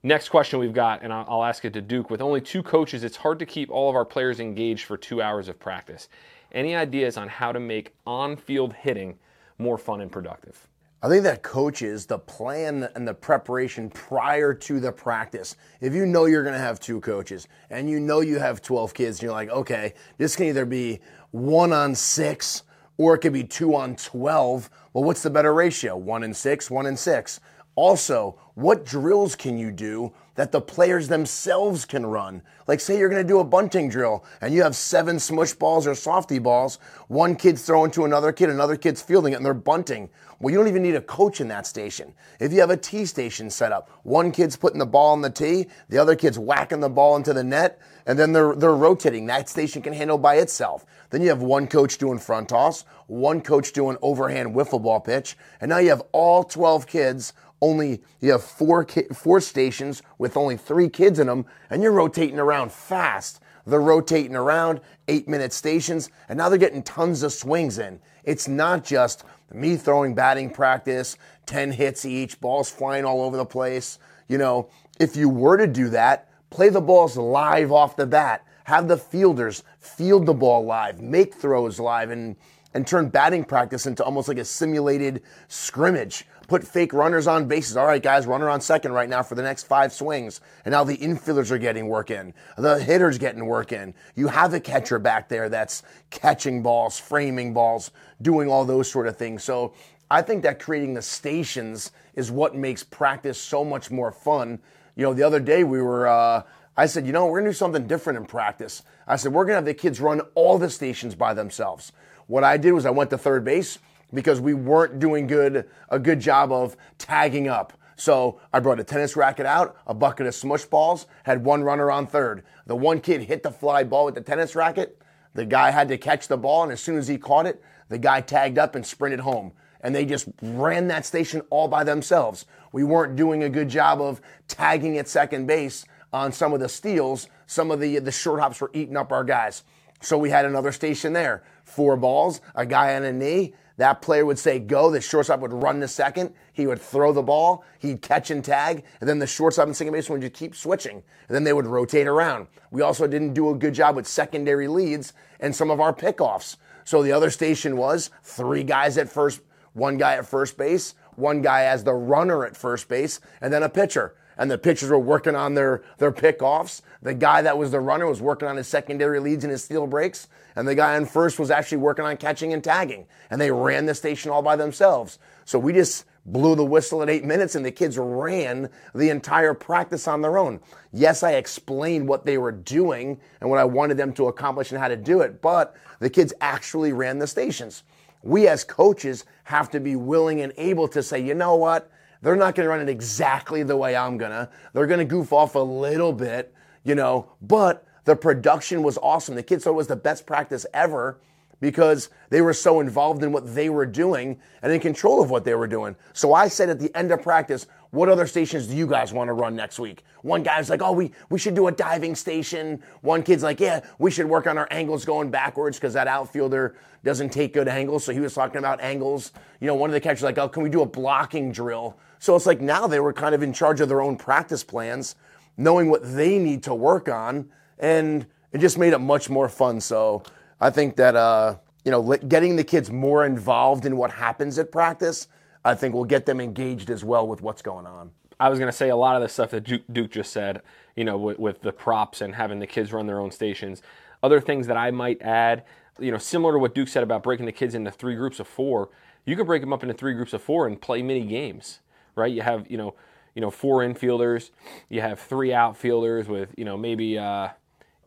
Next 0.03 0.29
question 0.29 0.61
we've 0.61 0.73
got, 0.73 1.03
and 1.03 1.13
I'll 1.13 1.45
ask 1.45 1.65
it 1.65 1.73
to 1.75 1.83
Duke. 1.83 2.09
With 2.09 2.23
only 2.23 2.41
two 2.41 2.63
coaches, 2.63 3.03
it's 3.03 3.17
hard 3.17 3.39
to 3.41 3.47
keep 3.47 3.69
all 3.69 3.91
of 3.91 3.97
our 3.97 4.05
players 4.05 4.39
engaged 4.39 4.85
for 4.85 4.97
two 4.97 5.21
hours 5.21 5.49
of 5.49 5.59
practice. 5.59 6.09
Any 6.53 6.75
ideas 6.75 7.17
on 7.17 7.29
how 7.29 7.53
to 7.53 7.61
make 7.61 7.95
on-field 8.07 8.73
hitting 8.73 9.19
more 9.59 9.79
fun 9.79 10.01
and 10.01 10.11
productive? 10.11 10.67
I 11.01 11.09
think 11.09 11.23
that 11.25 11.45
coaches, 11.45 12.07
the 12.07 12.19
plan 12.19 12.89
and 12.97 13.07
the 13.07 13.15
preparation 13.15 13.89
prior 13.91 14.53
to 14.53 14.81
the 14.81 14.91
practice. 14.91 15.55
If 15.81 15.95
you 15.95 16.07
know 16.07 16.25
you're 16.25 16.43
going 16.43 16.55
to 16.55 16.61
have 16.61 16.81
two 16.81 17.01
coaches 17.01 17.47
and 17.71 17.89
you 17.89 18.01
know 18.01 18.21
you 18.21 18.41
have 18.41 18.63
12 18.63 18.95
kids 18.95 19.19
and 19.19 19.25
you're 19.25 19.33
like, 19.33 19.51
okay, 19.51 19.95
this 20.17 20.35
can 20.35 20.47
either 20.47 20.65
be 20.65 20.99
one 21.31 21.73
on 21.73 21.95
six 21.95 22.65
or 22.97 23.15
it 23.15 23.19
could 23.19 23.33
be 23.33 23.45
two 23.45 23.77
on 23.77 23.95
12. 23.95 24.69
Well, 24.93 25.05
what's 25.05 25.23
the 25.23 25.31
better 25.31 25.55
ratio? 25.55 25.97
One 25.97 26.25
and 26.25 26.37
six, 26.37 26.69
one 26.69 26.87
and 26.87 26.99
six. 26.99 27.39
Also, 27.79 28.35
what 28.55 28.85
drills 28.85 29.37
can 29.37 29.57
you 29.57 29.71
do 29.71 30.13
that 30.35 30.51
the 30.51 30.61
players 30.61 31.07
themselves 31.07 31.85
can 31.85 32.05
run? 32.05 32.43
Like, 32.67 32.81
say 32.81 32.99
you're 32.99 33.09
going 33.09 33.23
to 33.23 33.29
do 33.29 33.39
a 33.39 33.45
bunting 33.45 33.89
drill 33.89 34.25
and 34.41 34.53
you 34.53 34.65
have 34.65 34.75
seven 34.75 35.21
smush 35.21 35.53
balls 35.53 35.87
or 35.87 35.95
softy 35.95 36.41
balls. 36.41 36.81
One 37.07 37.37
kid's 37.37 37.63
throwing 37.63 37.93
to 37.93 38.05
another 38.05 38.33
kid, 38.33 38.51
another 38.51 38.75
kid's 38.75 39.01
fielding 39.01 39.33
it, 39.33 39.37
and 39.37 39.47
they're 39.47 39.55
bunting. 39.55 40.11
Well, 40.41 40.51
you 40.51 40.59
don't 40.59 40.67
even 40.67 40.83
need 40.83 40.97
a 40.97 41.01
coach 41.01 41.41
in 41.41 41.47
that 41.49 41.69
station. 41.69 42.15
If 42.41 42.53
you 42.53 42.59
have 42.59 42.71
a 42.71 42.77
tee 42.77 43.05
station 43.07 43.49
set 43.49 43.71
up, 43.71 43.91
one 44.03 44.33
kid's 44.33 44.57
putting 44.57 44.81
the 44.81 44.87
ball 44.87 45.13
on 45.13 45.21
the 45.21 45.31
tee, 45.31 45.67
the 45.89 45.99
other 45.99 46.17
kid's 46.17 46.39
whacking 46.39 46.81
the 46.81 46.89
ball 46.89 47.15
into 47.15 47.33
the 47.33 47.45
net, 47.45 47.81
and 48.07 48.19
then 48.19 48.33
they're, 48.33 48.57
they're 48.57 48.75
rotating. 48.75 49.27
That 49.27 49.49
station 49.49 49.83
can 49.83 49.93
handle 49.93 50.19
by 50.19 50.37
itself. 50.37 50.85
Then 51.11 51.23
you 51.23 51.29
have 51.29 51.43
one 51.43 51.69
coach 51.69 51.99
doing 51.99 52.19
front 52.19 52.49
toss, 52.49 52.85
one 53.07 53.41
coach 53.41 53.73
doing 53.73 53.97
overhand 54.03 54.55
wiffle 54.55 54.83
ball 54.83 55.01
pitch, 55.01 55.37
and 55.61 55.69
now 55.69 55.79
you 55.79 55.91
have 55.91 56.03
all 56.13 56.45
12 56.45 56.87
kids 56.87 57.33
only 57.61 58.03
you 58.21 58.33
have 58.33 58.43
four 58.45 58.85
ki- 58.85 59.09
four 59.13 59.41
stations 59.41 60.03
with 60.19 60.37
only 60.37 60.57
three 60.57 60.89
kids 60.89 61.19
in 61.19 61.27
them, 61.27 61.47
and 61.71 61.83
you're 61.83 61.93
rotating 61.93 62.39
around 62.39 62.73
fast. 62.73 63.41
They're 63.67 63.81
rotating 63.81 64.35
around 64.35 64.81
eight 65.09 65.29
minute 65.29 65.53
stations, 65.53 66.11
and 66.29 66.39
now 66.39 66.49
they're 66.49 66.59
getting 66.59 66.83
tons 66.83 67.23
of 67.23 67.33
swings 67.33 67.79
in. 67.79 68.01
It's 68.25 68.49
not 68.49 68.85
just 68.85 69.25
me 69.53 69.77
throwing 69.77 70.15
batting 70.15 70.51
practice, 70.51 71.17
10 71.47 71.73
hits 71.73 72.05
each, 72.05 72.41
balls 72.41 72.71
flying 72.71 73.05
all 73.05 73.23
over 73.23 73.37
the 73.37 73.45
place. 73.45 73.99
You 74.29 74.39
know, 74.39 74.71
if 75.01 75.17
you 75.17 75.29
were 75.29 75.57
to 75.57 75.67
do 75.67 75.89
that, 75.91 76.29
play 76.51 76.69
the 76.69 76.81
balls 76.81 77.17
live 77.17 77.73
off 77.73 77.97
the 77.97 78.07
bat. 78.07 78.45
Have 78.65 78.89
the 78.89 78.99
fielders 78.99 79.65
field 79.81 80.27
the 80.27 80.35
ball 80.35 80.65
live, 80.65 81.01
make 81.01 81.35
throws 81.35 81.81
live, 81.81 82.11
and, 82.11 82.37
and 82.75 82.87
turn 82.87 83.09
batting 83.09 83.45
practice 83.45 83.87
into 83.87 84.05
almost 84.05 84.29
like 84.29 84.37
a 84.37 84.45
simulated 84.45 85.23
scrimmage 85.49 86.27
put 86.49 86.67
fake 86.67 86.95
runners 86.95 87.27
on 87.27 87.47
bases. 87.47 87.77
All 87.77 87.87
right, 87.87 88.03
guys, 88.03 88.27
runner 88.27 88.49
on 88.49 88.61
second 88.61 88.93
right 88.93 89.09
now 89.09 89.23
for 89.23 89.35
the 89.35 89.43
next 89.43 89.65
five 89.65 89.93
swings. 89.93 90.41
And 90.65 90.73
now 90.73 90.83
the 90.83 90.97
infielders 90.97 91.51
are 91.51 91.59
getting 91.59 91.89
work 91.89 92.11
in. 92.11 92.35
The 92.57 92.79
hitter's 92.79 93.19
getting 93.19 93.47
work 93.47 93.71
in. 93.71 93.95
You 94.17 94.29
have 94.29 94.55
a 94.55 94.61
catcher 94.61 94.99
back 94.99 95.29
there 95.29 95.49
that's 95.49 95.83
catching 96.11 96.63
balls, 96.63 96.99
framing 96.99 97.53
balls, 97.53 97.91
doing 98.21 98.51
all 98.51 98.65
those 98.65 98.91
sort 98.91 99.07
of 99.07 99.17
things. 99.17 99.45
So 99.45 99.75
I 100.11 100.23
think 100.23 100.43
that 100.43 100.59
creating 100.59 100.95
the 100.95 101.03
stations 101.03 101.93
is 102.15 102.31
what 102.31 102.57
makes 102.57 102.83
practice 102.83 103.39
so 103.39 103.63
much 103.63 103.91
more 103.91 104.11
fun. 104.11 104.59
You 104.97 105.05
know, 105.05 105.13
the 105.13 105.23
other 105.23 105.41
day 105.41 105.65
we 105.65 105.83
were, 105.83 106.09
uh, 106.09 106.43
I 106.79 106.87
said, 106.87 107.07
you 107.07 107.13
know, 107.13 107.27
we're 107.27 107.41
gonna 107.41 107.51
do 107.51 107.55
something 107.55 107.87
different 107.87 108.19
in 108.19 108.25
practice. 108.25 108.83
I 109.07 109.17
said, 109.17 109.35
we're 109.35 109.45
gonna 109.45 109.57
have 109.57 109.65
the 109.67 109.75
kids 109.75 110.01
run 110.01 110.23
all 110.35 110.57
the 110.57 110.71
stations 110.71 111.15
by 111.15 111.35
themselves. 111.35 111.93
What 112.27 112.43
I 112.43 112.57
did 112.57 112.73
was 112.73 112.87
I 112.87 112.91
went 112.91 113.11
to 113.11 113.19
third 113.19 113.45
base 113.45 113.79
because 114.13 114.41
we 114.41 114.55
weren't 114.55 114.99
doing 114.99 115.27
good 115.27 115.69
a 115.89 115.99
good 115.99 116.21
job 116.21 116.53
of 116.53 116.77
tagging 116.99 117.49
up. 117.49 117.73
So 117.97 118.41
I 118.53 118.61
brought 118.61 118.79
a 118.79 118.85
tennis 118.85 119.17
racket 119.17 119.45
out, 119.45 119.77
a 119.87 119.93
bucket 119.93 120.27
of 120.27 120.35
smush 120.35 120.65
balls, 120.65 121.07
had 121.25 121.45
one 121.45 121.65
runner 121.65 121.91
on 121.91 122.07
third. 122.07 122.45
The 122.67 122.77
one 122.77 123.01
kid 123.01 123.23
hit 123.23 123.43
the 123.43 123.51
fly 123.51 123.83
ball 123.83 124.05
with 124.05 124.15
the 124.15 124.21
tennis 124.21 124.55
racket. 124.55 125.03
The 125.35 125.45
guy 125.45 125.73
had 125.73 125.89
to 125.89 125.99
catch 125.99 126.29
the 126.29 126.37
ball, 126.37 126.63
and 126.63 126.73
as 126.73 126.81
soon 126.81 126.97
as 126.97 127.09
he 127.09 127.19
caught 127.19 127.47
it, 127.47 127.63
the 127.89 127.99
guy 127.99 128.21
tagged 128.21 128.57
up 128.57 128.77
and 128.77 128.87
sprinted 128.87 129.21
home. 129.21 129.53
And 129.81 129.95
they 129.95 130.05
just 130.05 130.29
ran 130.43 130.89
that 130.89 131.07
station 131.07 131.43
all 131.51 131.69
by 131.69 131.85
themselves. 131.85 132.47
We 132.73 132.85
weren't 132.85 133.17
doing 133.17 133.43
a 133.43 133.49
good 133.49 133.69
job 133.69 134.01
of 134.01 134.21
tagging 134.47 134.97
at 134.99 135.09
second 135.09 135.47
base 135.47 135.85
on 136.13 136.33
some 136.33 136.53
of 136.53 136.61
the 136.61 136.69
steals. 136.69 137.29
Some 137.47 137.71
of 137.71 137.81
the, 137.81 137.99
the 137.99 138.13
short 138.13 138.41
hops 138.41 138.61
were 138.61 138.71
eating 138.75 138.97
up 138.97 139.13
our 139.13 139.25
guys. 139.25 139.65
So 140.01 140.17
we 140.17 140.31
had 140.31 140.45
another 140.45 140.71
station 140.73 141.13
there. 141.13 141.43
Four 141.65 141.97
balls, 141.97 142.41
a 142.55 142.65
guy 142.65 142.95
on 142.95 143.05
a 143.05 143.13
knee, 143.13 143.55
that 143.79 144.03
player 144.03 144.27
would 144.27 144.39
say 144.39 144.59
go, 144.59 144.91
the 144.91 145.01
shortstop 145.01 145.41
would 145.41 145.53
run 145.53 145.81
the 145.81 145.89
second, 145.89 146.35
he 146.53 146.67
would 146.67 146.81
throw 146.81 147.13
the 147.13 147.23
ball, 147.23 147.65
he'd 147.79 148.03
catch 148.03 148.31
and 148.31 148.45
tag, 148.45 148.85
and 149.01 149.09
then 149.09 149.21
the 149.21 149.27
shortstop 149.27 149.67
and 149.67 149.77
second 149.77 149.93
baseman 149.93 150.21
would 150.21 150.29
just 150.29 150.39
keep 150.39 150.55
switching. 150.55 150.97
And 150.97 151.35
then 151.35 151.45
they 151.45 151.53
would 151.53 151.67
rotate 151.67 152.09
around. 152.09 152.49
We 152.71 152.83
also 152.83 153.07
didn't 153.07 153.35
do 153.35 153.51
a 153.51 153.55
good 153.55 153.75
job 153.75 153.97
with 153.97 154.07
secondary 154.07 154.67
leads 154.67 155.13
and 155.39 155.55
some 155.55 155.71
of 155.71 155.81
our 155.81 155.95
pickoffs. 155.95 156.57
So 156.85 157.03
the 157.03 157.13
other 157.13 157.31
station 157.31 157.77
was 157.77 158.11
three 158.23 158.65
guys 158.65 158.99
at 158.99 159.09
first, 159.09 159.43
one 159.75 159.97
guy 159.97 160.15
at 160.15 160.27
first 160.27 160.59
base, 160.59 160.95
one 161.15 161.41
guy 161.41 161.65
as 161.65 161.85
the 161.85 161.95
runner 161.95 162.45
at 162.45 162.57
first 162.57 162.89
base, 162.89 163.21
and 163.41 163.53
then 163.53 163.63
a 163.63 163.69
pitcher 163.69 164.15
and 164.39 164.51
the 164.51 164.57
pitchers 164.57 164.89
were 164.89 164.99
working 164.99 165.35
on 165.35 165.55
their, 165.55 165.83
their 165.99 166.13
pickoffs. 166.13 166.81
The 167.03 167.13
guy 167.15 167.43
that 167.43 167.59
was 167.59 167.73
the 167.73 167.81
runner 167.81 168.07
was 168.07 168.23
working 168.23 168.49
on 168.49 168.57
his 168.57 168.69
secondary 168.69 169.19
leads 169.21 169.45
and 169.45 169.51
his 169.51 169.65
steal 169.65 169.87
breaks. 169.87 170.29
And 170.55 170.67
the 170.67 170.75
guy 170.75 170.97
on 170.97 171.07
first 171.07 171.39
was 171.39 171.51
actually 171.51 171.79
working 171.79 172.05
on 172.05 172.17
catching 172.17 172.53
and 172.53 172.63
tagging. 172.63 173.07
And 173.31 173.41
they 173.41 173.51
ran 173.51 173.87
the 173.87 173.95
station 173.95 174.31
all 174.31 174.43
by 174.43 174.57
themselves. 174.57 175.19
So 175.45 175.59
we 175.59 175.73
just 175.73 176.05
blew 176.25 176.55
the 176.55 176.65
whistle 176.65 177.03
at 177.03 177.11
eight 177.11 177.25
minutes 177.25 177.55
and 177.55 177.65
the 177.65 177.71
kids 177.71 177.99
ran 177.99 178.69
the 178.95 179.11
entire 179.11 179.55
practice 179.55 180.07
on 180.07 180.23
their 180.23 180.39
own. 180.39 180.61
Yes, 180.93 181.23
I 181.23 181.33
explained 181.33 182.07
what 182.09 182.25
they 182.25 182.39
were 182.39 182.53
doing 182.53 183.21
and 183.41 183.51
what 183.51 183.59
I 183.59 183.65
wanted 183.65 183.97
them 183.97 184.13
to 184.15 184.29
accomplish 184.29 184.71
and 184.71 184.81
how 184.81 184.89
to 184.89 184.97
do 184.97 185.21
it, 185.21 185.41
but 185.41 185.75
the 186.01 186.11
kids 186.11 186.33
actually 186.41 186.93
ran 186.93 187.19
the 187.19 187.27
stations. 187.27 187.83
We 188.23 188.47
as 188.49 188.65
coaches 188.65 189.25
have 189.45 189.71
to 189.71 189.81
be 189.81 189.97
willing 189.97 190.41
and 190.41 190.53
able 190.57 190.89
to 190.89 191.03
say, 191.03 191.19
you 191.21 191.35
know 191.35 191.55
what? 191.55 191.91
They're 192.23 192.37
not 192.37 192.55
going 192.55 192.65
to 192.65 192.71
run 192.71 192.81
it 192.81 192.89
exactly 192.89 193.63
the 193.63 193.77
way 193.77 193.97
I'm 193.97 194.19
going 194.19 194.33
to. 194.33 194.49
They're 194.73 194.87
going 194.87 194.99
to 194.99 195.05
goof 195.05 195.33
off 195.33 195.55
a 195.55 195.61
little 195.61 196.13
bit, 196.13 196.55
you 196.85 196.95
know, 196.95 197.33
but 197.41 197.87
the 198.05 198.17
production 198.17 198.83
was 198.83 198.99
awesome. 198.99 199.35
The 199.35 199.43
kids 199.43 199.65
thought 199.65 199.71
it 199.71 199.75
was 199.75 199.87
the 199.87 199.97
best 199.97 200.27
practice 200.27 200.67
ever 200.73 201.21
because 201.61 202.09
they 202.31 202.41
were 202.41 202.53
so 202.53 202.81
involved 202.81 203.23
in 203.23 203.33
what 203.33 203.55
they 203.55 203.69
were 203.69 203.87
doing 203.87 204.39
and 204.63 204.73
in 204.73 204.81
control 204.81 205.23
of 205.23 205.31
what 205.31 205.45
they 205.45 205.55
were 205.55 205.67
doing. 205.67 205.97
So 206.13 206.33
I 206.33 206.49
said 206.49 206.69
at 206.69 206.79
the 206.79 206.95
end 206.97 207.11
of 207.11 207.23
practice, 207.23 207.67
what 207.91 208.09
other 208.09 208.27
stations 208.27 208.67
do 208.67 208.77
you 208.77 208.87
guys 208.87 209.13
want 209.13 209.29
to 209.29 209.33
run 209.33 209.57
next 209.57 209.79
week? 209.79 210.05
One 210.23 210.43
guy's 210.43 210.69
like, 210.69 210.83
oh, 210.83 210.93
we, 210.93 211.13
we 211.31 211.39
should 211.39 211.55
do 211.55 211.69
a 211.69 211.73
diving 211.73 212.15
station. 212.15 212.83
One 213.01 213.23
kid's 213.23 213.43
like, 213.43 213.61
yeah, 213.61 213.81
we 213.99 214.11
should 214.11 214.27
work 214.27 214.47
on 214.47 214.59
our 214.59 214.69
angles 214.71 215.05
going 215.05 215.31
backwards 215.31 215.79
because 215.79 215.95
that 215.95 216.07
outfielder 216.07 216.77
doesn't 217.09 217.31
take 217.31 217.55
good 217.55 217.69
angles. 217.69 218.05
So 218.05 218.13
he 218.13 218.21
was 218.21 218.35
talking 218.35 218.59
about 218.59 218.81
angles. 218.81 219.33
You 219.61 219.67
know, 219.67 219.75
one 219.75 219.91
of 219.91 219.95
the 219.95 220.01
catchers 220.01 220.23
like, 220.23 220.39
oh, 220.39 220.49
can 220.49 220.63
we 220.63 220.69
do 220.69 220.83
a 220.83 220.87
blocking 220.87 221.53
drill? 221.53 221.99
So 222.19 222.37
it's 222.37 222.47
like 222.47 222.61
now 222.61 222.87
they 222.87 223.01
were 223.01 223.13
kind 223.13 223.35
of 223.35 223.43
in 223.43 223.53
charge 223.53 223.81
of 223.81 223.89
their 223.89 224.01
own 224.01 224.17
practice 224.17 224.63
plans, 224.63 225.15
knowing 225.57 225.89
what 225.89 226.03
they 226.03 226.39
need 226.39 226.63
to 226.65 226.75
work 226.75 227.09
on 227.09 227.51
and 227.79 228.27
it 228.53 228.59
just 228.59 228.79
made 228.79 228.93
it 228.93 228.99
much 228.99 229.31
more 229.31 229.49
fun. 229.49 229.81
So 229.81 230.23
I 230.61 230.71
think 230.71 230.97
that 230.97 231.17
uh, 231.17 231.57
you 231.85 231.91
know, 231.91 232.17
getting 232.17 232.57
the 232.57 232.65
kids 232.65 232.91
more 232.91 233.25
involved 233.25 233.87
in 233.87 233.97
what 233.97 234.11
happens 234.11 234.59
at 234.59 234.71
practice, 234.71 235.29
I 235.65 235.75
think 235.75 235.95
will 235.95 236.05
get 236.05 236.27
them 236.27 236.41
engaged 236.41 236.91
as 236.91 237.05
well 237.05 237.27
with 237.27 237.41
what's 237.41 237.63
going 237.63 237.87
on. 237.87 238.11
I 238.41 238.49
was 238.49 238.59
going 238.59 238.71
to 238.71 238.77
say 238.77 238.91
a 238.91 238.97
lot 238.97 239.17
of 239.17 239.23
the 239.23 239.29
stuff 239.29 239.51
that 239.51 239.93
Duke 239.93 240.11
just 240.11 240.33
said, 240.33 240.63
you 240.97 241.05
know, 241.05 241.17
with, 241.17 241.39
with, 241.39 241.61
the 241.61 241.73
props 241.73 242.21
and 242.21 242.35
having 242.35 242.61
the 242.61 242.67
kids 242.67 242.93
run 242.93 243.07
their 243.07 243.21
own 243.21 243.31
stations. 243.31 243.83
Other 244.23 244.41
things 244.41 244.67
that 244.69 244.77
I 244.77 244.91
might 244.91 245.21
add, 245.23 245.65
you 245.99 246.11
know, 246.11 246.19
similar 246.19 246.55
to 246.55 246.59
what 246.59 246.75
Duke 246.75 246.89
said 246.89 247.03
about 247.03 247.23
breaking 247.23 247.47
the 247.47 247.53
kids 247.53 247.75
into 247.75 247.91
three 247.91 248.15
groups 248.15 248.41
of 248.41 248.47
four, 248.47 248.91
you 249.25 249.37
can 249.37 249.47
break 249.47 249.61
them 249.61 249.73
up 249.73 249.83
into 249.83 249.95
three 249.95 250.15
groups 250.15 250.33
of 250.33 250.43
four 250.43 250.67
and 250.67 250.81
play 250.81 251.03
mini 251.03 251.27
games, 251.27 251.81
right? 252.15 252.33
You 252.33 252.43
have, 252.43 252.71
you 252.71 252.77
know, 252.77 252.95
you 253.35 253.41
know, 253.41 253.51
four 253.51 253.81
infielders, 253.81 254.51
you 254.89 255.01
have 255.01 255.21
three 255.21 255.53
outfielders 255.53 256.27
with, 256.27 256.51
you 256.57 256.65
know, 256.65 256.77
maybe 256.77 257.19
uh, 257.19 257.49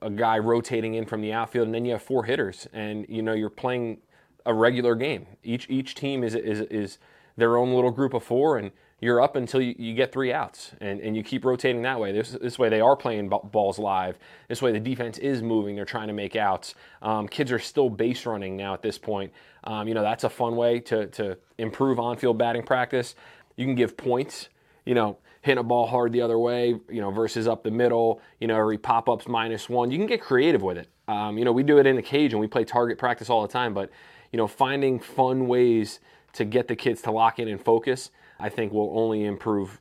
a 0.02 0.10
guy 0.10 0.40
rotating 0.40 0.96
in 0.96 1.06
from 1.06 1.22
the 1.22 1.32
outfield, 1.32 1.68
and 1.68 1.76
then 1.76 1.86
you 1.86 1.94
have 1.94 2.02
four 2.02 2.26
hitters, 2.26 2.68
and 2.74 3.06
you 3.08 3.22
know, 3.22 3.34
you're 3.34 3.50
playing 3.50 4.00
a 4.46 4.54
regular 4.54 4.96
game. 4.96 5.28
Each 5.44 5.70
each 5.70 5.96
team 5.96 6.24
is 6.24 6.36
is 6.36 6.62
is 6.62 6.98
their 7.38 7.58
own 7.58 7.74
little 7.74 7.92
group 7.92 8.14
of 8.14 8.24
four, 8.24 8.58
and 8.58 8.72
you're 9.02 9.20
up 9.20 9.36
until 9.36 9.60
you, 9.62 9.74
you 9.80 9.96
get 9.96 10.12
three 10.12 10.32
outs, 10.32 10.72
and, 10.80 11.02
and 11.02 11.16
you 11.16 11.24
keep 11.24 11.44
rotating 11.44 11.82
that 11.82 12.00
way. 12.00 12.12
This, 12.12 12.32
this 12.32 12.60
way, 12.60 12.70
they 12.70 12.82
are 12.82 12.96
playing 12.96 13.30
balls 13.30 13.80
live. 13.80 14.20
This 14.48 14.62
way, 14.62 14.72
the 14.72 14.80
defense 14.80 15.18
is 15.18 15.42
moving. 15.42 15.76
They're 15.76 15.86
trying 15.86 16.08
to 16.08 16.14
make 16.14 16.36
outs. 16.36 16.76
Um, 17.02 17.28
kids 17.28 17.52
are 17.52 17.58
still 17.58 17.90
base 17.90 18.28
running 18.28 18.56
now 18.56 18.76
at 18.76 18.84
this 18.84 19.00
point. 19.00 19.34
Um, 19.64 19.88
you 19.88 19.96
know, 19.96 20.04
that's 20.04 20.24
a 20.24 20.30
fun 20.30 20.56
way 20.56 20.80
to, 20.82 21.08
to 21.08 21.38
improve 21.58 22.00
on 22.00 22.16
field 22.18 22.38
batting 22.38 22.62
practice. 22.62 23.16
You 23.56 23.66
can 23.66 23.74
give 23.74 23.98
points, 23.98 24.50
you 24.86 24.94
know, 24.94 25.18
hitting 25.42 25.58
a 25.58 25.64
ball 25.64 25.88
hard 25.88 26.12
the 26.12 26.22
other 26.22 26.38
way, 26.38 26.80
you 26.88 27.02
know, 27.02 27.10
versus 27.10 27.48
up 27.48 27.64
the 27.64 27.72
middle, 27.72 28.22
you 28.40 28.48
know, 28.48 28.56
every 28.56 28.78
pop 28.78 29.10
up's 29.10 29.28
minus 29.28 29.68
one. 29.68 29.90
You 29.90 29.98
can 29.98 30.06
get 30.06 30.22
creative 30.22 30.62
with 30.62 30.78
it. 30.78 30.90
Um, 31.08 31.40
you 31.40 31.46
know, 31.46 31.52
we 31.52 31.64
do 31.64 31.80
it 31.80 31.88
in 31.88 31.96
the 31.96 32.04
cage 32.04 32.34
and 32.34 32.40
we 32.40 32.46
play 32.46 32.64
target 32.66 33.00
practice 33.00 33.32
all 33.32 33.42
the 33.42 33.52
time, 33.52 33.74
but, 33.74 33.90
you 34.32 34.38
know, 34.38 34.48
finding 34.48 35.00
fun 35.00 35.48
ways 35.48 36.00
to 36.34 36.46
get 36.46 36.68
the 36.68 36.76
kids 36.76 37.02
to 37.02 37.12
lock 37.12 37.40
in 37.40 37.48
and 37.48 37.60
focus 37.60 38.12
I 38.42 38.50
think 38.50 38.74
will 38.74 38.98
only 38.98 39.26
improve 39.26 39.80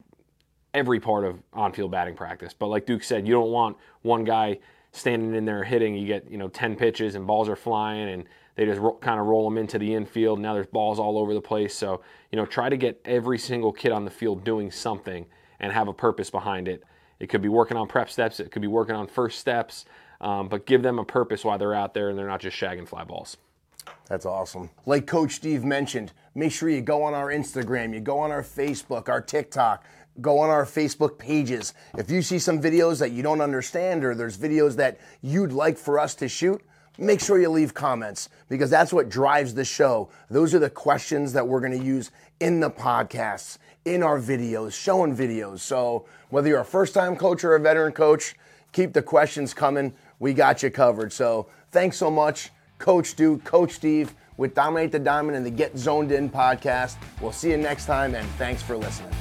every 0.75 1.01
part 1.01 1.25
of 1.25 1.39
on-field 1.53 1.91
batting 1.91 2.15
practice. 2.15 2.53
But 2.53 2.69
like 2.69 2.87
Duke 2.87 3.03
said, 3.03 3.27
you 3.27 3.33
don't 3.33 3.51
want 3.51 3.77
one 4.03 4.25
guy 4.25 4.59
standing 4.93 5.35
in 5.35 5.45
there 5.45 5.65
hitting. 5.65 5.97
You 5.97 6.07
get 6.07 6.31
you 6.31 6.39
know 6.39 6.49
10 6.49 6.77
pitches 6.77 7.15
and 7.15 7.27
balls 7.27 7.49
are 7.49 7.57
flying 7.57 8.09
and 8.11 8.25
they 8.57 8.67
just 8.67 8.81
ro- 8.81 8.99
kind 9.01 9.19
of 9.19 9.27
roll 9.27 9.49
them 9.49 9.59
into 9.59 9.79
the 9.79 9.95
infield. 9.95 10.39
Now 10.39 10.55
there's 10.55 10.67
balls 10.67 10.99
all 10.99 11.19
over 11.19 11.35
the 11.35 11.41
place. 11.41 11.75
So 11.75 12.03
you 12.31 12.37
know 12.37 12.47
try 12.47 12.69
to 12.69 12.77
get 12.77 13.01
every 13.05 13.39
single 13.39 13.73
kid 13.73 13.93
on 13.93 14.05
the 14.05 14.11
field 14.11 14.45
doing 14.45 14.71
something 14.71 15.27
and 15.59 15.73
have 15.73 15.89
a 15.89 15.93
purpose 15.93 16.31
behind 16.31 16.69
it. 16.69 16.85
It 17.19 17.29
could 17.29 17.43
be 17.43 17.49
working 17.49 17.77
on 17.77 17.87
prep 17.87 18.11
steps. 18.11 18.41
It 18.41 18.51
could 18.51 18.63
be 18.63 18.69
working 18.69 18.95
on 18.95 19.07
first 19.07 19.39
steps. 19.39 19.85
Um, 20.21 20.49
but 20.49 20.67
give 20.67 20.83
them 20.83 20.99
a 20.99 21.05
purpose 21.05 21.45
while 21.45 21.57
they're 21.57 21.75
out 21.75 21.95
there 21.95 22.11
and 22.11 22.19
they're 22.19 22.27
not 22.27 22.41
just 22.41 22.57
shagging 22.57 22.87
fly 22.87 23.05
balls. 23.05 23.39
That's 24.07 24.27
awesome. 24.27 24.71
Like 24.85 25.07
Coach 25.07 25.33
Steve 25.33 25.65
mentioned, 25.65 26.13
make 26.41 26.53
sure 26.53 26.71
you 26.71 26.81
go 26.81 27.03
on 27.03 27.13
our 27.13 27.29
Instagram, 27.29 27.93
you 27.93 28.01
go 28.01 28.19
on 28.19 28.31
our 28.31 28.43
Facebook, 28.43 29.11
our 29.11 29.21
TikTok, 29.21 29.85
go 30.23 30.39
on 30.39 30.49
our 30.49 30.65
Facebook 30.65 31.19
pages. 31.19 31.75
If 31.99 32.11
you 32.11 32.23
see 32.23 32.39
some 32.39 32.63
videos 32.63 32.99
that 33.01 33.13
you 33.13 33.23
don't 33.23 33.43
understand 33.43 34.07
or 34.07 34.15
there's 34.15 34.39
videos 34.39 34.75
that 34.77 34.99
you'd 35.21 35.53
like 35.53 35.77
for 35.77 35.99
us 35.99 36.15
to 36.15 36.29
shoot, 36.31 36.63
make 36.97 37.21
sure 37.21 37.39
you 37.39 37.51
leave 37.51 37.75
comments 37.75 38.31
because 38.49 38.71
that's 38.71 38.91
what 38.91 39.11
drives 39.11 39.53
the 39.53 39.67
show. 39.67 40.09
Those 40.31 40.55
are 40.55 40.59
the 40.59 40.71
questions 40.71 41.35
that 41.35 41.47
we're 41.47 41.61
going 41.61 41.79
to 41.79 41.85
use 41.85 42.11
in 42.41 42.59
the 42.59 42.71
podcasts, 42.71 43.59
in 43.85 44.03
our 44.03 44.19
videos, 44.19 44.73
showing 44.73 45.15
videos. 45.15 45.59
So 45.59 46.07
whether 46.31 46.49
you're 46.49 46.61
a 46.61 46.65
first 46.65 46.95
time 46.95 47.17
coach 47.17 47.45
or 47.45 47.55
a 47.55 47.61
veteran 47.61 47.93
coach, 47.93 48.35
keep 48.73 48.95
the 48.95 49.03
questions 49.03 49.53
coming. 49.53 49.93
We 50.19 50.33
got 50.33 50.63
you 50.63 50.71
covered. 50.71 51.13
So 51.13 51.49
thanks 51.71 51.99
so 51.99 52.11
much. 52.11 52.49
Coach 52.79 53.15
Duke, 53.15 53.45
Coach 53.45 53.73
Steve 53.73 54.15
with 54.41 54.55
Dominate 54.55 54.91
the 54.91 54.99
Diamond 54.99 55.37
and 55.37 55.45
the 55.45 55.51
Get 55.51 55.77
Zoned 55.77 56.11
In 56.13 56.31
podcast. 56.31 56.97
We'll 57.21 57.31
see 57.31 57.51
you 57.51 57.59
next 57.59 57.85
time, 57.85 58.15
and 58.15 58.27
thanks 58.31 58.63
for 58.63 58.75
listening. 58.75 59.13